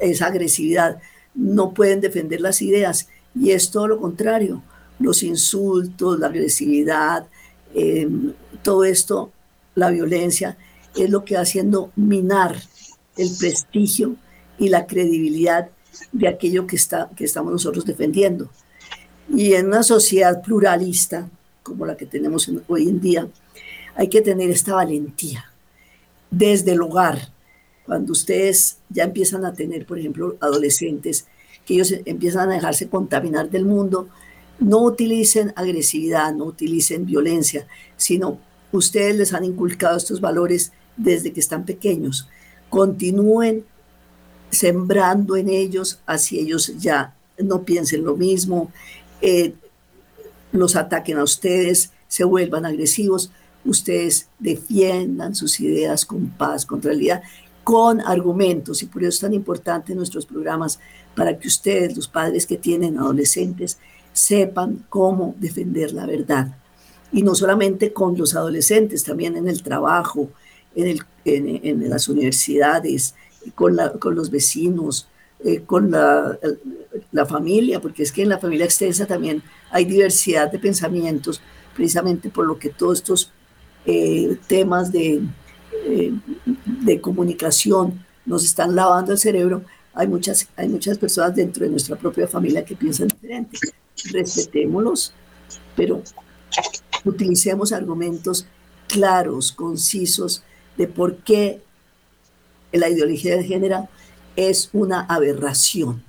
esa 0.00 0.26
agresividad, 0.26 1.00
no 1.34 1.72
pueden 1.72 2.00
defender 2.00 2.40
las 2.40 2.62
ideas. 2.62 3.08
Y 3.34 3.50
es 3.50 3.70
todo 3.70 3.88
lo 3.88 4.00
contrario. 4.00 4.62
Los 4.98 5.22
insultos, 5.22 6.18
la 6.18 6.26
agresividad, 6.26 7.26
eh, 7.74 8.08
todo 8.62 8.84
esto, 8.84 9.32
la 9.74 9.90
violencia, 9.90 10.58
es 10.96 11.08
lo 11.08 11.24
que 11.24 11.36
va 11.36 11.42
haciendo 11.42 11.92
minar 11.96 12.56
el 13.16 13.30
prestigio 13.38 14.16
y 14.58 14.68
la 14.68 14.86
credibilidad 14.86 15.70
de 16.12 16.28
aquello 16.28 16.66
que, 16.66 16.76
está, 16.76 17.10
que 17.16 17.24
estamos 17.24 17.52
nosotros 17.52 17.84
defendiendo. 17.84 18.50
Y 19.28 19.54
en 19.54 19.68
una 19.68 19.82
sociedad 19.82 20.42
pluralista 20.42 21.28
como 21.70 21.86
la 21.86 21.96
que 21.96 22.04
tenemos 22.04 22.50
hoy 22.68 22.88
en 22.88 23.00
día, 23.00 23.28
hay 23.94 24.08
que 24.08 24.20
tener 24.20 24.50
esta 24.50 24.74
valentía, 24.74 25.46
desde 26.30 26.72
el 26.72 26.82
hogar, 26.82 27.32
cuando 27.86 28.12
ustedes 28.12 28.78
ya 28.88 29.04
empiezan 29.04 29.44
a 29.44 29.54
tener, 29.54 29.86
por 29.86 29.98
ejemplo, 29.98 30.36
adolescentes, 30.40 31.26
que 31.64 31.74
ellos 31.74 31.94
empiezan 32.04 32.50
a 32.50 32.54
dejarse 32.54 32.88
contaminar 32.88 33.50
del 33.50 33.64
mundo, 33.64 34.08
no 34.58 34.82
utilicen 34.82 35.52
agresividad, 35.56 36.34
no 36.34 36.44
utilicen 36.44 37.06
violencia, 37.06 37.66
sino 37.96 38.38
ustedes 38.72 39.16
les 39.16 39.32
han 39.32 39.44
inculcado 39.44 39.96
estos 39.96 40.20
valores 40.20 40.72
desde 40.96 41.32
que 41.32 41.40
están 41.40 41.64
pequeños. 41.64 42.28
Continúen 42.68 43.64
sembrando 44.50 45.36
en 45.36 45.48
ellos, 45.48 46.00
así 46.06 46.38
ellos 46.38 46.74
ya 46.78 47.14
no 47.38 47.62
piensen 47.62 48.04
lo 48.04 48.16
mismo, 48.16 48.70
eh, 49.22 49.54
los 50.52 50.76
ataquen 50.76 51.18
a 51.18 51.24
ustedes, 51.24 51.92
se 52.08 52.24
vuelvan 52.24 52.66
agresivos, 52.66 53.30
ustedes 53.64 54.28
defiendan 54.38 55.34
sus 55.34 55.60
ideas 55.60 56.04
con 56.04 56.30
paz, 56.30 56.66
con 56.66 56.82
realidad, 56.82 57.22
con 57.64 58.00
argumentos. 58.00 58.82
Y 58.82 58.86
por 58.86 59.02
eso 59.02 59.10
es 59.10 59.20
tan 59.20 59.34
importante 59.34 59.94
nuestros 59.94 60.26
programas 60.26 60.80
para 61.14 61.38
que 61.38 61.48
ustedes, 61.48 61.96
los 61.96 62.08
padres 62.08 62.46
que 62.46 62.56
tienen 62.56 62.98
adolescentes, 62.98 63.78
sepan 64.12 64.84
cómo 64.88 65.34
defender 65.38 65.92
la 65.92 66.06
verdad. 66.06 66.56
Y 67.12 67.22
no 67.22 67.34
solamente 67.34 67.92
con 67.92 68.16
los 68.16 68.34
adolescentes, 68.34 69.04
también 69.04 69.36
en 69.36 69.48
el 69.48 69.62
trabajo, 69.62 70.30
en, 70.74 70.86
el, 70.86 71.00
en, 71.24 71.90
las 71.90 72.08
universidades, 72.08 73.14
con, 73.54 73.76
la, 73.76 73.92
con 73.92 74.14
los 74.14 74.30
vecinos, 74.30 75.08
eh, 75.44 75.62
con 75.64 75.90
la, 75.90 76.38
la, 77.12 77.26
familia, 77.26 77.80
porque 77.80 78.02
es 78.02 78.12
que 78.12 78.22
en 78.22 78.28
la 78.28 78.38
familia 78.38 78.66
extensa 78.66 79.06
también 79.06 79.42
hay 79.70 79.84
diversidad 79.84 80.50
de 80.52 80.58
pensamientos, 80.58 81.40
precisamente 81.74 82.28
por 82.28 82.46
lo 82.46 82.58
que 82.58 82.68
todos 82.68 82.98
estos 82.98 83.32
eh, 83.86 84.36
temas 84.46 84.92
de, 84.92 85.22
eh, 85.86 86.12
de 86.66 87.00
comunicación 87.00 88.04
nos 88.26 88.44
están 88.44 88.74
lavando 88.74 89.12
el 89.12 89.18
cerebro. 89.18 89.62
Hay 89.94 90.08
muchas, 90.08 90.46
hay 90.56 90.68
muchas 90.68 90.98
personas 90.98 91.34
dentro 91.34 91.64
de 91.64 91.70
nuestra 91.70 91.96
propia 91.96 92.28
familia 92.28 92.64
que 92.64 92.76
piensan 92.76 93.08
diferente. 93.08 93.58
Respetémoslos, 94.12 95.14
pero 95.74 96.02
utilicemos 97.04 97.72
argumentos 97.72 98.46
claros, 98.88 99.52
concisos, 99.52 100.42
de 100.76 100.86
por 100.86 101.16
qué 101.18 101.62
la 102.72 102.88
ideología 102.88 103.36
de 103.36 103.44
género 103.44 103.88
es 104.36 104.70
una 104.72 105.02
aberración. 105.02 106.02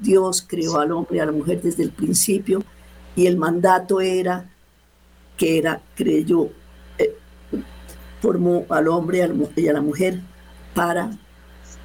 Dios 0.00 0.44
creó 0.46 0.78
al 0.78 0.92
hombre 0.92 1.16
y 1.16 1.20
a 1.20 1.26
la 1.26 1.32
mujer 1.32 1.60
desde 1.62 1.82
el 1.82 1.90
principio 1.90 2.62
y 3.16 3.26
el 3.26 3.36
mandato 3.36 4.00
era 4.00 4.50
que 5.36 5.58
era, 5.58 5.80
creyó, 5.94 6.50
eh, 6.98 7.16
formó 8.20 8.66
al 8.68 8.88
hombre 8.88 9.26
y 9.56 9.68
a 9.68 9.72
la 9.72 9.80
mujer 9.80 10.20
para 10.74 11.10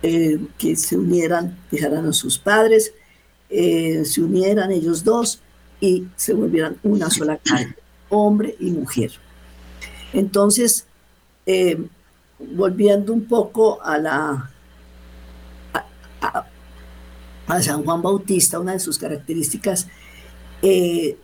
eh, 0.01 0.39
que 0.57 0.75
se 0.75 0.97
unieran, 0.97 1.57
dejaran 1.71 2.05
a 2.05 2.13
sus 2.13 2.37
padres, 2.37 2.93
eh, 3.49 4.03
se 4.03 4.21
unieran 4.21 4.71
ellos 4.71 5.03
dos 5.03 5.41
y 5.79 6.05
se 6.15 6.33
volvieran 6.33 6.77
una 6.83 7.09
sola 7.09 7.37
carne, 7.37 7.75
hombre 8.09 8.55
y 8.59 8.71
mujer. 8.71 9.11
Entonces, 10.13 10.85
volviendo 12.39 13.13
un 13.13 13.25
poco 13.25 13.81
a 13.81 13.97
la 13.97 14.51
a, 16.25 17.61
San 17.61 17.83
Juan 17.83 18.01
Bautista, 18.01 18.59
una 18.59 18.73
de 18.73 18.79
sus 18.79 18.97
características 18.97 19.88
eh, 20.61 21.17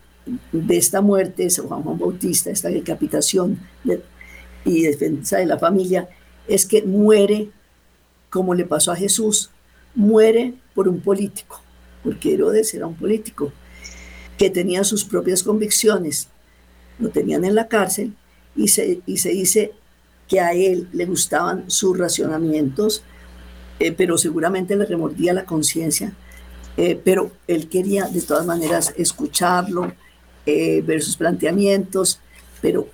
de 0.52 0.78
esta 0.78 1.02
muerte, 1.02 1.50
San 1.50 1.68
Juan, 1.68 1.84
Juan 1.84 1.98
Bautista, 1.98 2.52
esta 2.52 2.70
decapitación 2.70 3.60
y 4.64 4.84
defensa 4.84 5.38
de 5.38 5.48
la 5.48 5.58
familia, 5.58 6.08
es 6.48 6.66
que 6.66 6.84
muere, 6.84 7.50
como 8.30 8.54
le 8.54 8.66
pasó 8.66 8.92
a 8.92 8.96
Jesús, 8.96 9.50
muere 9.96 10.54
por 10.76 10.88
un 10.88 11.02
político, 11.02 11.62
porque 12.04 12.34
Herodes 12.34 12.74
era 12.74 12.86
un 12.88 12.96
político 12.96 13.52
que 14.38 14.50
tenía 14.50 14.84
sus 14.84 15.04
propias 15.06 15.44
convicciones, 15.44 16.28
lo 17.00 17.10
tenían 17.10 17.46
en 17.46 17.56
la 17.56 17.68
cárcel 17.68 18.14
y 18.56 18.68
se, 18.68 19.02
y 19.06 19.18
se 19.18 19.30
dice 19.30 19.72
que 20.28 20.40
a 20.40 20.54
él 20.54 20.88
le 20.94 21.06
gustaban 21.06 21.70
sus 21.70 21.98
racionamientos, 21.98 23.04
eh, 23.82 23.92
pero 23.94 24.16
seguramente 24.16 24.76
le 24.76 24.86
remordía 24.86 25.34
la 25.34 25.44
conciencia, 25.44 26.14
eh, 26.78 27.02
pero 27.04 27.32
él 27.48 27.68
quería 27.68 28.06
de 28.06 28.22
todas 28.22 28.46
maneras 28.46 28.94
escucharlo, 28.96 29.92
eh, 30.46 30.84
ver 30.86 31.02
sus 31.02 31.18
planteamientos, 31.18 32.20
pero 32.62 32.88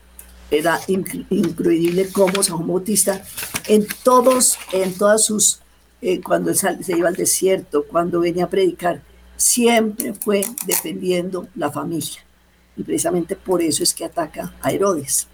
era 0.50 0.80
increíble 0.88 2.08
cómo 2.14 2.42
San 2.42 2.56
Juan 2.56 2.70
Bautista 2.70 3.22
en 3.68 3.86
todos, 4.02 4.58
en 4.72 4.94
todas 4.94 5.26
sus, 5.26 5.60
cuando 6.24 6.54
se 6.54 6.98
iba 6.98 7.10
al 7.10 7.16
desierto, 7.18 7.84
cuando 7.84 8.22
venía 8.22 8.46
a 8.46 8.50
predicar, 8.50 9.02
siempre 9.36 10.14
fue 10.14 10.46
defendiendo 10.66 11.50
la 11.56 11.70
familia. 11.70 12.24
Y 12.78 12.84
precisamente 12.84 13.36
por 13.36 13.62
eso 13.62 13.84
es 13.84 13.94
que 13.94 14.06
ataca 14.06 14.56
a 14.62 14.72
Herodes. 14.72 15.28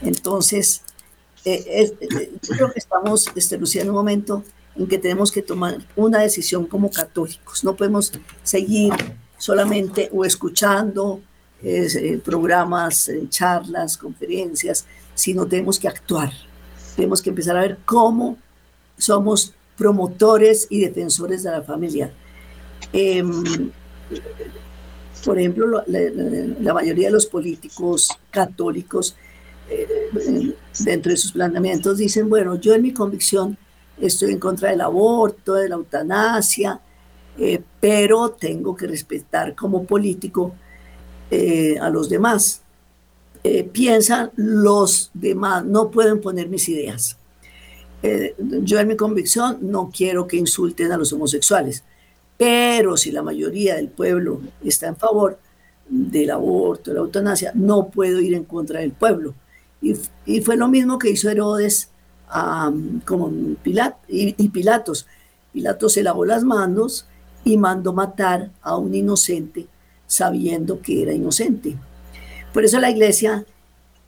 Entonces, 0.00 0.80
creo 1.44 2.72
que 2.72 2.78
estamos, 2.78 3.30
este, 3.34 3.58
Lucía, 3.58 3.82
en 3.82 3.90
un 3.90 3.96
momento 3.96 4.44
en 4.78 4.86
que 4.86 4.98
tenemos 4.98 5.32
que 5.32 5.42
tomar 5.42 5.78
una 5.96 6.20
decisión 6.20 6.66
como 6.66 6.90
católicos. 6.90 7.64
No 7.64 7.74
podemos 7.74 8.12
seguir 8.42 8.92
solamente 9.36 10.08
o 10.12 10.24
escuchando 10.24 11.20
eh, 11.62 12.20
programas, 12.24 13.08
eh, 13.08 13.26
charlas, 13.28 13.96
conferencias, 13.96 14.86
sino 15.14 15.46
tenemos 15.46 15.78
que 15.78 15.88
actuar. 15.88 16.32
Tenemos 16.94 17.20
que 17.20 17.30
empezar 17.30 17.56
a 17.56 17.62
ver 17.62 17.78
cómo 17.84 18.38
somos 18.96 19.52
promotores 19.76 20.66
y 20.70 20.80
defensores 20.80 21.42
de 21.42 21.50
la 21.50 21.62
familia. 21.62 22.12
Em, 22.92 23.70
por 25.24 25.38
ejemplo, 25.38 25.82
la, 25.86 26.74
mayoría 26.74 27.08
de 27.08 27.12
los 27.12 27.26
políticos 27.26 28.08
católicos, 28.30 29.16
eh, 29.68 30.54
dentro 30.80 31.10
de 31.10 31.16
sus 31.16 31.32
planteamientos, 31.32 31.98
dicen, 31.98 32.28
bueno, 32.28 32.54
yo 32.56 32.74
en 32.74 32.82
mi 32.82 32.92
convicción 32.92 33.58
estoy 34.00 34.32
en 34.32 34.38
contra 34.38 34.70
del 34.70 34.80
aborto, 34.80 35.54
de 35.54 35.68
la 35.68 35.76
eutanasia, 35.76 36.80
eh, 37.38 37.62
pero 37.80 38.30
tengo 38.30 38.74
que 38.74 38.86
respetar 38.86 39.54
como 39.54 39.84
político 39.84 40.54
eh, 41.30 41.78
a 41.80 41.90
los 41.90 42.08
demás. 42.08 42.62
Eh, 43.44 43.64
piensan 43.64 44.32
los 44.36 45.10
demás, 45.14 45.64
no 45.64 45.90
pueden 45.90 46.20
poner 46.20 46.48
mis 46.48 46.68
ideas. 46.68 47.16
yo 48.62 48.78
en 48.78 48.88
mi 48.88 48.96
convicción 48.96 49.58
no 49.60 49.90
quiero 49.92 50.28
que 50.28 50.36
insulten 50.36 50.92
a 50.92 50.96
los 50.96 51.12
homosexuales, 51.12 51.82
pero 52.36 52.96
si 52.96 53.10
la 53.10 53.22
mayoría 53.22 53.74
del 53.74 53.88
pueblo 53.88 54.40
está 54.62 54.86
en 54.86 54.96
favor 54.96 55.38
del 55.88 56.30
aborto, 56.30 56.90
de 56.90 56.94
la 56.94 57.00
eutanasia, 57.00 57.52
no 57.54 57.88
puedo 57.88 58.20
ir 58.20 58.34
en 58.34 58.44
contra 58.44 58.80
del 58.80 58.92
pueblo. 58.92 59.34
Y, 59.82 59.94
y 60.26 60.40
fue 60.42 60.56
lo 60.56 60.68
mismo 60.68 60.98
que 60.98 61.10
hizo 61.10 61.28
Herodes 61.28 61.90
como 63.04 63.30
Pilat, 63.62 63.96
y, 64.08 64.48
Pilatos. 64.48 65.06
Pilatos 65.52 65.92
se 65.94 66.02
lavó 66.02 66.24
las 66.24 66.44
manos 66.44 67.06
y 67.44 67.56
mandó 67.56 67.92
matar 67.92 68.50
a 68.62 68.76
un 68.76 68.94
inocente 68.94 69.66
sabiendo 70.06 70.80
que 70.80 71.02
era 71.02 71.12
inocente. 71.12 71.76
Por 72.52 72.64
eso 72.64 72.78
la 72.80 72.90
iglesia 72.90 73.44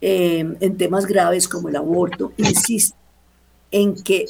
em, 0.01 0.57
en 0.61 0.77
temas 0.77 1.07
graves 1.07 1.49
como 1.49 1.69
el 1.69 1.77
aborto 1.77 2.33
insiste 2.37 2.97
en 3.71 3.95
que 3.95 4.27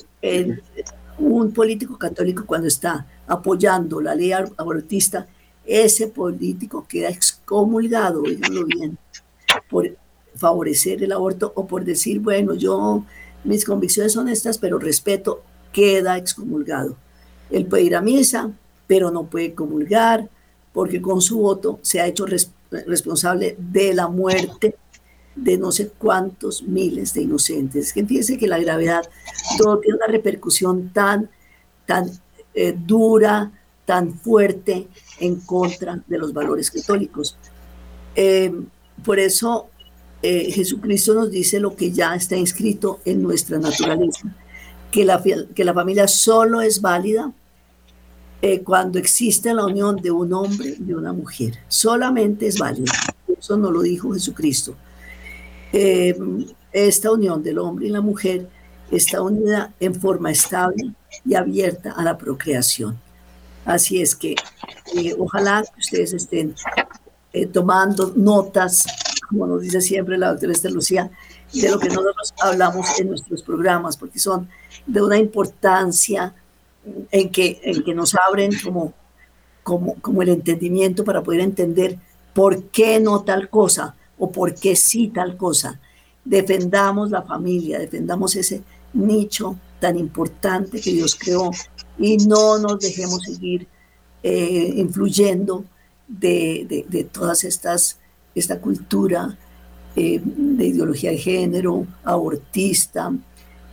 un 1.19 1.53
político 1.53 1.99
católico 1.99 2.45
cuando 2.47 2.69
está 2.69 3.07
apoyando 3.27 4.01
la 4.01 4.15
ley 4.15 4.33
abortista, 4.33 5.27
ese 5.65 6.09
político 6.09 6.87
queda 6.89 7.09
excomulgado, 7.09 8.23
bien, 8.23 8.99
por 9.69 9.97
favorecer 10.35 11.03
el 11.03 11.13
aborto 11.13 11.53
o 11.55 11.67
por 11.67 11.85
decir, 11.85 12.21
bueno, 12.21 12.55
yo 12.55 13.05
mis 13.45 13.65
convicciones 13.65 14.13
son 14.13 14.29
estas, 14.29 14.59
pero 14.59 14.79
respeto, 14.79 15.43
queda 15.73 16.17
excomulgado. 16.19 16.97
Él 17.51 17.67
puede 17.67 17.85
ir 17.85 17.97
a 17.97 18.01
misa, 18.01 18.51
pero 18.87 19.11
no 19.11 19.25
puede 19.25 19.55
comulgar, 19.55 20.29
porque 20.73 21.01
con 21.01 21.21
su 21.21 21.39
voto 21.39 21.79
se 21.83 22.01
ha 22.01 22.07
hecho 22.07 22.27
responsable 22.27 23.57
de 23.59 23.95
la 23.95 24.09
muerte 24.09 24.77
de 25.35 25.59
no 25.59 25.73
sé 25.73 25.91
cuántos 25.97 26.63
miles 26.63 27.15
de 27.15 27.23
inocentes. 27.23 27.93
Que 27.93 28.05
fíjense 28.05 28.39
que 28.39 28.47
la 28.47 28.59
gravedad, 28.59 29.03
todo 29.59 29.79
tiene 29.79 29.97
una 29.97 30.07
repercusión 30.07 30.91
tan, 30.93 31.31
tan 31.87 32.11
eh, 32.55 32.75
dura, 32.77 33.51
tan 33.85 34.15
fuerte 34.15 34.89
en 35.19 35.37
contra 35.41 36.03
de 36.07 36.19
los 36.19 36.33
valores 36.33 36.71
católicos. 36.71 37.37
Eh, 38.15 38.53
por 39.05 39.19
eso 39.19 39.70
eh, 40.23 40.53
Jesucristo 40.53 41.15
nos 41.15 41.31
dice 41.31 41.61
lo 41.61 41.75
que 41.75 41.93
ya 41.93 42.15
está 42.15 42.37
inscrito 42.37 43.01
en 43.05 43.23
nuestra 43.23 43.59
naturaleza, 43.59 44.35
que 44.91 45.05
la, 45.05 45.23
que 45.55 45.65
la 45.65 45.73
familia 45.73 46.07
solo 46.09 46.61
es 46.61 46.81
válida 46.81 47.33
eh, 48.43 48.61
cuando 48.61 48.99
existe 48.99 49.55
la 49.55 49.65
unión 49.65 49.97
de 49.97 50.11
un 50.11 50.33
hombre 50.35 50.77
y 50.79 50.85
de 50.85 50.95
una 50.95 51.13
mujer. 51.13 51.59
Solamente 51.69 52.47
es 52.47 52.59
válida. 52.59 52.93
Eso 53.39 53.57
nos 53.57 53.73
lo 53.73 53.81
dijo 53.81 54.13
Jesucristo. 54.13 54.77
Eh, 55.73 56.17
esta 56.73 57.11
unión 57.11 57.43
del 57.43 57.59
hombre 57.59 57.87
y 57.87 57.91
la 57.91 58.03
mujer 58.03 58.49
está 58.91 59.23
unida 59.23 59.73
en 59.81 59.95
forma 59.95 60.31
estable 60.31 60.93
y 61.25 61.35
abierta 61.35 61.93
a 61.93 62.05
la 62.05 62.19
procreación. 62.19 62.99
Así 63.65 64.03
es 64.03 64.15
que 64.15 64.35
ojalá 65.19 65.63
que 65.63 65.81
ustedes 65.81 66.13
estén 66.13 66.55
tomando 67.53 68.13
notas, 68.17 68.85
como 69.31 69.47
nos 69.47 69.63
dice 69.63 69.81
siempre 69.81 70.19
la 70.19 70.31
doctora 70.31 70.53
Esther 70.53 70.73
Lucía, 70.73 71.11
de 71.55 71.71
lo 71.71 71.79
que 71.79 71.89
nosotros 71.89 72.35
hablamos 72.43 72.99
en 72.99 73.09
nuestros 73.09 73.43
programas, 73.43 73.97
porque 73.97 74.19
son 74.19 74.49
de 74.87 75.01
una 75.01 75.19
importancia 75.19 76.35
en 77.13 77.31
que, 77.31 77.61
en 77.63 77.85
que 77.85 77.95
nos 77.95 78.17
abren 78.17 78.51
como, 78.63 78.93
como, 79.63 79.95
como 80.01 80.23
el 80.23 80.31
entendimiento 80.31 81.05
para 81.05 81.23
poder 81.23 81.41
entender 81.41 81.97
por 82.35 82.65
qué 82.65 82.99
no 82.99 83.23
tal 83.23 83.49
cosa 83.49 83.95
o 84.19 84.33
por 84.33 84.55
qué 84.55 84.75
sí 84.75 85.09
tal 85.09 85.37
cosa. 85.37 85.81
Defendamos 86.25 87.11
la 87.11 87.23
familia, 87.23 87.79
defendamos 87.79 88.35
ese 88.35 88.63
nicho 88.93 89.57
tan 89.79 89.97
importante 89.97 90.81
que 90.81 90.93
Dios 90.93 91.15
creó 91.15 91.53
y 91.99 92.17
no 92.17 92.59
nos 92.59 92.81
dejemos 92.81 93.23
seguir 93.23 93.69
eh, 94.23 94.75
influyendo 94.77 95.65
de, 96.11 96.85
de, 96.89 97.05
todas 97.05 97.45
estas, 97.45 97.99
esta 98.35 98.61
cultura 98.61 99.37
eh, 99.97 100.21
de 100.23 100.67
ideología 100.67 101.11
de 101.11 101.19
género, 101.19 101.87
abortista, 102.05 103.13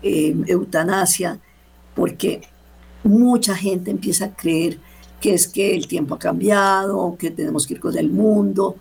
eh, 0.02 0.36
eutanasia, 0.48 1.40
porque 1.96 2.42
mucha 3.04 3.56
gente 3.56 3.92
empieza 3.92 4.26
a 4.26 4.36
creer 4.36 4.80
que 5.20 5.34
es 5.34 5.48
que 5.48 5.76
el 5.76 5.88
tiempo 5.88 6.16
ha 6.16 6.20
cambiado, 6.20 7.16
que 7.18 7.32
tenemos 7.32 7.66
que 7.66 7.76
ir 7.76 7.80
con 7.80 7.98
el 7.98 8.10
mundo, 8.10 8.76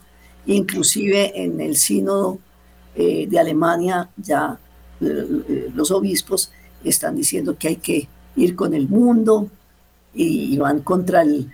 inclusive 0.46 1.42
en 1.42 1.60
el 1.60 1.76
sínodo 1.76 2.38
de 2.94 3.38
Alemania 3.38 4.08
ya 4.16 4.58
los 5.00 5.90
obispos 5.90 6.50
están 6.82 7.16
diciendo 7.16 7.56
que 7.58 7.68
hay 7.68 7.76
que 7.76 8.08
ir 8.36 8.56
con 8.56 8.74
el 8.74 8.88
mundo 8.88 9.50
y 10.14 10.56
van 10.56 10.80
contra 10.80 11.22
el, 11.22 11.50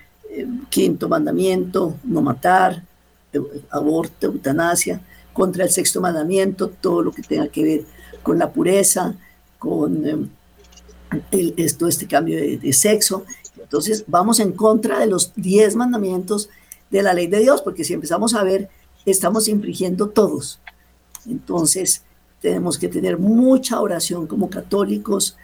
quinto 0.70 1.10
mandamiento, 1.10 1.96
no 2.04 2.22
matar, 2.22 2.82
aborto, 3.70 4.26
eutanasia, 4.26 5.00
contra 5.32 5.64
el 5.64 5.70
sexto 5.70 6.00
mandamiento, 6.00 6.68
todo 6.68 7.02
lo 7.02 7.12
que 7.12 7.22
tenga 7.22 7.48
que 7.48 7.64
ver 7.64 7.84
con 8.22 8.38
la 8.38 8.52
pureza, 8.52 9.14
con 9.58 10.06
eh, 10.06 10.28
el, 11.30 11.54
esto, 11.56 11.88
este 11.88 12.06
cambio 12.06 12.38
de, 12.38 12.72
sexo. 12.72 13.24
Entonces 13.60 14.04
vamos 14.06 14.40
en 14.40 14.52
contra 14.52 14.98
de 14.98 15.06
los 15.06 15.32
diez 15.34 15.74
mandamientos 15.74 16.48
de 16.90 17.02
la 17.02 17.14
ley 17.14 17.26
de 17.26 17.40
Dios, 17.40 17.62
porque 17.62 17.84
si 17.84 17.94
empezamos 17.94 18.34
a 18.34 18.42
ver, 18.42 18.68
estamos 19.06 19.48
infringiendo 19.48 20.08
todos. 20.08 20.60
Entonces 21.26 22.02
tenemos 22.40 22.78
que 22.78 22.88
tener 22.88 23.18
mucha 23.18 23.80
oración 23.80 24.26
como 24.26 24.50
católicos, 24.50 25.36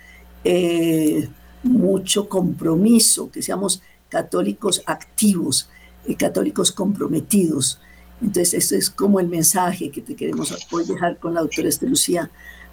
eh, 0.44 1.28
mucho 1.62 2.28
compromiso, 2.28 3.30
que 3.30 3.42
seamos 3.42 3.82
católicos 4.08 4.82
activos, 4.86 5.68
católicos 6.14 6.72
comprometidos. 6.72 7.80
Entonces, 8.20 8.54
esto 8.54 8.76
es 8.76 8.90
como 8.90 9.20
el 9.20 9.28
mensaje 9.28 9.90
que 9.90 10.00
te 10.00 10.16
queremos 10.16 10.54
dejar 10.86 11.18
con 11.18 11.34
la 11.34 11.40
doctora 11.40 11.68
Lucía, 11.82 12.30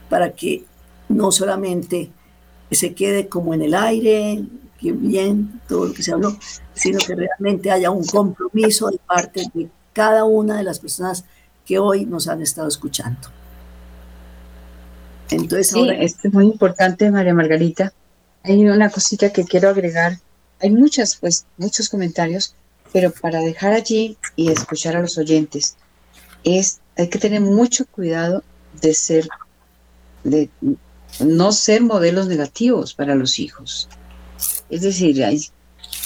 para 0.10 0.32
que 0.32 0.65
no 1.10 1.32
solamente 1.32 2.12
se 2.71 2.93
quede 2.93 3.28
como 3.28 3.54
en 3.54 3.62
el 3.62 3.74
aire, 3.74 4.43
que 4.80 4.91
bien 4.91 5.62
todo 5.67 5.86
lo 5.86 5.93
que 5.93 6.04
se 6.04 6.12
habló, 6.12 6.38
sino 6.74 7.00
que 7.00 7.15
realmente 7.15 7.71
haya 7.71 7.91
un 7.91 8.06
compromiso 8.06 8.89
de 8.89 9.00
parte 9.06 9.45
de 9.54 9.69
cada 9.93 10.26
una 10.26 10.58
de 10.58 10.63
las 10.63 10.80
personas 10.80 11.26
que 11.65 11.80
hoy 11.80 12.06
nos 12.06 12.28
han 12.28 12.41
estado 12.41 12.67
escuchando. 12.67 13.30
Entonces, 15.30 15.69
sí, 15.69 15.88
esto 16.00 16.28
es 16.28 16.34
muy 16.34 16.45
importante, 16.45 17.10
María 17.10 17.34
Margarita. 17.34 17.93
Hay 18.43 18.67
una 18.67 18.89
cosita 18.89 19.32
que 19.32 19.43
quiero 19.43 19.69
agregar 19.69 20.19
hay 20.62 20.71
muchas, 20.71 21.15
pues, 21.17 21.45
muchos 21.58 21.89
comentarios, 21.89 22.56
pero 22.95 23.12
para 23.12 23.41
dejar 23.41 23.73
allí 23.73 24.17
y 24.38 24.49
escuchar 24.49 24.95
a 24.95 25.01
los 25.01 25.17
oyentes, 25.17 25.75
es, 26.45 26.79
hay 26.95 27.10
que 27.10 27.19
tener 27.19 27.41
mucho 27.41 27.86
cuidado 27.86 28.41
de 28.81 28.93
ser, 28.93 29.27
de 30.23 30.49
no 31.19 31.51
ser 31.51 31.81
modelos 31.81 32.27
negativos 32.29 32.93
para 32.93 33.13
los 33.15 33.38
hijos. 33.38 33.89
Es 34.69 34.84
decir, 34.84 35.21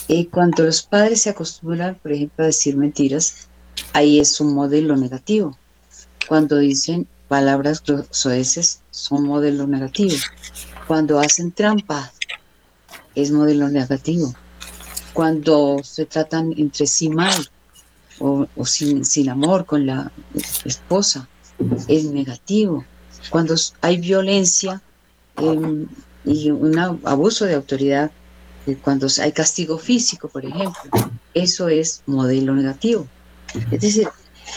eh, 0.07 0.27
cuando 0.31 0.63
los 0.63 0.81
padres 0.81 1.21
se 1.21 1.29
acostumbran, 1.29 1.93
por 1.93 2.11
ejemplo, 2.11 2.43
a 2.43 2.47
decir 2.47 2.75
mentiras, 2.75 3.47
ahí 3.93 4.19
es 4.19 4.41
un 4.41 4.55
modelo 4.55 4.97
negativo. 4.97 5.55
Cuando 6.27 6.57
dicen 6.57 7.07
palabras 7.27 7.83
soeces, 8.09 8.81
son 8.89 9.27
modelos 9.27 9.67
negativos. 9.67 10.23
Cuando 10.87 11.19
hacen 11.19 11.51
trampa, 11.51 12.11
es 13.13 13.29
modelo 13.29 13.69
negativo. 13.69 14.33
Cuando 15.13 15.79
se 15.83 16.05
tratan 16.05 16.53
entre 16.57 16.85
sí 16.87 17.09
mal 17.09 17.49
o, 18.19 18.47
sin, 18.65 19.05
sin 19.05 19.29
amor 19.29 19.65
con 19.65 19.85
la 19.85 20.11
esposa, 20.65 21.27
es 21.87 22.05
negativo. 22.05 22.85
Cuando 23.29 23.55
hay 23.81 23.97
violencia 23.97 24.81
em, 25.37 25.87
y 26.25 26.51
un 26.51 26.77
abuso 26.77 27.45
de 27.45 27.55
autoridad, 27.55 28.11
eh, 28.67 28.77
cuando 28.81 29.07
hay 29.21 29.31
castigo 29.31 29.77
físico, 29.77 30.27
por 30.27 30.45
ejemplo, 30.45 30.91
eso 31.33 31.69
es 31.69 32.01
modelo 32.05 32.53
negativo. 32.53 33.07
Es 33.71 33.81
decir, 33.81 34.07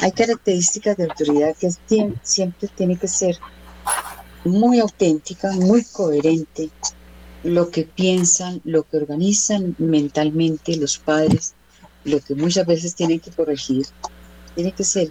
hay 0.01 0.13
características 0.13 0.97
de 0.97 1.05
autoridad 1.05 1.55
que 1.57 1.71
siempre 2.23 2.69
tiene 2.77 2.97
que 2.97 3.09
ser 3.09 3.39
muy 4.45 4.81
auténtica, 4.81 5.53
muy 5.53 5.85
coherente 5.85 6.71
lo 7.45 7.71
que 7.71 7.85
piensan, 7.85 8.61
lo 8.65 8.85
que 8.85 8.99
organizan 8.99 9.75
mentalmente 9.79 10.77
los 10.77 10.99
padres, 10.99 11.55
lo 12.05 12.21
que 12.21 12.35
muchas 12.35 12.67
veces 12.67 12.95
tienen 12.95 13.21
que 13.21 13.31
corregir, 13.31 13.87
tiene 14.55 14.73
que 14.73 14.85
ser 14.85 15.11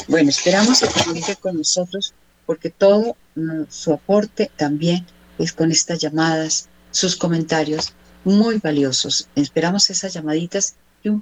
Bueno, 0.08 0.30
esperamos 0.30 0.80
que 0.80 0.88
comunique 0.88 1.36
con 1.36 1.58
nosotros 1.58 2.14
porque 2.46 2.70
todo 2.70 3.16
su 3.68 3.92
aporte 3.92 4.50
también 4.56 5.06
es 5.38 5.52
con 5.52 5.70
estas 5.70 5.98
llamadas, 6.00 6.68
sus 6.90 7.16
comentarios 7.16 7.92
muy 8.24 8.58
valiosos. 8.58 9.28
Esperamos 9.34 9.90
esas 9.90 10.12
llamaditas 10.12 10.76
y 11.02 11.08
una 11.08 11.20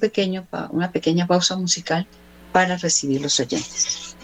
pequeña 0.92 1.26
pausa 1.26 1.56
musical 1.56 2.06
para 2.52 2.76
recibir 2.76 3.20
los 3.20 3.38
oyentes. 3.40 4.16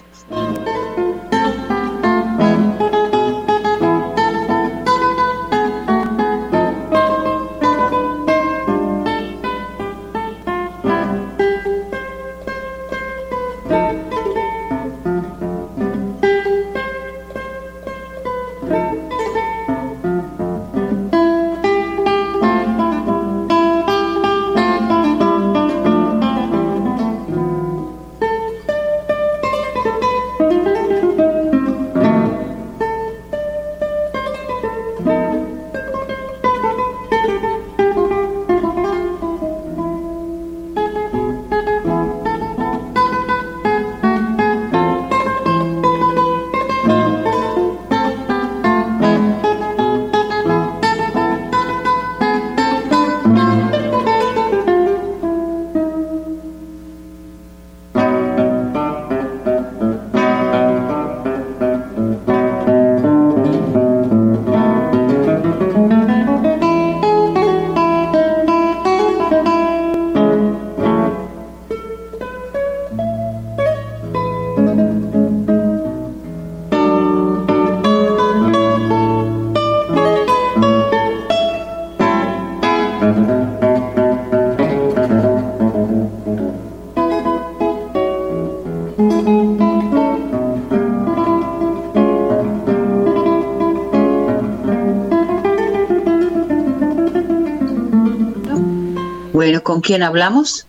Quién 99.86 100.02
hablamos? 100.02 100.66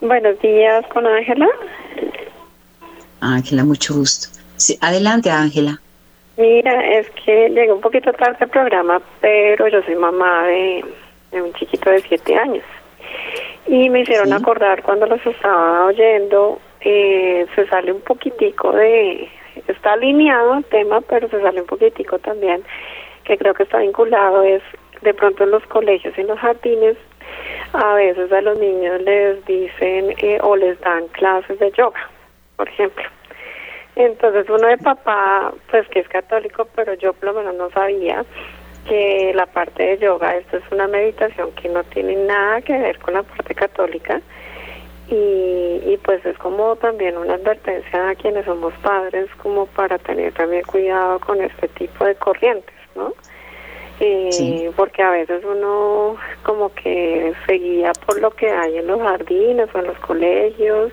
Buenos 0.00 0.40
días, 0.40 0.86
con 0.86 1.04
Ángela. 1.06 1.48
Ángela, 3.20 3.64
mucho 3.64 3.94
gusto. 3.94 4.28
Sí, 4.56 4.78
adelante, 4.80 5.28
Ángela. 5.28 5.80
Mira, 6.36 6.98
es 6.98 7.10
que 7.24 7.48
llegué 7.50 7.72
un 7.72 7.80
poquito 7.80 8.12
tarde 8.12 8.36
al 8.40 8.48
programa, 8.48 9.02
pero 9.20 9.66
yo 9.66 9.82
soy 9.82 9.96
mamá 9.96 10.44
de, 10.46 10.84
un 11.32 11.52
chiquito 11.54 11.90
de 11.90 12.00
siete 12.02 12.36
años. 12.36 12.64
Y 13.66 13.90
me 13.90 14.02
hicieron 14.02 14.32
acordar 14.32 14.82
cuando 14.84 15.06
los 15.06 15.24
estaba 15.26 15.86
oyendo, 15.86 16.60
eh, 16.80 17.46
se 17.56 17.66
sale 17.66 17.90
un 17.92 18.02
poquitico 18.02 18.70
de, 18.72 19.28
está 19.66 19.94
alineado 19.94 20.58
el 20.58 20.64
tema, 20.66 21.00
pero 21.00 21.28
se 21.28 21.40
sale 21.40 21.60
un 21.60 21.66
poquitico 21.66 22.20
también, 22.20 22.62
que 23.24 23.36
creo 23.36 23.54
que 23.54 23.64
está 23.64 23.78
vinculado, 23.78 24.42
es 24.42 24.62
de 25.02 25.12
pronto 25.12 25.44
en 25.44 25.50
los 25.50 25.64
colegios 25.66 26.14
y 26.16 26.20
en 26.20 26.28
los 26.28 26.38
jardines 26.38 26.96
a 27.74 27.94
veces 27.94 28.30
a 28.32 28.40
los 28.40 28.58
niños 28.58 29.00
les 29.02 29.44
dicen 29.46 30.14
eh, 30.18 30.38
o 30.42 30.56
les 30.56 30.80
dan 30.80 31.08
clases 31.08 31.58
de 31.58 31.70
yoga, 31.72 32.08
por 32.56 32.68
ejemplo. 32.68 33.04
Entonces 33.96 34.48
uno 34.48 34.66
de 34.66 34.78
papá, 34.78 35.52
pues 35.70 35.86
que 35.88 36.00
es 36.00 36.08
católico, 36.08 36.66
pero 36.74 36.94
yo 36.94 37.12
por 37.12 37.32
lo 37.32 37.34
menos 37.34 37.54
no 37.54 37.70
sabía 37.70 38.24
que 38.88 39.32
la 39.34 39.46
parte 39.46 39.82
de 39.82 39.98
yoga, 39.98 40.36
esto 40.36 40.58
es 40.58 40.64
una 40.70 40.86
meditación 40.86 41.52
que 41.52 41.68
no 41.68 41.82
tiene 41.84 42.16
nada 42.16 42.60
que 42.60 42.76
ver 42.78 42.98
con 42.98 43.14
la 43.14 43.22
parte 43.22 43.54
católica 43.54 44.20
y, 45.08 45.80
y 45.86 45.98
pues 46.02 46.24
es 46.26 46.36
como 46.38 46.76
también 46.76 47.16
una 47.16 47.34
advertencia 47.34 48.10
a 48.10 48.14
quienes 48.14 48.44
somos 48.44 48.74
padres 48.82 49.28
como 49.42 49.66
para 49.66 49.98
tener 49.98 50.32
también 50.34 50.62
cuidado 50.62 51.18
con 51.20 51.40
este 51.40 51.68
tipo 51.68 52.04
de 52.04 52.14
corrientes, 52.16 52.74
¿no? 52.94 53.14
Eh, 54.00 54.72
porque 54.76 55.02
a 55.02 55.10
veces 55.10 55.42
uno 55.44 56.16
como 56.42 56.72
que 56.74 57.32
seguía 57.46 57.92
por 58.06 58.20
lo 58.20 58.30
que 58.30 58.50
hay 58.50 58.78
en 58.78 58.86
los 58.86 59.00
jardines 59.00 59.68
o 59.74 59.78
en 59.78 59.86
los 59.86 59.98
colegios 60.00 60.92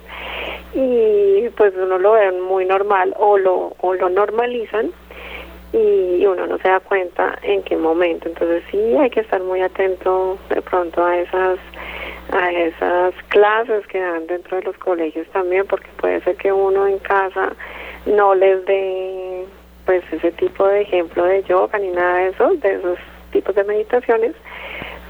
y 0.73 1.49
pues 1.57 1.73
uno 1.75 1.97
lo 1.97 2.13
ve 2.13 2.31
muy 2.31 2.65
normal 2.65 3.13
o 3.17 3.37
lo, 3.37 3.73
o 3.79 3.93
lo 3.93 4.09
normalizan 4.09 4.91
y 5.73 6.25
uno 6.25 6.47
no 6.47 6.57
se 6.57 6.67
da 6.67 6.79
cuenta 6.81 7.39
en 7.43 7.63
qué 7.63 7.77
momento. 7.77 8.27
Entonces 8.27 8.63
sí 8.69 8.77
hay 8.97 9.09
que 9.09 9.21
estar 9.21 9.41
muy 9.41 9.61
atento 9.61 10.37
de 10.49 10.61
pronto 10.61 11.03
a 11.03 11.17
esas 11.17 11.59
a 12.31 12.51
esas 12.51 13.13
clases 13.29 13.85
que 13.87 13.99
dan 13.99 14.27
dentro 14.27 14.57
de 14.57 14.63
los 14.63 14.77
colegios 14.77 15.27
también 15.29 15.65
porque 15.67 15.89
puede 15.97 16.21
ser 16.21 16.35
que 16.37 16.51
uno 16.51 16.87
en 16.87 16.99
casa 16.99 17.53
no 18.05 18.35
les 18.35 18.63
dé 18.65 19.45
pues 19.85 20.03
ese 20.11 20.31
tipo 20.33 20.67
de 20.67 20.81
ejemplo 20.81 21.25
de 21.25 21.43
yoga 21.43 21.77
ni 21.79 21.89
nada 21.89 22.17
de 22.17 22.29
eso, 22.29 22.49
de 22.55 22.75
esos 22.75 22.97
tipos 23.31 23.55
de 23.55 23.63
meditaciones, 23.63 24.35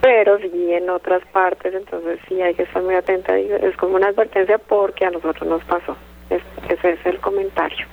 pero 0.02 0.38
sí 0.40 0.74
en 0.74 0.90
otras 0.90 1.22
partes, 1.32 1.74
entonces 1.74 2.20
sí 2.28 2.42
hay 2.42 2.56
que 2.56 2.64
estar 2.64 2.82
muy 2.82 2.96
atenta, 2.96 3.38
es 3.38 3.76
como 3.78 3.96
una 3.96 4.08
advertencia 4.08 4.58
porque 4.58 5.06
a 5.06 5.12
nosotros 5.12 5.48
nos 5.48 5.64
pasó. 5.66 5.96
ese 6.30 6.92
es 6.92 7.06
el 7.06 7.20
comentario. 7.20 7.86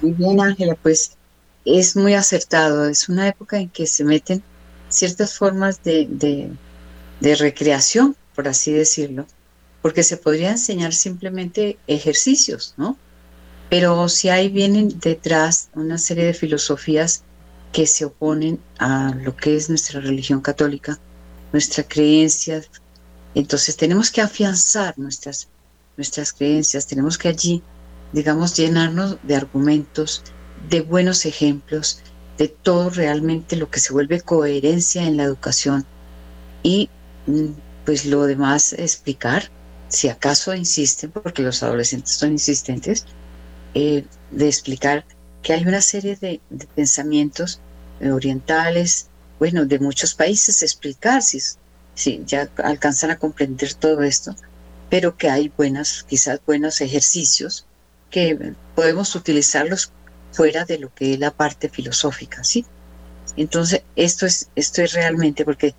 Muy 0.00 0.12
bien, 0.12 0.40
Ángela, 0.40 0.76
pues 0.82 1.16
es 1.64 1.96
muy 1.96 2.14
acertado, 2.14 2.88
es 2.88 3.08
una 3.08 3.28
época 3.28 3.58
en 3.58 3.68
que 3.68 3.86
se 3.86 4.04
meten 4.04 4.42
ciertas 4.88 5.36
formas 5.36 5.82
de, 5.82 6.06
de, 6.08 6.50
de 7.20 7.34
recreación, 7.36 8.16
por 8.34 8.48
así 8.48 8.72
decirlo, 8.72 9.26
porque 9.82 10.02
se 10.02 10.16
podría 10.16 10.50
enseñar 10.50 10.92
simplemente 10.92 11.78
ejercicios, 11.86 12.74
¿no? 12.76 12.96
Pero 13.70 14.08
si 14.08 14.28
ahí 14.28 14.48
vienen 14.48 15.00
detrás 15.00 15.70
una 15.74 15.98
serie 15.98 16.26
de 16.26 16.34
filosofías 16.34 17.24
que 17.72 17.86
se 17.86 18.04
oponen 18.04 18.60
a 18.78 19.12
lo 19.22 19.36
que 19.36 19.56
es 19.56 19.68
nuestra 19.68 20.00
religión 20.00 20.40
católica, 20.40 21.00
nuestra 21.52 21.82
creencia. 21.82 22.62
Entonces 23.34 23.76
tenemos 23.76 24.12
que 24.12 24.20
afianzar 24.20 24.96
nuestras, 24.96 25.48
nuestras 25.96 26.32
creencias, 26.32 26.86
tenemos 26.86 27.18
que 27.18 27.28
allí, 27.28 27.62
digamos, 28.12 28.56
llenarnos 28.56 29.18
de 29.24 29.34
argumentos, 29.34 30.22
de 30.68 30.82
buenos 30.82 31.26
ejemplos, 31.26 32.00
de 32.38 32.46
todo 32.48 32.90
realmente 32.90 33.56
lo 33.56 33.68
que 33.70 33.80
se 33.80 33.92
vuelve 33.92 34.20
coherencia 34.20 35.02
en 35.02 35.16
la 35.16 35.24
educación 35.24 35.84
y 36.62 36.90
mm, 37.26 37.46
pues 37.84 38.06
lo 38.06 38.24
demás 38.24 38.72
explicar, 38.72 39.50
si 39.88 40.08
acaso 40.08 40.54
insisten, 40.54 41.10
porque 41.10 41.42
los 41.42 41.62
adolescentes 41.62 42.14
son 42.14 42.32
insistentes, 42.32 43.04
eh, 43.74 44.04
de 44.30 44.48
explicar 44.48 45.04
que 45.42 45.52
hay 45.52 45.66
una 45.66 45.80
serie 45.80 46.16
de, 46.16 46.40
pensamientos 46.74 47.60
eh, 48.00 48.10
orientales, 48.10 49.08
bueno, 49.38 49.66
de 49.66 49.78
muchos 49.78 50.14
países, 50.14 50.62
explicar 50.62 51.22
si, 51.22 51.40
si 51.94 52.22
ya 52.26 52.48
alcanzan 52.56 53.10
a 53.10 53.18
comprender 53.18 53.74
todo 53.74 54.02
esto, 54.02 54.34
pero 54.88 55.16
que 55.16 55.28
hay 55.28 55.52
buenas, 55.56 56.04
quizás 56.04 56.40
buenos 56.46 56.80
ejercicios 56.80 57.66
que 58.10 58.54
podemos 58.74 59.14
utilizarlos 59.14 59.92
fuera 60.32 60.64
de 60.64 60.78
lo 60.78 60.94
que 60.94 61.14
es 61.14 61.18
la 61.18 61.30
parte 61.30 61.68
filosófica, 61.68 62.42
¿sí? 62.44 62.64
Entonces, 63.36 63.82
esto 63.96 64.26
es, 64.26 64.48
esto 64.54 64.82
es 64.82 64.92
realmente 64.92 65.44
porque 65.44 65.74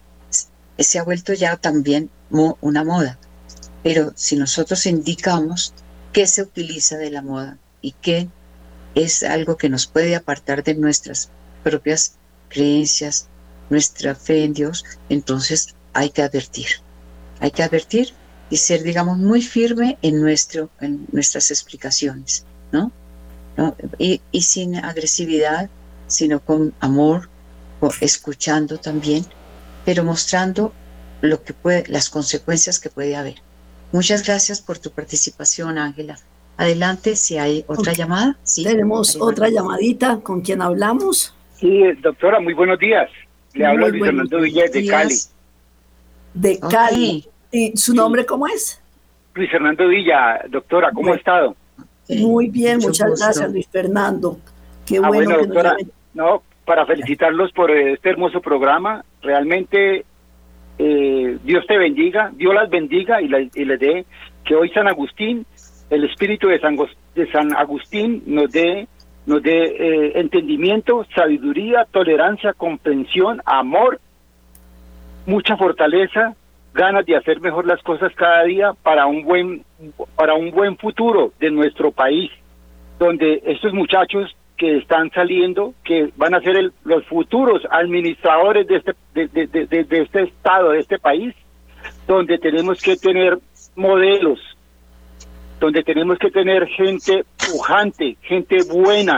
se 0.78 1.00
ha 1.00 1.04
vuelto 1.04 1.34
ya 1.34 1.56
también 1.58 2.10
una 2.30 2.84
moda, 2.84 3.18
pero 3.84 4.12
si 4.16 4.36
nosotros 4.36 4.86
indicamos 4.86 5.74
qué 6.12 6.28
se 6.28 6.41
utiliza 6.41 6.98
de 6.98 7.12
la 7.12 7.22
moda, 7.22 7.58
y 7.86 7.91
que 7.91 8.27
es 8.95 9.21
algo 9.21 9.57
que 9.57 9.69
nos 9.69 9.86
puede 9.86 10.15
apartar 10.15 10.63
de 10.63 10.73
nuestras 10.73 11.29
propias 11.63 12.15
creencias, 12.49 13.27
nuestra 13.69 14.15
fe 14.15 14.43
en 14.43 14.53
Dios, 14.53 14.83
entonces 15.09 15.75
hay 15.93 16.09
que 16.09 16.23
advertir. 16.23 16.65
Hay 17.41 17.51
que 17.51 17.61
advertir 17.61 18.13
y 18.49 18.57
ser, 18.57 18.81
digamos, 18.81 19.19
muy 19.19 19.43
firme 19.43 19.99
en, 20.01 20.19
nuestro, 20.19 20.71
en 20.81 21.05
nuestras 21.11 21.51
explicaciones, 21.51 22.43
¿no? 22.71 22.91
Y, 23.99 24.19
y, 24.31 24.41
sin 24.41 24.77
agresividad, 24.77 25.69
sino 26.07 26.39
con 26.39 26.73
amor, 26.79 27.29
escuchando 28.01 28.79
también, 28.79 29.27
pero 29.86 30.03
mostrando 30.03 30.73
lo 31.21 31.43
que 31.43 31.53
puede, 31.53 31.83
las 31.88 32.09
consecuencias 32.09 32.79
que 32.79 32.89
puede 32.89 33.15
haber. 33.15 33.36
Muchas 33.91 34.23
gracias 34.23 34.59
por 34.59 34.79
tu 34.79 34.89
participación, 34.89 35.77
Ángela. 35.77 36.17
Adelante, 36.58 37.16
si 37.16 37.38
hay 37.38 37.66
otra 37.68 37.93
llamada. 37.93 38.38
Sí, 38.43 38.64
Tenemos 38.64 39.18
otra 39.20 39.49
llamadita. 39.49 40.20
¿Con 40.22 40.41
quién 40.41 40.62
hablamos? 40.62 41.36
Sí, 41.56 41.82
doctora, 42.01 42.39
muy 42.39 42.53
buenos 42.53 42.80
días. 42.80 43.10
Le 43.53 43.66
hablo 43.66 43.89
Luis 43.89 44.03
Fernando 44.03 44.41
Villa 44.41 44.64
de 44.72 44.88
Cali. 44.88 45.16
De 46.34 46.60
Cali. 46.60 47.26
¿Y 47.51 47.78
su 47.78 47.93
nombre 47.93 48.26
cómo 48.26 48.47
es? 48.47 48.82
Luis 49.34 49.51
Fernando 49.51 49.88
Villa, 49.88 50.41
doctora, 50.49 50.91
¿cómo 50.93 51.14
ha 51.14 51.16
estado? 51.16 51.56
Muy 52.10 52.49
bien, 52.49 52.80
muchas 52.80 53.20
gracias, 53.20 53.51
Luis 53.51 53.68
Fernando. 53.68 54.38
Qué 54.86 54.99
ah, 55.03 55.08
bueno, 55.08 55.38
doctora, 55.38 55.76
no, 56.14 56.43
para 56.66 56.86
felicitarlos 56.86 57.51
por 57.51 57.72
este 57.72 58.10
hermoso 58.10 58.41
programa. 58.41 59.03
Realmente 59.22 60.06
eh, 60.78 61.38
Dios 61.43 61.66
te 61.68 61.78
bendiga, 61.78 62.32
Dios 62.36 62.53
las 62.53 62.70
bendiga 62.70 63.22
y, 63.22 63.28
les 63.28 63.80
dé 63.80 64.06
que 64.43 64.56
hoy 64.56 64.70
San 64.70 64.88
Agustín, 64.88 65.45
el 65.89 66.03
espíritu 66.05 66.47
de 66.47 66.59
San, 66.59 66.77
de 67.15 67.31
San 67.31 67.55
Agustín 67.55 68.23
nos 68.25 68.51
dé 68.51 68.88
nos 69.25 69.41
dé 69.41 69.63
eh, 69.65 70.19
entendimiento, 70.19 71.03
sabiduría, 71.15 71.88
tolerancia, 71.89 72.53
comprensión, 72.53 73.41
amor, 73.43 73.99
mucha 75.25 75.57
fortaleza, 75.57 76.36
ganas 76.75 77.05
de 77.07 77.15
hacer 77.15 77.41
mejor 77.41 77.65
las 77.65 77.81
cosas 77.81 78.13
cada 78.13 78.43
día 78.43 78.73
para 78.83 79.07
un 79.07 79.23
buen 79.23 79.65
para 80.15 80.36
un 80.36 80.51
buen 80.51 80.77
futuro 80.77 81.33
de 81.39 81.49
nuestro 81.49 81.91
país, 81.91 82.29
donde 82.99 83.41
estos 83.45 83.73
muchachos 83.73 84.36
que 84.57 84.77
están 84.77 85.11
saliendo, 85.11 85.73
que 85.83 86.09
van 86.15 86.33
a 86.33 86.41
ser 86.41 86.71
los 86.83 87.05
futuros 87.05 87.61
administradores 87.69 88.67
de 88.67 88.75
este, 88.77 88.93
de, 89.13 89.88
este 90.01 90.23
estado, 90.23 90.69
de 90.71 90.79
este 90.79 90.99
país, 90.99 91.33
donde 92.07 92.38
tenemos 92.38 92.81
que 92.81 92.95
tener 92.95 93.38
modelos, 93.75 94.39
donde 95.60 95.84
tenemos 95.84 96.18
que 96.20 96.32
tener 96.32 96.68
gente 96.68 97.26
pujante, 97.38 98.18
gente 98.22 98.58
buena, 98.70 99.18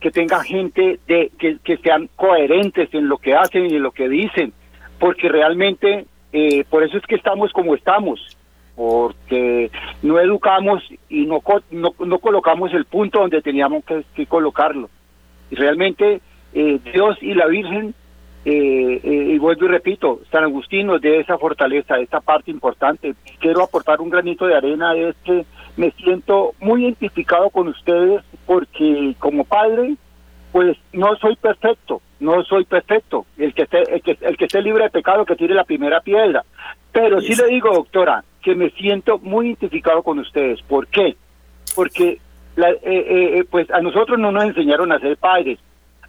que 0.00 0.10
tenga 0.10 0.42
gente 0.42 0.98
de 1.06 1.30
que, 1.38 1.58
que 1.62 1.76
sean 1.78 2.08
coherentes 2.16 2.92
en 2.94 3.08
lo 3.08 3.18
que 3.18 3.34
hacen 3.34 3.70
y 3.70 3.76
en 3.76 3.82
lo 3.82 3.92
que 3.92 4.08
dicen, 4.08 4.52
porque 4.98 5.28
realmente 5.28 6.06
eh, 6.32 6.64
por 6.68 6.82
eso 6.82 6.96
es 6.96 7.04
que 7.06 7.16
estamos 7.16 7.52
como 7.52 7.74
estamos 7.74 8.36
porque 8.80 9.70
no 10.02 10.18
educamos 10.18 10.82
y 11.10 11.26
no, 11.26 11.42
no, 11.70 12.18
colocamos 12.18 12.72
el 12.72 12.86
punto 12.86 13.20
donde 13.20 13.42
teníamos 13.42 13.84
que, 13.84 14.24
colocarlo. 14.24 14.88
Y 15.50 15.56
realmente 15.56 16.22
eh, 16.54 16.80
Dios 16.90 17.18
y 17.20 17.34
la 17.34 17.46
Virgen, 17.46 17.92
eh, 18.46 19.00
eh, 19.04 19.32
y 19.34 19.38
vuelvo 19.38 19.66
y 19.66 19.68
repito, 19.68 20.20
San 20.32 20.44
Agustín 20.44 20.86
nos 20.86 21.02
dé 21.02 21.20
esa 21.20 21.36
fortaleza, 21.36 21.98
esa 21.98 22.20
parte 22.20 22.50
importante. 22.50 23.14
Quiero 23.38 23.62
aportar 23.62 24.00
un 24.00 24.08
granito 24.08 24.46
de 24.46 24.56
arena, 24.56 24.94
es 24.96 25.14
que 25.24 25.44
me 25.76 25.90
siento 25.92 26.54
muy 26.60 26.84
identificado 26.84 27.50
con 27.50 27.68
ustedes 27.68 28.22
porque 28.46 29.14
como 29.18 29.44
padre, 29.44 29.96
pues 30.52 30.76
no 30.92 31.16
soy 31.16 31.36
perfecto, 31.36 32.00
no 32.18 32.42
soy 32.44 32.64
perfecto. 32.64 33.26
El 33.38 33.54
que 33.54 33.62
esté, 33.62 33.94
el 33.94 34.02
que, 34.02 34.18
el 34.20 34.36
que 34.36 34.44
esté 34.44 34.62
libre 34.62 34.84
de 34.84 34.90
pecado 34.90 35.24
que 35.24 35.36
tire 35.36 35.54
la 35.54 35.64
primera 35.64 36.00
piedra. 36.00 36.44
Pero 36.92 37.20
sí 37.20 37.34
le 37.34 37.46
digo, 37.46 37.72
doctora, 37.72 38.24
que 38.42 38.54
me 38.54 38.70
siento 38.70 39.18
muy 39.18 39.46
identificado 39.46 40.02
con 40.02 40.18
ustedes. 40.18 40.60
¿Por 40.62 40.86
qué? 40.88 41.16
Porque 41.74 42.18
la, 42.56 42.70
eh, 42.70 42.78
eh, 42.82 43.38
eh, 43.38 43.44
pues 43.48 43.70
a 43.70 43.80
nosotros 43.80 44.18
no 44.18 44.32
nos 44.32 44.44
enseñaron 44.44 44.92
a 44.92 44.98
ser 44.98 45.16
padres. 45.16 45.58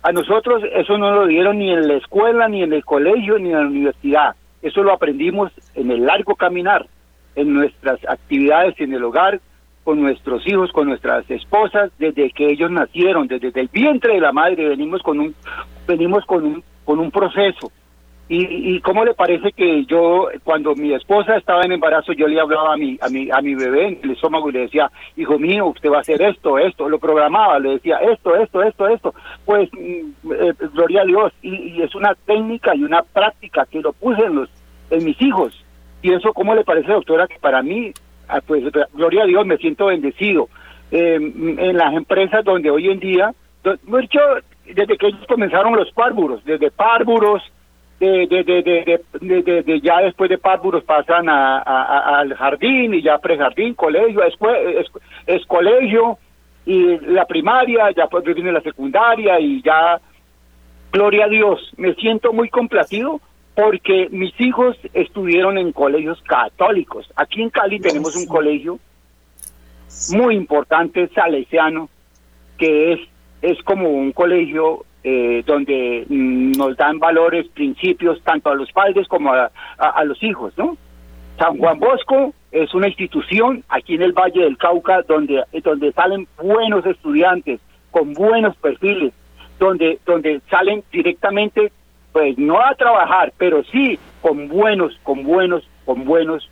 A 0.04 0.12
nosotros 0.12 0.64
eso 0.74 0.98
no 0.98 1.12
lo 1.12 1.28
dieron 1.28 1.60
ni 1.60 1.72
en 1.72 1.88
la 1.88 1.96
escuela, 1.96 2.48
ni 2.48 2.64
en 2.64 2.74
el 2.74 2.84
colegio, 2.84 3.38
ni 3.38 3.50
en 3.50 3.56
la 3.56 3.68
universidad. 3.68 4.36
Eso 4.62 4.82
lo 4.82 4.94
aprendimos 4.94 5.52
en 5.76 5.92
el 5.92 6.06
largo 6.06 6.36
caminar, 6.36 6.88
en 7.36 7.54
nuestras 7.54 8.00
actividades 8.08 8.80
en 8.80 8.94
el 8.94 9.04
hogar, 9.04 9.40
con 9.84 10.02
nuestros 10.02 10.46
hijos, 10.48 10.72
con 10.72 10.88
nuestras 10.88 11.30
esposas, 11.30 11.92
desde 11.98 12.32
que 12.32 12.52
ellos 12.52 12.70
nacieron, 12.72 13.28
desde, 13.28 13.52
el 13.60 13.68
vientre 13.68 14.14
de 14.14 14.22
la 14.22 14.32
madre, 14.32 14.70
venimos 14.70 15.02
con 15.02 15.20
un, 15.20 15.36
venimos 15.88 16.26
con 16.26 16.46
un, 16.46 16.64
con 16.86 17.00
un 17.00 17.12
proceso. 17.12 17.72
¿Y, 18.34 18.80
cómo 18.80 19.04
le 19.04 19.14
parece 19.14 19.52
que 19.52 19.84
yo, 19.84 20.30
cuando 20.46 20.74
mi 20.74 20.94
esposa 20.94 21.36
estaba 21.36 21.64
en 21.64 21.74
embarazo, 21.74 22.14
yo 22.14 22.28
le 22.28 22.40
hablaba 22.40 22.76
a 22.76 22.78
mi, 22.78 22.98
a 23.02 23.10
mi, 23.10 23.30
a 23.30 23.42
mi 23.42 23.56
bebé 23.56 23.88
en 23.90 24.00
el 24.04 24.12
estómago 24.12 24.50
y 24.50 24.54
le 24.54 24.60
decía, 24.62 24.90
hijo 25.18 25.38
mío, 25.38 25.66
usted 25.66 25.92
va 25.92 25.98
a 25.98 26.00
hacer 26.00 26.22
esto, 26.22 26.58
esto, 26.58 26.88
lo 26.88 26.98
programaba, 26.98 27.60
le 27.60 27.72
decía 27.72 27.98
esto, 27.98 28.34
esto, 28.38 28.64
esto, 28.64 28.88
esto. 28.88 29.14
Pues, 29.44 29.70
mm, 29.74 30.32
eh, 30.32 30.54
gloria 30.74 31.02
a 31.02 31.06
Dios, 31.06 31.34
y, 31.42 31.82
es 31.82 31.94
una 31.94 32.16
técnica 32.26 32.74
y 32.74 32.86
una 32.86 33.04
práctica 33.04 33.66
que 33.70 33.82
lo 33.82 33.92
puse 33.92 34.24
en, 34.24 34.36
los, 34.36 34.50
en 34.92 35.04
mis 35.04 35.22
hijos. 35.22 35.66
Y 36.02 36.14
eso, 36.14 36.32
¿cómo 36.32 36.56
le 36.56 36.64
parece, 36.64 36.90
doctora, 36.90 37.28
que 37.28 37.38
para 37.38 37.62
mí, 37.62 37.92
pues, 38.46 38.64
gloria 38.94 39.24
a 39.24 39.28
Dios, 39.28 39.46
me 39.46 39.58
siento 39.58 39.88
bendecido. 39.88 40.48
Em, 40.92 41.58
en 41.58 41.78
las 41.78 41.94
empresas 41.94 42.44
donde 42.44 42.70
hoy 42.70 42.90
en 42.90 43.00
día, 43.00 43.34
desde 43.64 44.98
que 44.98 45.08
ellos 45.08 45.26
comenzaron 45.28 45.76
los 45.76 45.92
párvuros, 45.92 46.44
desde 46.44 46.70
párvuros, 46.70 47.42
de, 48.02 48.26
de, 48.28 48.44
de, 48.44 49.64
de, 49.64 49.82
ya 49.82 50.02
después 50.02 50.30
de 50.30 50.40
párvuros 50.40 50.84
pasan 50.84 51.30
a, 51.30 51.60
al 52.20 52.34
jardín 52.34 52.96
y 52.96 53.04
ya 53.04 53.20
prejardín, 53.20 53.76
colegio, 53.76 54.24
es, 54.24 54.34
es, 55.28 55.46
colegio 55.46 56.18
y 56.66 56.98
la 57.00 57.26
primaria, 57.26 57.92
ya 57.92 58.08
pues 58.08 58.24
viene 58.24 58.52
la 58.52 58.62
secundaria 58.62 59.40
y 59.40 59.62
ya, 59.62 60.02
gloria 60.92 61.26
a 61.26 61.30
Dios, 61.30 61.72
me 61.78 61.94
siento 61.94 62.34
muy 62.34 62.50
complacido 62.50 63.22
porque 63.56 64.08
mis 64.12 64.40
hijos 64.40 64.78
estuvieron 64.94 65.58
en 65.58 65.72
colegios 65.72 66.22
católicos. 66.24 67.12
Aquí 67.16 67.42
en 67.42 67.50
Cali 67.50 67.80
tenemos 67.80 68.16
un 68.16 68.26
colegio 68.26 68.80
muy 70.14 70.36
importante, 70.36 71.10
salesiano, 71.10 71.90
que 72.58 72.94
es, 72.94 73.00
es 73.42 73.62
como 73.64 73.90
un 73.90 74.12
colegio 74.12 74.86
eh, 75.04 75.44
donde 75.46 76.06
mm, 76.08 76.52
nos 76.54 76.78
dan 76.78 77.00
valores, 77.00 77.48
principios, 77.50 78.22
tanto 78.24 78.50
a 78.52 78.56
los 78.56 78.72
padres 78.72 79.08
como 79.08 79.34
a, 79.34 80.04
los 80.06 80.22
hijos, 80.24 80.54
¿no? 80.58 80.78
San 81.38 81.58
Juan 81.58 81.80
Bosco 81.80 82.34
es 82.52 82.74
una 82.76 82.88
institución 82.88 83.64
aquí 83.70 83.96
en 83.96 84.04
el 84.04 84.14
Valle 84.14 84.44
del 84.44 84.58
Cauca 84.58 85.02
donde, 85.02 85.44
donde 85.64 85.92
salen 85.94 86.28
buenos 86.38 86.86
estudiantes 86.86 87.60
con 87.90 88.14
buenos 88.14 88.56
perfiles, 88.58 89.12
donde, 89.58 90.00
donde 90.06 90.40
salen 90.50 90.84
directamente, 90.92 91.72
pues 92.12 92.38
no 92.38 92.60
a 92.60 92.76
trabajar, 92.76 93.34
pero 93.38 93.64
sí 93.66 93.98
con 94.22 94.48
buenos, 94.48 94.98
con 95.04 95.24
buenos, 95.24 95.64
con 95.86 96.06
buenos 96.06 96.50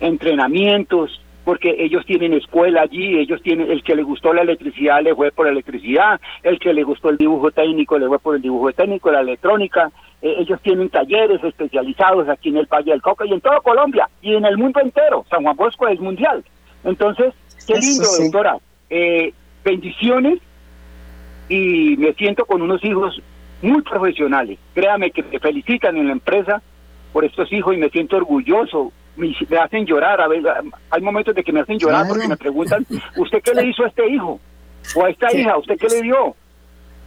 entrenamientos, 0.00 1.20
porque 1.44 1.74
ellos 1.78 2.04
tienen 2.06 2.34
escuela 2.34 2.82
allí, 2.82 3.18
ellos 3.18 3.42
tienen, 3.42 3.70
el 3.70 3.82
que 3.82 3.94
le 3.94 4.02
gustó 4.02 4.32
la 4.32 4.42
electricidad 4.42 5.02
le 5.02 5.14
fue 5.14 5.32
por 5.32 5.46
la 5.46 5.52
electricidad, 5.52 6.20
el 6.42 6.58
que 6.58 6.72
le 6.72 6.82
gustó 6.82 7.08
el 7.08 7.16
dibujo 7.16 7.50
técnico 7.50 7.98
le 7.98 8.08
fue 8.08 8.18
por 8.18 8.36
el 8.36 8.42
dibujo 8.42 8.72
técnico, 8.72 9.10
la 9.10 9.20
electrónica, 9.20 9.90
eh, 10.22 10.36
ellos 10.38 10.60
tienen 10.62 10.90
talleres 10.90 11.42
especializados 11.42 12.28
aquí 12.28 12.50
en 12.50 12.58
el 12.58 12.66
Valle 12.66 12.92
del 12.92 13.02
Cauca 13.02 13.24
y 13.26 13.32
en 13.32 13.40
toda 13.40 13.60
Colombia 13.60 14.08
y 14.22 14.34
en 14.34 14.44
el 14.44 14.58
mundo 14.58 14.80
entero, 14.80 15.24
San 15.30 15.42
Juan 15.42 15.56
Bosco 15.56 15.88
es 15.88 15.98
mundial. 15.98 16.44
Entonces, 16.84 17.34
qué 17.66 17.74
lindo, 17.74 18.04
doctora, 18.22 18.58
eh, 18.88 19.32
bendiciones 19.64 20.38
y 21.48 21.96
me 21.98 22.12
siento 22.14 22.44
con 22.44 22.62
unos 22.62 22.84
hijos 22.84 23.20
muy 23.62 23.82
profesionales, 23.82 24.58
créame 24.74 25.10
que 25.10 25.22
me 25.22 25.38
felicitan 25.38 25.96
en 25.96 26.06
la 26.06 26.12
empresa 26.12 26.62
por 27.12 27.24
estos 27.24 27.52
hijos 27.52 27.74
y 27.74 27.78
me 27.78 27.90
siento 27.90 28.16
orgulloso 28.16 28.92
me, 29.16 29.58
hacen 29.58 29.86
llorar, 29.86 30.20
a 30.20 30.28
ver, 30.28 30.42
hay 30.90 31.02
momentos 31.02 31.34
de 31.34 31.44
que 31.44 31.52
me 31.52 31.60
hacen 31.60 31.78
llorar 31.78 32.06
porque 32.08 32.28
me 32.28 32.36
preguntan, 32.36 32.86
¿usted 33.16 33.42
qué 33.42 33.54
le 33.54 33.66
hizo 33.66 33.84
a 33.84 33.88
este 33.88 34.08
hijo? 34.08 34.40
O 34.96 35.04
a 35.04 35.10
esta 35.10 35.34
hija, 35.36 35.56
¿usted 35.58 35.76
qué 35.78 35.88
le 35.88 36.02
dio? 36.02 36.34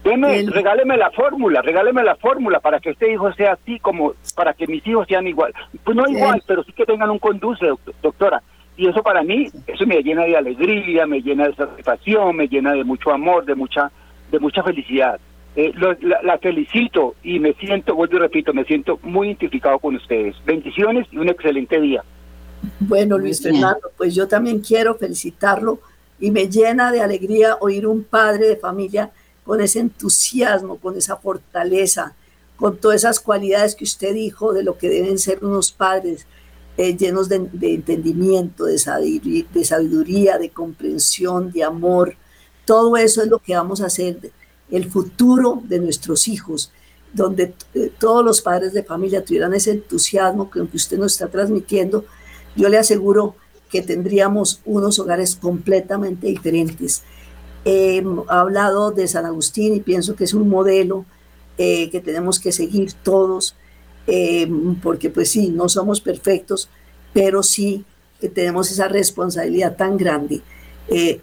Deme, 0.04 0.44
regáleme 0.48 0.96
la 0.98 1.10
fórmula, 1.10 1.62
regáleme 1.62 2.02
la 2.02 2.14
fórmula 2.16 2.60
para 2.60 2.78
que 2.78 2.90
este 2.90 3.12
hijo 3.12 3.32
sea 3.32 3.54
así 3.54 3.78
como, 3.80 4.12
para 4.36 4.52
que 4.52 4.66
mis 4.66 4.86
hijos 4.86 5.06
sean 5.08 5.26
igual. 5.26 5.54
Pues 5.82 5.96
no 5.96 6.06
igual, 6.06 6.42
pero 6.46 6.62
sí 6.62 6.72
que 6.72 6.84
tengan 6.84 7.10
un 7.10 7.18
conduce, 7.18 7.66
doctora. 8.02 8.42
Y 8.76 8.88
eso 8.88 9.02
para 9.02 9.22
mí, 9.22 9.46
eso 9.66 9.86
me 9.86 10.02
llena 10.02 10.24
de 10.24 10.36
alegría, 10.36 11.06
me 11.06 11.22
llena 11.22 11.48
de 11.48 11.54
satisfacción, 11.54 12.36
me 12.36 12.48
llena 12.48 12.72
de 12.72 12.84
mucho 12.84 13.12
amor, 13.12 13.44
de 13.46 13.54
mucha, 13.54 13.90
de 14.30 14.38
mucha 14.38 14.62
felicidad. 14.62 15.18
Eh, 15.56 15.72
la, 16.22 16.38
felicito 16.38 17.14
y 17.22 17.38
me 17.38 17.54
siento, 17.54 17.94
vuelvo 17.94 18.16
y 18.16 18.18
repito, 18.18 18.52
me 18.52 18.64
siento 18.64 18.98
muy 19.02 19.28
identificado 19.28 19.78
con 19.78 19.94
ustedes. 19.94 20.34
Bendiciones 20.44 21.06
y 21.12 21.18
un 21.18 21.28
excelente 21.28 21.80
día. 21.80 22.02
Bueno, 22.80 23.18
Luis 23.18 23.40
Fernando, 23.40 23.90
pues 23.96 24.14
yo 24.14 24.26
también 24.26 24.60
quiero 24.60 24.96
felicitarlo 24.96 25.78
y 26.18 26.30
me 26.30 26.48
llena 26.48 26.90
de 26.90 27.02
alegría 27.02 27.56
oír 27.60 27.86
un 27.86 28.02
padre 28.02 28.48
de 28.48 28.56
familia 28.56 29.12
con 29.44 29.60
ese 29.60 29.78
entusiasmo, 29.78 30.78
con 30.78 30.96
esa 30.96 31.16
fortaleza, 31.16 32.14
con 32.56 32.76
todas 32.78 33.02
esas 33.02 33.20
cualidades 33.20 33.76
que 33.76 33.84
usted 33.84 34.14
dijo 34.14 34.52
de 34.52 34.64
lo 34.64 34.76
que 34.76 34.88
deben 34.88 35.18
ser 35.18 35.44
unos 35.44 35.70
padres. 35.70 36.26
eh, 36.76 36.96
llenos 36.96 37.28
de, 37.28 37.36
entendimiento, 37.36 38.64
de 38.64 38.78
sabiduría, 38.78 40.38
de 40.38 40.50
comprensión, 40.50 41.52
de 41.52 41.62
amor. 41.62 42.16
Todo 42.64 42.96
eso 42.96 43.22
es 43.22 43.28
lo 43.28 43.38
que 43.38 43.54
vamos 43.54 43.80
a 43.80 43.86
hacer, 43.86 44.18
el 44.70 44.90
futuro 44.90 45.62
de 45.64 45.78
nuestros 45.78 46.28
hijos, 46.28 46.72
donde 47.12 47.54
eh, 47.74 47.92
todos 47.98 48.24
los 48.24 48.42
padres 48.42 48.72
de 48.72 48.82
familia 48.82 49.24
tuvieran 49.24 49.54
ese 49.54 49.72
entusiasmo 49.72 50.50
que 50.50 50.60
usted 50.60 50.98
nos 50.98 51.12
está 51.12 51.28
transmitiendo, 51.28 52.04
yo 52.56 52.68
le 52.68 52.78
aseguro 52.78 53.36
que 53.70 53.82
tendríamos 53.82 54.60
unos 54.64 54.98
hogares 54.98 55.36
completamente 55.36 56.28
diferentes. 56.28 57.02
He 57.64 58.04
hablado 58.28 58.90
de 58.90 59.08
San 59.08 59.26
Agustín 59.26 59.74
y 59.74 59.80
pienso 59.80 60.14
que 60.14 60.24
es 60.24 60.34
un 60.34 60.48
modelo 60.48 61.06
eh, 61.56 61.90
que 61.90 62.00
tenemos 62.00 62.38
que 62.38 62.52
seguir 62.52 62.92
todos, 62.92 63.56
eh, 64.06 64.48
porque 64.82 65.10
pues 65.10 65.30
sí, 65.30 65.48
no 65.48 65.68
somos 65.68 66.00
perfectos, 66.00 66.68
pero 67.12 67.42
sí 67.42 67.84
que 68.20 68.28
tenemos 68.28 68.70
esa 68.70 68.88
responsabilidad 68.88 69.76
tan 69.76 69.96
grande. 69.96 70.42
Eh, 70.88 71.20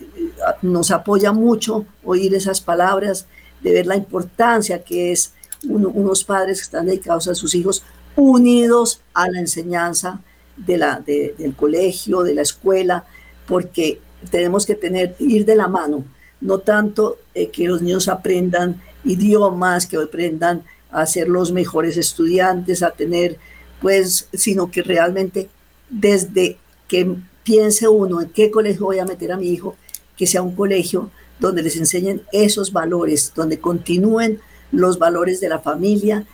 nos 0.62 0.92
apoya 0.92 1.32
mucho 1.32 1.86
oír 2.04 2.34
esas 2.34 2.62
palabras, 2.62 3.28
de 3.62 3.74
ver 3.74 3.86
la 3.86 3.96
importancia 3.96 4.84
que 4.84 5.12
es 5.12 5.34
unos 5.68 6.24
padres 6.24 6.60
que 6.60 6.64
están 6.64 6.88
dedicados 6.88 7.28
a 7.28 7.36
sus 7.36 7.54
hijos 7.54 7.84
unidos 8.16 9.02
a 9.14 9.30
la 9.30 9.40
enseñanza 9.40 10.20
de 10.58 10.78
la, 10.78 11.00
del 11.00 11.56
colegio, 11.56 12.24
de 12.24 12.34
la 12.34 12.42
escuela, 12.42 13.06
porque 13.48 14.00
tenemos 14.30 14.66
que 14.66 14.76
tener, 14.76 15.16
ir 15.20 15.46
de 15.46 15.56
la 15.56 15.68
mano, 15.68 16.04
no 16.40 16.60
tanto 16.60 17.18
eh, 17.34 17.50
que 17.50 17.68
los 17.68 17.82
niños 17.82 18.08
aprendan 18.08 18.82
idiomas, 19.04 19.86
que 19.86 19.98
aprendan 19.98 20.64
a 20.92 21.06
ser 21.06 21.28
los 21.28 21.52
mejores 21.52 21.98
estudiantes, 21.98 22.84
a 22.84 22.92
tener, 22.92 23.38
pues, 23.80 24.28
sino 24.34 24.70
que 24.70 24.84
realmente 24.84 25.50
desde 25.90 26.58
que 26.88 27.16
piense 27.44 27.88
uno 27.88 28.22
en 28.22 28.30
qué 28.30 28.52
colegio 28.52 28.86
voy 28.86 29.00
a 29.00 29.06
meter 29.06 29.32
a 29.32 29.38
mi 29.38 29.50
hijo, 29.50 29.76
que 30.18 30.28
sea 30.28 30.42
un 30.42 30.56
colegio 30.56 31.10
donde 31.40 31.64
les 31.64 31.76
enseñen 31.76 32.22
esos 32.32 32.72
valores, 32.72 33.34
donde 33.36 33.60
continúen 33.60 34.40
los 34.72 35.00
valores 35.00 35.42
de 35.42 35.50
la 35.50 35.60
familia, 35.60 36.26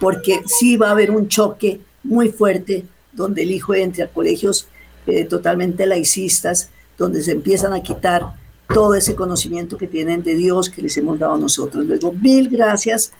porque 0.00 0.42
sí 0.46 0.76
va 0.76 0.88
a 0.88 0.92
haber 0.92 1.10
un 1.10 1.28
choque 1.28 1.80
muy 2.02 2.30
fuerte 2.30 2.84
donde 3.12 3.42
el 3.42 3.50
hijo 3.50 3.74
entre 3.74 4.02
a 4.04 4.08
colegios 4.08 4.66
eh, 5.06 5.24
totalmente 5.24 5.86
laicistas, 5.86 6.70
donde 6.96 7.22
se 7.22 7.32
empiezan 7.32 7.72
a 7.72 7.82
quitar 7.82 8.34
todo 8.72 8.94
ese 8.94 9.14
conocimiento 9.14 9.76
que 9.76 9.86
tienen 9.86 10.22
de 10.22 10.34
Dios 10.34 10.70
que 10.70 10.82
les 10.82 10.96
hemos 10.96 11.18
dado 11.18 11.36
nosotros. 11.36 11.84
Luego, 11.84 12.12
mil 12.12 12.48
gracias, 12.48 13.12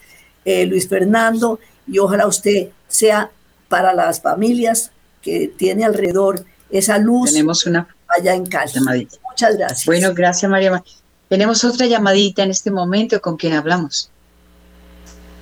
eh, 0.45 0.67
Luis 0.67 0.89
Fernando, 0.89 1.61
y 1.87 1.99
ojalá 1.99 2.27
usted 2.27 2.69
sea 2.89 3.31
para 3.69 3.93
las 3.93 4.21
familias 4.21 4.91
que 5.21 5.49
tiene 5.49 5.85
alrededor 5.85 6.45
esa 6.71 6.99
luz 6.99 7.33
Tenemos 7.33 7.67
una 7.67 7.87
allá 8.09 8.35
en 8.35 8.47
casa. 8.47 8.81
Muchas 8.81 9.57
gracias. 9.57 9.87
Bueno, 9.87 10.13
gracias, 10.15 10.51
María. 10.51 10.83
Tenemos 11.29 11.65
otra 11.65 11.87
llamadita 11.87 12.43
en 12.43 12.51
este 12.51 12.71
momento 12.71 13.21
con 13.21 13.37
quien 13.37 13.55
hablamos. 13.55 14.11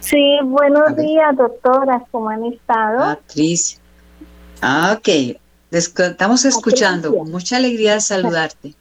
Sí, 0.00 0.38
buenos 0.42 0.96
días, 0.96 1.36
doctoras, 1.36 2.02
¿cómo 2.10 2.28
han 2.28 2.44
estado? 2.46 2.98
Patricia. 2.98 3.78
Ah, 4.60 4.96
ok. 4.98 5.38
Estamos 5.70 6.44
escuchando. 6.44 7.12
Mucha 7.24 7.56
alegría 7.56 7.94
de 7.94 8.00
saludarte. 8.00 8.74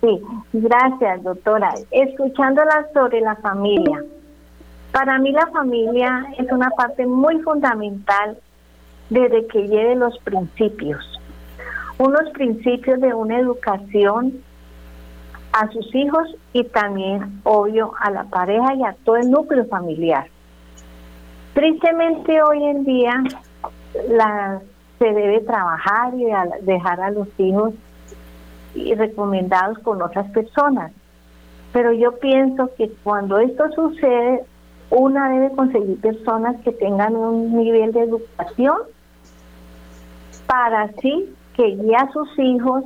Sí, 0.00 0.22
gracias, 0.52 1.22
doctora. 1.22 1.74
Escuchándola 1.90 2.86
sobre 2.92 3.20
la 3.20 3.36
familia. 3.36 4.04
Para 4.92 5.18
mí 5.18 5.32
la 5.32 5.46
familia 5.48 6.26
es 6.38 6.50
una 6.52 6.70
parte 6.70 7.06
muy 7.06 7.40
fundamental 7.42 8.38
desde 9.10 9.46
que 9.46 9.66
lleve 9.68 9.96
los 9.96 10.18
principios. 10.18 11.15
Unos 11.98 12.30
principios 12.30 13.00
de 13.00 13.14
una 13.14 13.38
educación 13.38 14.42
a 15.52 15.70
sus 15.70 15.94
hijos 15.94 16.36
y 16.52 16.64
también, 16.64 17.40
obvio, 17.44 17.92
a 18.00 18.10
la 18.10 18.24
pareja 18.24 18.74
y 18.74 18.84
a 18.84 18.94
todo 19.04 19.16
el 19.16 19.30
núcleo 19.30 19.64
familiar. 19.66 20.28
Tristemente 21.54 22.42
hoy 22.42 22.62
en 22.64 22.84
día 22.84 23.22
se 24.98 25.04
debe 25.04 25.40
trabajar 25.40 26.12
y 26.14 26.26
dejar 26.62 27.00
a 27.00 27.10
los 27.10 27.28
hijos 27.38 27.72
y 28.74 28.94
recomendados 28.94 29.78
con 29.78 30.02
otras 30.02 30.30
personas. 30.32 30.92
Pero 31.72 31.92
yo 31.92 32.18
pienso 32.18 32.70
que 32.76 32.90
cuando 33.02 33.38
esto 33.38 33.70
sucede, 33.72 34.44
una 34.90 35.30
debe 35.30 35.50
conseguir 35.54 36.00
personas 36.00 36.56
que 36.62 36.72
tengan 36.72 37.16
un 37.16 37.56
nivel 37.56 37.92
de 37.92 38.00
educación 38.00 38.76
para 40.46 40.82
así 40.82 41.34
que 41.56 41.74
guíe 41.74 41.96
a 41.96 42.10
sus 42.12 42.28
hijos 42.38 42.84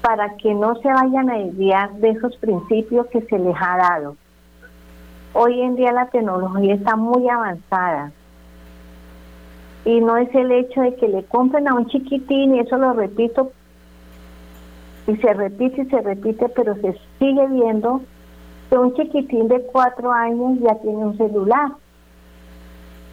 para 0.00 0.36
que 0.36 0.54
no 0.54 0.76
se 0.76 0.88
vayan 0.88 1.28
a 1.28 1.38
desviar 1.38 1.92
de 1.94 2.10
esos 2.10 2.36
principios 2.36 3.06
que 3.08 3.22
se 3.22 3.38
les 3.38 3.56
ha 3.60 3.76
dado. 3.76 4.16
Hoy 5.32 5.60
en 5.60 5.74
día 5.74 5.92
la 5.92 6.06
tecnología 6.06 6.74
está 6.74 6.94
muy 6.94 7.28
avanzada 7.28 8.12
y 9.84 10.00
no 10.00 10.16
es 10.16 10.32
el 10.34 10.50
hecho 10.52 10.80
de 10.80 10.94
que 10.94 11.08
le 11.08 11.24
compren 11.24 11.68
a 11.68 11.74
un 11.74 11.86
chiquitín 11.86 12.54
y 12.54 12.60
eso 12.60 12.76
lo 12.76 12.92
repito 12.92 13.50
y 15.06 15.16
se 15.16 15.34
repite 15.34 15.82
y 15.82 15.86
se 15.86 16.00
repite 16.00 16.48
pero 16.50 16.74
se 16.76 16.98
sigue 17.18 17.46
viendo 17.48 18.00
que 18.70 18.78
un 18.78 18.94
chiquitín 18.94 19.48
de 19.48 19.60
cuatro 19.62 20.10
años 20.12 20.58
ya 20.60 20.74
tiene 20.76 20.98
un 20.98 21.16
celular 21.16 21.72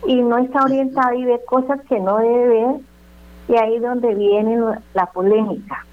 y 0.07 0.15
no 0.21 0.37
está 0.37 0.63
orientado 0.63 1.13
y 1.13 1.25
ve 1.25 1.41
cosas 1.45 1.81
que 1.89 1.99
no 1.99 2.17
debe 2.17 2.47
ver 2.47 2.75
y 3.47 3.55
ahí 3.55 3.75
es 3.75 3.81
donde 3.81 4.15
viene 4.15 4.57
la 4.93 5.05
polémica. 5.07 5.85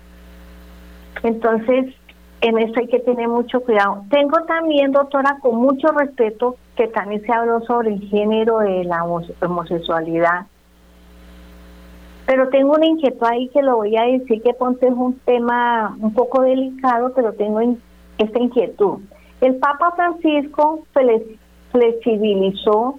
Entonces 1.22 1.94
en 2.40 2.59
eso 2.59 2.72
hay 2.76 2.86
que 2.86 3.01
tener 3.01 3.28
mucho 3.28 3.61
cuidado. 3.61 4.05
Tengo 4.11 4.40
también 4.46 4.92
doctora 4.92 5.38
con 5.42 5.57
mucho 5.57 5.88
respeto 5.88 6.57
que 6.74 6.88
también 6.88 7.22
se 7.22 7.32
habló 7.32 7.61
sobre 7.62 7.92
el 7.94 8.01
género 8.09 8.61
de 8.61 8.84
la 8.84 9.05
homosexualidad. 9.05 10.46
Pero 12.26 12.48
tengo 12.48 12.74
una 12.74 12.86
inquietud 12.86 13.26
ahí 13.26 13.48
que 13.48 13.61
lo 13.61 13.76
voy 13.76 13.96
a 13.96 14.05
decir 14.05 14.40
que 14.42 14.55
Ponte 14.55 14.86
es 14.86 14.92
un 14.92 15.18
tema 15.18 15.96
un 16.01 16.14
poco 16.14 16.42
delicado, 16.42 17.12
pero 17.14 17.32
tengo 17.32 17.61
esta 18.18 18.38
inquietud. 18.38 19.01
El 19.40 19.57
Papa 19.57 19.92
Francisco 19.96 20.84
flexibilizó 21.72 22.98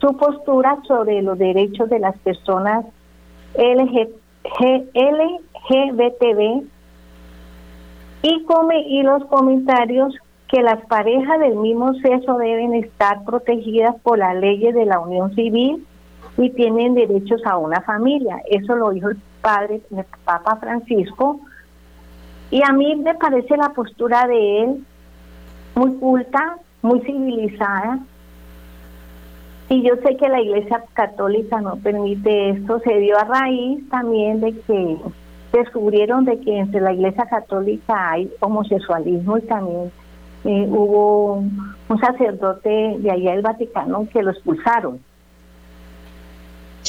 su 0.00 0.16
postura 0.16 0.78
sobre 0.86 1.22
los 1.22 1.38
derechos 1.38 1.88
de 1.88 2.00
las 2.00 2.18
personas 2.18 2.84
LGBTB 3.54 5.42
y, 8.22 8.44
come, 8.44 8.80
y 8.86 9.02
los 9.02 9.24
comentarios 9.26 10.14
que 10.48 10.62
las 10.62 10.84
parejas 10.86 11.40
del 11.40 11.56
mismo 11.56 11.94
sexo 11.94 12.36
deben 12.36 12.74
estar 12.74 13.24
protegidas 13.24 13.96
por 14.02 14.18
las 14.18 14.36
leyes 14.36 14.74
de 14.74 14.84
la 14.84 15.00
unión 15.00 15.34
civil 15.34 15.86
y 16.36 16.50
tienen 16.50 16.94
derechos 16.94 17.40
a 17.46 17.56
una 17.56 17.80
familia. 17.80 18.40
Eso 18.48 18.76
lo 18.76 18.90
dijo 18.90 19.08
el 19.08 19.18
padre, 19.40 19.80
el 19.90 20.04
Papa 20.24 20.56
Francisco. 20.56 21.40
Y 22.50 22.62
a 22.62 22.72
mí 22.72 22.96
me 22.96 23.14
parece 23.14 23.56
la 23.56 23.70
postura 23.70 24.26
de 24.26 24.62
él 24.62 24.84
muy 25.74 25.94
culta, 25.94 26.58
muy 26.82 27.00
civilizada. 27.00 27.98
Y 29.72 29.82
yo 29.82 29.94
sé 29.96 30.16
que 30.16 30.28
la 30.28 30.40
Iglesia 30.40 30.84
Católica 30.92 31.60
no 31.60 31.76
permite 31.76 32.50
esto. 32.50 32.78
Se 32.80 32.98
dio 32.98 33.18
a 33.18 33.24
raíz 33.24 33.88
también 33.88 34.40
de 34.40 34.52
que 34.52 34.98
descubrieron 35.52 36.26
de 36.26 36.38
que 36.40 36.58
entre 36.58 36.80
la 36.80 36.92
Iglesia 36.92 37.26
Católica 37.26 38.10
hay 38.10 38.30
homosexualismo 38.40 39.38
y 39.38 39.42
también 39.42 39.90
eh, 40.44 40.66
hubo 40.68 41.36
un 41.36 42.00
sacerdote 42.00 42.96
de 42.98 43.10
allá 43.10 43.32
del 43.32 43.42
Vaticano 43.42 44.06
que 44.12 44.22
lo 44.22 44.30
expulsaron 44.32 45.00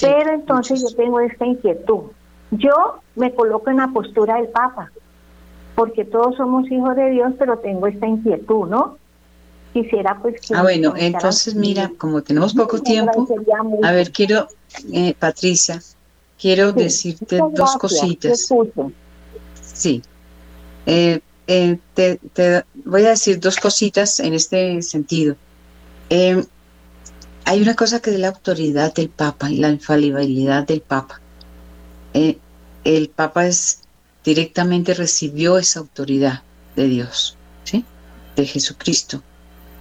pero 0.01 0.31
entonces 0.31 0.81
yo 0.81 0.95
tengo 0.95 1.19
esta 1.19 1.45
inquietud. 1.45 2.01
Yo 2.51 2.99
me 3.15 3.33
coloco 3.33 3.69
en 3.69 3.77
la 3.77 3.87
postura 3.87 4.35
del 4.35 4.49
Papa, 4.49 4.91
porque 5.75 6.05
todos 6.05 6.35
somos 6.35 6.69
hijos 6.71 6.95
de 6.95 7.09
Dios, 7.11 7.33
pero 7.39 7.57
tengo 7.59 7.87
esta 7.87 8.07
inquietud, 8.07 8.67
¿no? 8.67 8.97
Quisiera 9.73 10.19
pues 10.21 10.39
que... 10.39 10.55
Ah, 10.55 10.61
bueno, 10.61 10.93
entonces 10.95 11.55
mira, 11.55 11.91
como 11.97 12.21
tenemos 12.21 12.53
poco 12.53 12.79
tiempo, 12.79 13.27
a 13.81 13.91
ver, 13.91 14.11
quiero, 14.11 14.47
eh, 14.91 15.15
Patricia, 15.17 15.81
quiero 16.43 16.73
decirte 16.73 17.39
dos 17.53 17.77
cositas. 17.77 18.49
Sí. 19.61 20.01
Eh, 20.85 21.21
eh, 21.47 21.79
te, 21.93 22.19
te, 22.33 22.63
voy 22.85 23.05
a 23.05 23.09
decir 23.11 23.39
dos 23.39 23.57
cositas 23.57 24.19
en 24.19 24.33
este 24.33 24.81
sentido. 24.81 25.35
Eh, 26.09 26.43
hay 27.45 27.61
una 27.61 27.75
cosa 27.75 28.01
que 28.01 28.11
es 28.11 28.19
la 28.19 28.29
autoridad 28.29 28.93
del 28.93 29.09
Papa 29.09 29.49
y 29.49 29.57
la 29.57 29.69
infalibilidad 29.69 30.67
del 30.67 30.81
Papa. 30.81 31.21
El 32.13 33.09
Papa 33.09 33.47
es 33.47 33.79
directamente 34.23 34.93
recibió 34.93 35.57
esa 35.57 35.79
autoridad 35.79 36.43
de 36.75 36.87
Dios, 36.87 37.37
¿sí? 37.63 37.85
De 38.35 38.45
Jesucristo. 38.45 39.23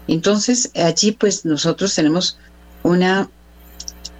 Entonces, 0.08 0.70
allí 0.74 1.12
pues 1.12 1.44
nosotros 1.44 1.94
tenemos 1.94 2.38
una 2.82 3.30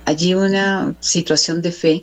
allí 0.05 0.35
una 0.35 0.95
situación 1.01 1.63
de 1.63 1.73
fe 1.73 2.03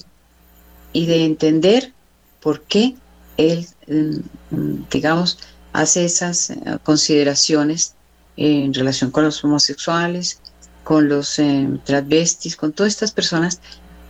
y 0.94 1.06
de 1.06 1.26
entender 1.26 1.94
por 2.40 2.62
qué 2.64 2.96
él, 3.38 3.68
mm, 3.88 4.84
digamos, 4.90 5.38
hace 5.74 6.06
esas 6.06 6.50
eh, 6.50 6.58
consideraciones 6.84 7.96
en 8.38 8.74
relación 8.74 9.12
con 9.12 9.26
los 9.26 9.44
homosexuales, 9.44 10.40
con 10.84 11.10
los 11.10 11.40
eh, 11.40 11.70
transvestis, 11.86 12.56
con 12.56 12.74
todas 12.74 12.94
estas 12.94 13.12
personas, 13.12 13.60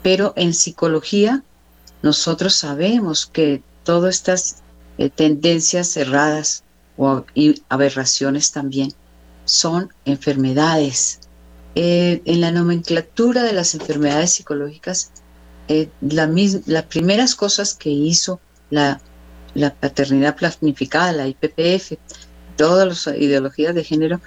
pero 0.04 0.34
en 0.36 0.54
psicología 0.54 1.44
nosotros 2.02 2.56
sabemos 2.56 3.26
que 3.26 3.62
todas 3.84 4.16
estas 4.16 4.58
eh, 4.98 5.10
tendencias 5.10 5.90
cerradas 5.90 6.64
o 6.98 7.26
y 7.34 7.62
aberraciones 7.70 8.52
también 8.52 8.94
son 9.50 9.91
enfermedades. 10.06 11.20
en 11.76 12.41
la 12.41 12.52
nomenclatura 12.52 13.43
de 13.43 13.54
las 13.54 13.74
enfermedades 13.76 14.34
psicológicas, 14.34 15.12
las 16.02 16.84
primeras 16.89 17.36
cosas 17.36 17.74
que 17.74 17.89
hizo 17.89 18.39
la 18.70 19.00
la 19.54 19.74
paternidad 19.74 20.36
planificada, 20.36 21.12
la 21.12 21.28
IPPF, 21.28 21.93
todas 22.56 22.88
las 23.06 23.18
ideologías 23.18 23.74
de 23.76 23.84
género, 23.84 24.22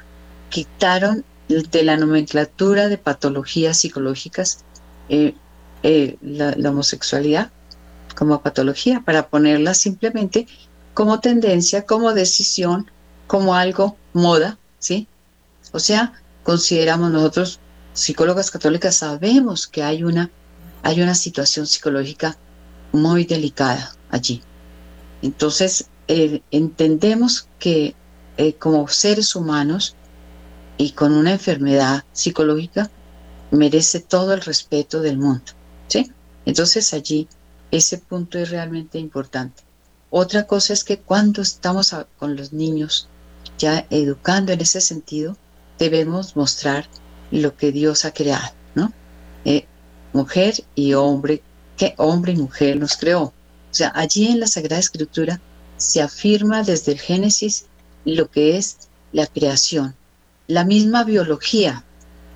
quitaron 0.49 1.25
de 1.49 1.83
la 1.83 1.97
nomenclatura 1.97 2.89
de 2.89 2.99
patologías 2.99 3.79
psicológicas 3.79 4.65
eh, 5.09 5.35
eh, 5.83 6.17
la, 6.23 6.55
homosexualidad 6.71 7.51
como 8.17 8.41
patología 8.43 9.03
para 9.05 9.29
ponerla 9.29 9.75
simplemente 9.75 10.47
como 10.95 11.21
tendencia, 11.21 11.85
como 11.85 12.13
decisión, 12.13 12.91
como 13.27 13.55
algo 13.55 13.97
moda, 14.13 14.59
¿sí? 14.79 15.09
O 15.73 15.81
sea, 15.81 16.13
consideramos 16.43 17.11
nosotros, 17.11 17.61
psicólogas 17.93 18.51
católicas, 18.51 18.97
sabemos 18.97 19.67
que 19.67 19.83
hay 19.83 20.05
una, 20.05 20.31
hay 20.83 21.03
una 21.03 21.15
situación 21.15 21.67
psicológica 21.67 22.37
muy 22.93 23.25
delicada 23.25 23.95
allí. 24.11 24.43
Entonces, 25.23 25.87
eh, 26.09 26.43
entendemos 26.51 27.49
que 27.59 27.95
eh, 28.37 28.55
como 28.55 28.89
seres 28.89 29.37
humanos 29.37 29.95
y 30.79 30.93
con 30.93 31.13
una 31.13 31.33
enfermedad 31.33 32.05
psicológica, 32.13 32.91
merece 33.51 34.01
todo 34.01 34.33
el 34.33 34.41
respeto 34.41 35.01
del 35.01 35.19
mundo. 35.19 35.53
¿sí? 35.89 36.11
Entonces 36.47 36.95
allí 36.95 37.29
ese 37.71 37.99
punto 37.99 38.39
es 38.39 38.51
realmente 38.51 38.99
importante. 38.99 39.63
Otra 40.11 40.47
cosa 40.47 40.73
es 40.73 40.83
que 40.83 40.99
cuando 40.99 41.43
estamos 41.43 41.95
con 42.19 42.37
los 42.37 42.53
niños 42.53 43.09
ya 43.59 43.87
educando 43.91 44.53
en 44.53 44.61
ese 44.61 44.81
sentido, 44.81 45.37
debemos 45.83 46.37
mostrar 46.37 46.87
lo 47.33 47.57
que 47.57 47.73
Dios 47.73 48.05
ha 48.05 48.13
creado, 48.13 48.53
¿no? 48.77 48.93
Eh, 49.45 49.67
mujer 50.13 50.55
y 50.77 50.95
hombre, 50.95 51.43
que 51.77 51.95
hombre 51.97 52.33
y 52.35 52.37
mujer 52.37 52.77
nos 52.77 52.97
creó. 52.97 53.23
O 53.23 53.35
sea, 53.73 53.91
allí 53.97 54.29
en 54.29 54.39
la 54.39 54.47
Sagrada 54.47 54.79
Escritura 54.79 55.41
se 55.79 56.01
afirma 56.01 56.63
desde 56.63 56.93
el 56.93 57.01
Génesis 57.01 57.67
lo 58.05 58.31
que 58.31 58.57
es 58.57 58.77
la 59.13 59.27
creación. 59.27 59.97
La 60.47 60.65
misma 60.65 61.03
biología 61.03 61.85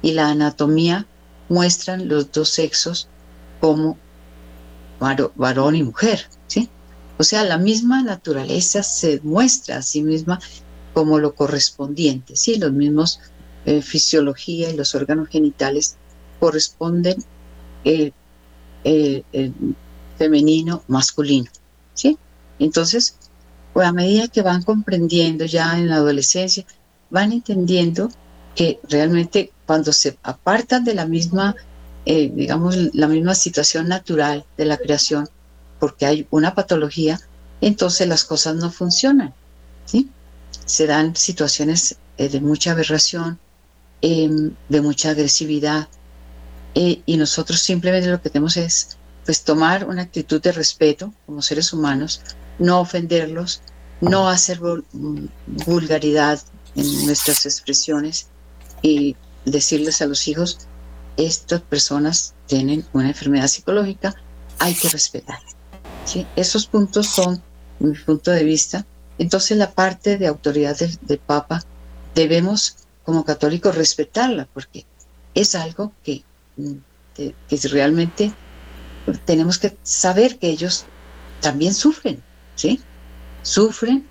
y 0.03 0.13
la 0.13 0.29
anatomía 0.29 1.07
muestran 1.49 2.09
los 2.09 2.33
dos 2.33 2.49
sexos 2.49 3.09
como 3.61 3.97
varón 5.37 5.77
y 5.77 5.85
mujer, 5.85 6.27
¿sí? 6.49 6.69
O 7.17 7.23
sea, 7.23 7.45
la 7.45 7.59
misma 7.59 8.03
naturaleza 8.03 8.83
se 8.83 9.21
muestra 9.23 9.77
a 9.77 9.83
sí 9.83 10.03
misma 10.03 10.41
como 10.95 11.19
lo 11.19 11.35
correspondiente, 11.35 12.37
¿sí? 12.37 12.57
Los 12.57 12.73
mismos 12.73 13.21
eh, 13.67 13.83
fisiología 13.83 14.71
y 14.71 14.77
los 14.77 14.95
órganos 14.95 15.29
genitales 15.29 15.97
corresponden 16.41 17.23
el, 17.85 18.13
el, 18.85 19.25
el 19.33 19.53
femenino, 20.17 20.83
masculino. 20.89 21.51
¿sí? 21.95 22.19
Entonces, 22.59 23.17
pues 23.73 23.87
a 23.87 23.93
medida 23.93 24.29
que 24.29 24.43
van 24.43 24.63
comprendiendo 24.63 25.45
ya 25.45 25.79
en 25.79 25.89
la 25.89 25.97
adolescencia, 25.97 26.65
van 27.11 27.33
entendiendo 27.33 28.09
que 28.55 28.81
realmente 28.89 29.53
cuando 29.67 29.93
se 29.93 30.17
apartan 30.23 30.85
de 30.85 30.95
la 30.95 31.07
misma, 31.07 31.55
eh, 32.07 32.33
digamos, 32.35 32.77
la 32.95 33.07
misma 33.07 33.35
situación 33.35 33.89
natural 33.89 34.47
de 34.57 34.65
la 34.65 34.79
creación, 34.79 35.29
porque 35.79 36.07
hay 36.07 36.27
una 36.31 36.55
patología, 36.55 37.21
entonces 37.61 38.09
las 38.09 38.25
cosas 38.25 38.57
no 38.57 38.71
funcionan. 38.71 39.35
¿sí? 39.85 40.09
Se 40.65 40.87
dan 40.87 41.15
situaciones 41.15 41.97
eh, 42.17 42.29
de 42.29 42.41
mucha 42.41 42.73
aberración, 42.73 43.39
em, 44.03 44.53
de 44.69 44.81
mucha 44.81 45.11
agresividad, 45.11 45.89
eh, 46.75 47.01
y 47.07 47.17
nosotros 47.17 47.61
simplemente 47.61 48.11
lo 48.11 48.21
que 48.21 48.31
tenemos 48.31 48.57
es 48.57 48.97
pues 49.25 49.43
tomar 49.43 49.89
una 49.89 50.03
actitud 50.03 50.41
de 50.41 50.53
respeto 50.53 51.13
como 51.25 51.43
seres 51.43 51.73
humanos, 51.73 52.21
no 52.59 52.81
ofenderlos, 52.81 53.63
no 54.01 54.29
hacer 54.29 54.61
vulgaridad 55.67 56.41
en 56.75 57.07
nuestras 57.07 57.45
expresiones 57.47 58.29
y 58.83 59.17
decirles 59.45 60.03
a 60.03 60.07
los 60.07 60.29
hijos, 60.29 60.59
estas 61.17 61.63
personas 61.63 62.35
tienen 62.47 62.85
una 62.93 63.09
enfermedad 63.09 63.49
psicológica, 63.49 64.15
hay 64.59 64.75
que 64.75 64.89
respetar. 64.89 65.39
¿sí? 66.05 66.27
Esos 66.37 66.67
puntos 66.67 67.07
son 67.07 67.43
mi 67.79 67.97
punto 67.97 68.31
de 68.31 68.45
vista. 68.45 68.87
Entonces 69.19 69.57
la 69.57 69.73
parte 69.73 70.19
de 70.19 70.27
autoridad 70.27 70.77
del, 70.77 71.19
Papa 71.19 71.63
debemos 72.15 72.77
como 73.07 73.25
católicos 73.25 73.75
respetarla 73.75 74.49
porque 74.53 74.85
es 75.33 75.55
algo 75.55 75.93
que, 76.03 76.25
mm, 76.57 76.73
que, 77.15 77.35
que 77.49 77.69
realmente 77.69 78.33
tenemos 79.25 79.59
que 79.59 79.77
saber 79.85 80.39
que 80.39 80.49
ellos 80.49 80.85
también 81.41 81.73
sufren, 81.73 82.23
¿sí? 82.57 82.81
Sufren 83.43 84.07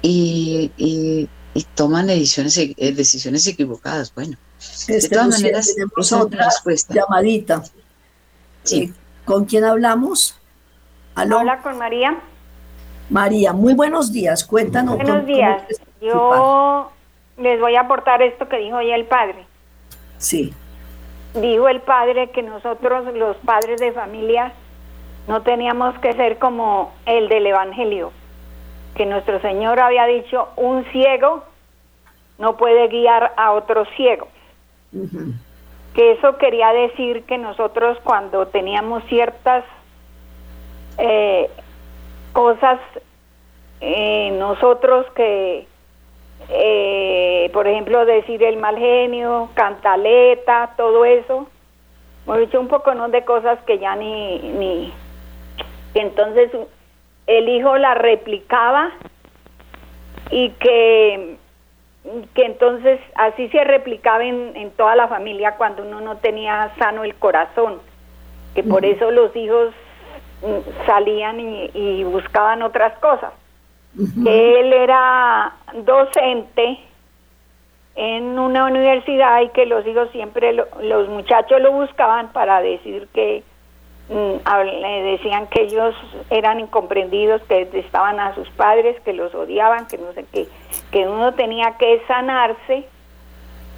y, 0.00 0.72
y, 0.78 1.28
toman 1.74 2.06
decisiones, 2.06 2.56
eh, 2.56 2.74
decisiones 2.92 3.46
equivocadas. 3.46 4.14
Bueno, 4.14 4.38
de 4.88 4.96
este, 4.96 5.14
todas 5.14 5.28
maneras, 5.28 5.74
tenemos 5.74 6.12
otra 6.12 6.46
respuesta. 6.46 6.94
llamadita. 6.94 7.62
Sí. 8.62 8.82
Eh, 8.84 8.92
¿Con 9.26 9.44
quién 9.44 9.64
hablamos? 9.64 10.36
Hola, 11.14 11.60
con 11.62 11.76
María. 11.76 12.18
María, 13.10 13.52
muy 13.52 13.74
buenos 13.74 14.10
días. 14.10 14.44
Cuéntanos. 14.44 14.96
Buenos 14.96 15.26
días. 15.26 15.62
Yo 16.00 16.90
les 17.40 17.60
voy 17.60 17.76
a 17.76 17.82
aportar 17.82 18.22
esto 18.22 18.48
que 18.48 18.58
dijo 18.58 18.80
ya 18.82 18.94
el 18.94 19.06
padre. 19.06 19.44
Sí 20.18 20.54
dijo 21.34 21.68
el 21.68 21.80
padre 21.80 22.30
que 22.30 22.42
nosotros 22.42 23.14
los 23.14 23.36
padres 23.38 23.80
de 23.80 23.92
familia 23.92 24.52
no 25.28 25.42
teníamos 25.42 25.96
que 26.00 26.12
ser 26.14 26.38
como 26.38 26.92
el 27.06 27.28
del 27.28 27.46
Evangelio, 27.46 28.12
que 28.96 29.06
nuestro 29.06 29.40
Señor 29.40 29.78
había 29.78 30.06
dicho, 30.06 30.48
un 30.56 30.84
ciego 30.86 31.44
no 32.38 32.56
puede 32.56 32.88
guiar 32.88 33.32
a 33.36 33.52
otro 33.52 33.84
ciego. 33.96 34.28
Que 35.94 36.12
eso 36.12 36.38
quería 36.38 36.72
decir 36.72 37.24
que 37.24 37.38
nosotros 37.38 37.98
cuando 38.02 38.48
teníamos 38.48 39.04
ciertas 39.04 39.64
eh, 40.98 41.48
cosas, 42.32 42.80
eh, 43.80 44.34
nosotros 44.38 45.06
que 45.14 45.66
eh, 46.48 47.50
por 47.52 47.66
ejemplo, 47.66 48.04
decir 48.04 48.42
el 48.42 48.56
mal 48.56 48.76
genio, 48.76 49.50
cantaleta, 49.54 50.74
todo 50.76 51.04
eso. 51.04 51.46
Hemos 52.24 52.38
dicho 52.40 52.60
un 52.60 52.68
poco 52.68 52.94
¿no? 52.94 53.08
de 53.08 53.24
cosas 53.24 53.58
que 53.66 53.78
ya 53.78 53.96
ni, 53.96 54.38
ni... 54.38 54.92
entonces 55.94 56.50
el 57.26 57.48
hijo 57.48 57.76
la 57.76 57.94
replicaba 57.94 58.90
y 60.30 60.50
que, 60.50 61.36
que 62.34 62.44
entonces 62.44 63.00
así 63.14 63.48
se 63.48 63.64
replicaba 63.64 64.24
en, 64.24 64.56
en 64.56 64.70
toda 64.72 64.96
la 64.96 65.08
familia 65.08 65.56
cuando 65.56 65.82
uno 65.82 66.00
no 66.00 66.16
tenía 66.18 66.72
sano 66.78 67.04
el 67.04 67.14
corazón, 67.14 67.80
que 68.54 68.62
por 68.62 68.84
eso 68.84 69.10
los 69.10 69.34
hijos 69.36 69.72
salían 70.86 71.40
y 71.40 72.04
buscaban 72.04 72.62
otras 72.62 72.98
cosas. 72.98 73.32
Él 73.96 74.72
era 74.72 75.52
docente 75.84 76.78
en 77.96 78.38
una 78.38 78.66
universidad 78.66 79.42
y 79.42 79.48
que 79.48 79.66
los 79.66 79.86
hijos 79.86 80.10
siempre, 80.12 80.52
los 80.52 81.08
muchachos 81.08 81.60
lo 81.60 81.72
buscaban 81.72 82.32
para 82.32 82.60
decir 82.60 83.08
que 83.12 83.42
mm, 84.08 84.48
le 84.64 85.02
decían 85.02 85.48
que 85.48 85.62
ellos 85.62 85.94
eran 86.30 86.60
incomprendidos, 86.60 87.42
que 87.42 87.68
estaban 87.74 88.20
a 88.20 88.34
sus 88.34 88.48
padres, 88.50 89.00
que 89.00 89.12
los 89.12 89.34
odiaban, 89.34 89.86
que 89.86 89.98
no 89.98 90.12
sé 90.12 90.24
qué, 90.32 90.48
que 90.92 91.08
uno 91.08 91.34
tenía 91.34 91.76
que 91.78 92.02
sanarse 92.06 92.86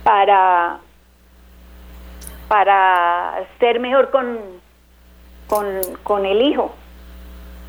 para 0.05 0.79
para 2.49 3.47
ser 3.59 3.81
mejor 3.81 4.11
con, 4.11 4.39
con, 5.47 5.65
con 6.03 6.27
el 6.27 6.43
hijo. 6.43 6.71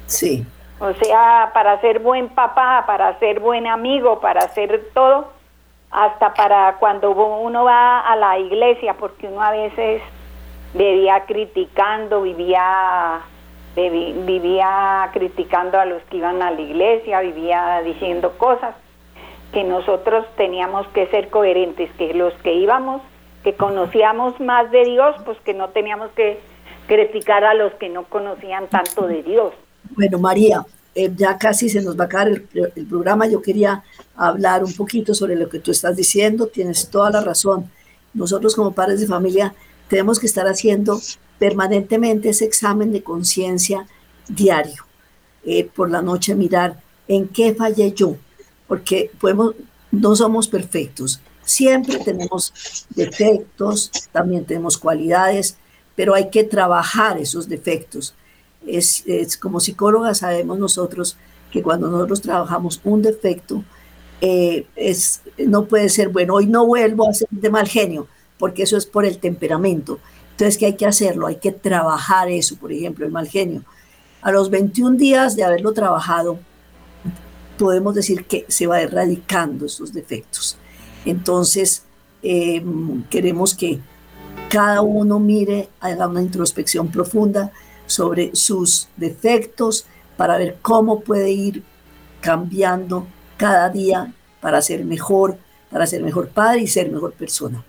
Sí. 0.08 0.46
O 0.80 0.94
sea, 0.94 1.52
para 1.54 1.80
ser 1.82 2.00
buen 2.00 2.30
papá, 2.30 2.84
para 2.86 3.18
ser 3.20 3.40
buen 3.40 3.68
amigo, 3.68 4.20
para 4.20 4.42
ser 4.50 4.90
todo, 4.94 5.30
hasta 5.92 6.34
para 6.34 6.78
cuando 6.80 7.12
uno 7.12 7.64
va 7.64 8.00
a 8.02 8.16
la 8.16 8.40
iglesia, 8.40 8.96
porque 8.96 9.28
uno 9.28 9.42
a 9.42 9.52
veces 9.52 10.02
vivía 10.74 11.24
criticando, 11.26 12.24
vivía 12.24 13.22
vivía 13.76 15.10
criticando 15.14 15.80
a 15.80 15.86
los 15.86 16.04
que 16.04 16.18
iban 16.18 16.42
a 16.42 16.52
la 16.52 16.62
iglesia, 16.62 17.22
vivía 17.22 17.82
diciendo 17.84 18.38
cosas 18.38 18.76
que 19.52 19.64
nosotros 19.64 20.26
teníamos 20.36 20.88
que 20.90 21.08
ser 21.08 21.30
coherentes, 21.30 21.92
que 21.98 22.14
los 22.14 22.34
que 22.42 22.54
íbamos, 22.54 23.02
que 23.44 23.56
conocíamos 23.56 24.40
más 24.40 24.70
de 24.72 24.84
Dios, 24.86 25.16
pues 25.26 25.40
que 25.42 25.54
no 25.54 25.70
teníamos 25.70 26.12
que 26.12 26.40
criticar 26.88 27.44
a 27.44 27.54
los 27.54 27.74
que 27.76 27.90
no 27.90 28.04
conocían 28.06 28.68
tanto 28.68 29.08
de 29.08 29.24
Dios. 29.24 29.54
Bueno, 29.92 30.20
María, 30.20 30.66
eh, 30.96 31.12
ya 31.16 31.38
casi 31.38 31.70
se 31.70 31.82
nos 31.82 31.98
va 31.98 32.04
a 32.04 32.08
acabar 32.08 32.30
el, 32.30 32.48
el, 32.76 32.86
programa. 32.86 33.28
Yo 33.28 33.42
quería 33.42 33.84
hablar 34.16 34.64
un 34.64 34.74
poquito 34.74 35.14
sobre 35.14 35.36
lo 35.36 35.50
que 35.50 35.60
tú 35.60 35.72
estás 35.72 35.96
diciendo. 35.96 36.48
Tienes 36.48 36.90
toda 36.90 37.10
la 37.10 37.22
razón. 37.22 37.70
Nosotros 38.14 38.56
como 38.56 38.74
padres 38.74 39.00
de 39.00 39.08
familia 39.08 39.54
tenemos 39.88 40.20
que 40.20 40.28
estar 40.28 40.48
haciendo 40.48 41.00
permanentemente 41.40 42.30
ese 42.30 42.46
examen 42.46 42.92
de 42.92 43.04
conciencia 43.04 43.86
diario. 44.28 44.86
Eh, 45.46 45.66
por 45.66 45.92
la 45.92 46.02
noche 46.02 46.36
mirar 46.36 46.82
en 47.06 47.28
qué 47.28 47.54
fallé 47.54 47.92
yo, 47.92 48.16
porque 48.66 49.12
podemos, 49.20 49.56
no 49.92 50.16
somos 50.16 50.48
perfectos. 50.48 51.20
Siempre 51.44 51.98
tenemos 51.98 52.86
defectos, 52.90 53.92
también 54.14 54.46
tenemos 54.46 54.78
cualidades, 54.78 55.58
pero 55.98 56.14
hay 56.14 56.30
que 56.30 56.46
trabajar 56.46 57.18
esos 57.18 57.50
defectos. 57.50 58.14
Es, 58.68 59.04
como 59.38 59.60
psicólogas 59.60 60.20
sabemos 60.20 60.60
nosotros 60.60 61.18
que 61.52 61.62
cuando 61.62 61.90
nosotros 61.90 62.22
trabajamos 62.22 62.82
un 62.84 63.02
defecto, 63.02 63.64
eh, 64.22 64.66
es, 64.76 65.22
no 65.38 65.66
puede 65.66 65.90
ser, 65.90 66.10
bueno, 66.10 66.36
hoy 66.36 66.48
no 66.48 66.66
vuelvo 66.66 67.08
a 67.08 67.14
ser 67.14 67.28
de 67.30 67.50
mal 67.50 67.68
genio, 67.68 68.08
porque 68.38 68.64
eso 68.64 68.78
es 68.78 68.86
por 68.86 69.06
el 69.06 69.20
temperamento. 69.20 70.00
Entonces, 70.32 70.58
¿qué 70.58 70.68
hay 70.68 70.76
que 70.76 70.86
hacerlo? 70.86 71.28
Hay 71.28 71.36
que 71.36 71.52
trabajar 71.52 72.30
eso, 72.30 72.56
por 72.56 72.72
ejemplo, 72.72 73.06
el 73.06 73.12
mal 73.12 73.28
genio. 73.28 73.64
A 74.22 74.32
los 74.32 74.50
21 74.50 74.98
días 74.98 75.36
de 75.36 75.44
haberlo 75.44 75.74
trabajado, 75.74 76.40
podemos 77.58 77.94
decir 77.94 78.26
que 78.26 78.46
se 78.48 78.66
va 78.66 78.82
erradicando 78.82 79.66
esos 79.66 79.94
defectos. 79.94 80.58
Entonces, 81.06 81.84
em, 82.24 83.04
queremos 83.10 83.54
que 83.54 83.80
cada 84.50 84.82
uno 84.82 85.20
mire, 85.20 85.70
haga 85.80 86.08
una 86.08 86.22
introspección 86.22 86.90
profunda 86.90 87.52
sobre 87.86 88.36
sus 88.36 88.88
defectos 88.98 89.86
para 90.18 90.38
ver 90.38 90.58
cómo 90.62 91.02
puede 91.02 91.32
ir 91.32 91.64
cambiando 92.22 93.08
cada 93.38 93.70
día 93.70 94.14
para 94.42 94.62
ser 94.62 94.86
mejor, 94.86 95.38
para 95.70 95.86
ser 95.88 96.02
mejor 96.02 96.30
padre 96.30 96.62
y 96.62 96.68
ser 96.68 96.90
mejor 96.92 97.14
persona. 97.14 97.64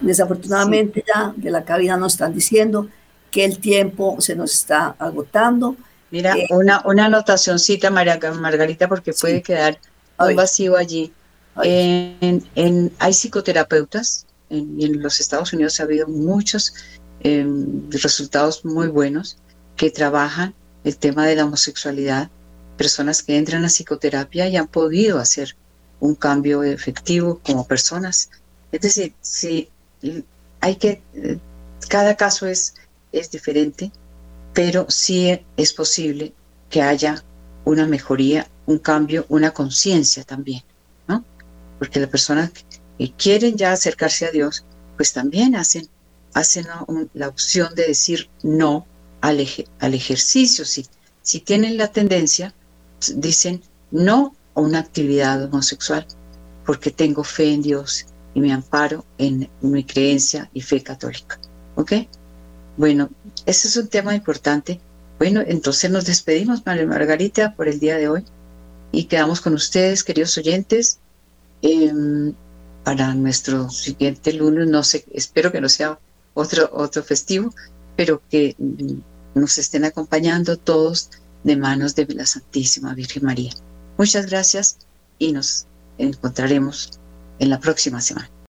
Desafortunadamente 0.00 1.04
ya 1.06 1.32
de 1.36 1.50
la 1.50 1.64
cabina 1.64 1.96
nos 1.96 2.12
están 2.12 2.32
diciendo 2.32 2.88
que 3.30 3.44
el 3.44 3.58
tiempo 3.58 4.20
se 4.20 4.36
nos 4.36 4.52
está 4.52 4.94
agotando. 4.98 5.76
Mira, 6.10 6.36
eh, 6.36 6.46
una, 6.50 6.82
una 6.84 7.06
anotacióncita, 7.06 7.90
María 7.90 8.18
Margarita, 8.40 8.88
porque 8.88 9.12
puede 9.12 9.42
quedar 9.42 9.78
un 10.18 10.36
vacío 10.36 10.76
allí. 10.76 11.12
En, 11.62 12.92
hay 12.98 13.12
psicoterapeutas, 13.12 14.26
en, 14.50 14.80
en, 14.80 15.02
los 15.02 15.20
Estados 15.20 15.52
Unidos 15.52 15.80
ha 15.80 15.82
habido 15.82 16.06
muchos 16.06 16.72
em, 17.20 17.90
resultados 17.90 18.64
muy 18.64 18.86
buenos 18.86 19.36
que 19.78 19.90
trabajan 19.90 20.54
el 20.84 20.98
tema 20.98 21.24
de 21.24 21.36
la 21.36 21.44
homosexualidad, 21.44 22.28
personas 22.76 23.22
que 23.22 23.38
entran 23.38 23.64
a 23.64 23.68
psicoterapia 23.68 24.48
y 24.48 24.56
han 24.56 24.66
podido 24.66 25.18
hacer 25.18 25.56
un 26.00 26.14
cambio 26.14 26.62
efectivo 26.64 27.40
como 27.44 27.66
personas. 27.66 28.28
Es 28.72 28.80
decir, 28.80 29.14
si 29.22 29.70
hay 30.60 30.76
que, 30.76 31.00
cada 31.88 32.16
caso 32.16 32.46
es, 32.46 32.74
es 33.12 33.30
diferente, 33.30 33.90
pero 34.52 34.86
sí 34.88 35.40
es 35.56 35.72
posible 35.72 36.34
que 36.68 36.82
haya 36.82 37.24
una 37.64 37.86
mejoría, 37.86 38.48
un 38.66 38.78
cambio, 38.78 39.26
una 39.28 39.52
conciencia 39.52 40.24
también, 40.24 40.62
¿no? 41.06 41.24
Porque 41.78 42.00
las 42.00 42.10
personas 42.10 42.50
que 42.98 43.12
quieren 43.12 43.56
ya 43.56 43.72
acercarse 43.72 44.26
a 44.26 44.32
Dios, 44.32 44.64
pues 44.96 45.12
también 45.12 45.54
hacen, 45.54 45.88
hacen 46.34 46.66
la 47.14 47.28
opción 47.28 47.74
de 47.76 47.86
decir 47.86 48.28
no 48.42 48.86
al, 49.20 49.46
al 49.78 49.94
ejercicio. 49.94 50.64
Si, 50.64 50.86
si 51.22 51.40
tienen 51.40 51.76
la 51.76 51.88
tendencia, 51.88 52.54
dicen 53.14 53.62
no 53.90 54.34
a 54.54 54.60
una 54.60 54.80
actividad 54.80 55.44
homosexual, 55.44 56.06
porque 56.66 56.90
tengo 56.90 57.24
fe 57.24 57.52
en 57.52 57.62
Dios 57.62 58.06
y 58.34 58.40
me 58.40 58.52
amparo 58.52 59.04
en 59.18 59.48
mi 59.60 59.84
creencia 59.84 60.50
y 60.52 60.60
fe 60.60 60.82
católica. 60.82 61.38
¿Ok? 61.76 61.92
Bueno, 62.76 63.10
ese 63.46 63.68
es 63.68 63.76
un 63.76 63.88
tema 63.88 64.14
importante. 64.14 64.80
Bueno, 65.18 65.42
entonces 65.46 65.90
nos 65.90 66.04
despedimos, 66.04 66.64
María 66.64 66.86
Margarita, 66.86 67.54
por 67.54 67.68
el 67.68 67.80
día 67.80 67.96
de 67.96 68.08
hoy 68.08 68.24
y 68.92 69.04
quedamos 69.04 69.40
con 69.40 69.54
ustedes, 69.54 70.04
queridos 70.04 70.36
oyentes, 70.38 70.98
em, 71.62 72.32
para 72.84 73.14
nuestro 73.14 73.68
siguiente 73.70 74.32
lunes. 74.32 74.68
No 74.68 74.82
sé, 74.82 75.04
espero 75.12 75.52
que 75.52 75.60
no 75.60 75.68
sea 75.68 75.98
otro, 76.34 76.70
otro 76.72 77.02
festivo, 77.02 77.52
pero 77.98 78.22
que 78.30 78.54
mm, 78.58 79.40
nos 79.40 79.58
estén 79.58 79.84
acompañando 79.84 80.56
todos 80.56 81.10
de 81.42 81.56
manos 81.56 81.96
de 81.96 82.06
la 82.14 82.26
Santísima 82.26 82.94
Virgen 82.94 83.24
María. 83.24 83.50
Muchas 83.96 84.26
gracias 84.26 84.78
y 85.18 85.32
nos 85.32 85.66
encontraremos 85.98 87.00
en 87.40 87.50
la 87.50 87.58
próxima 87.58 88.00
semana. 88.00 88.30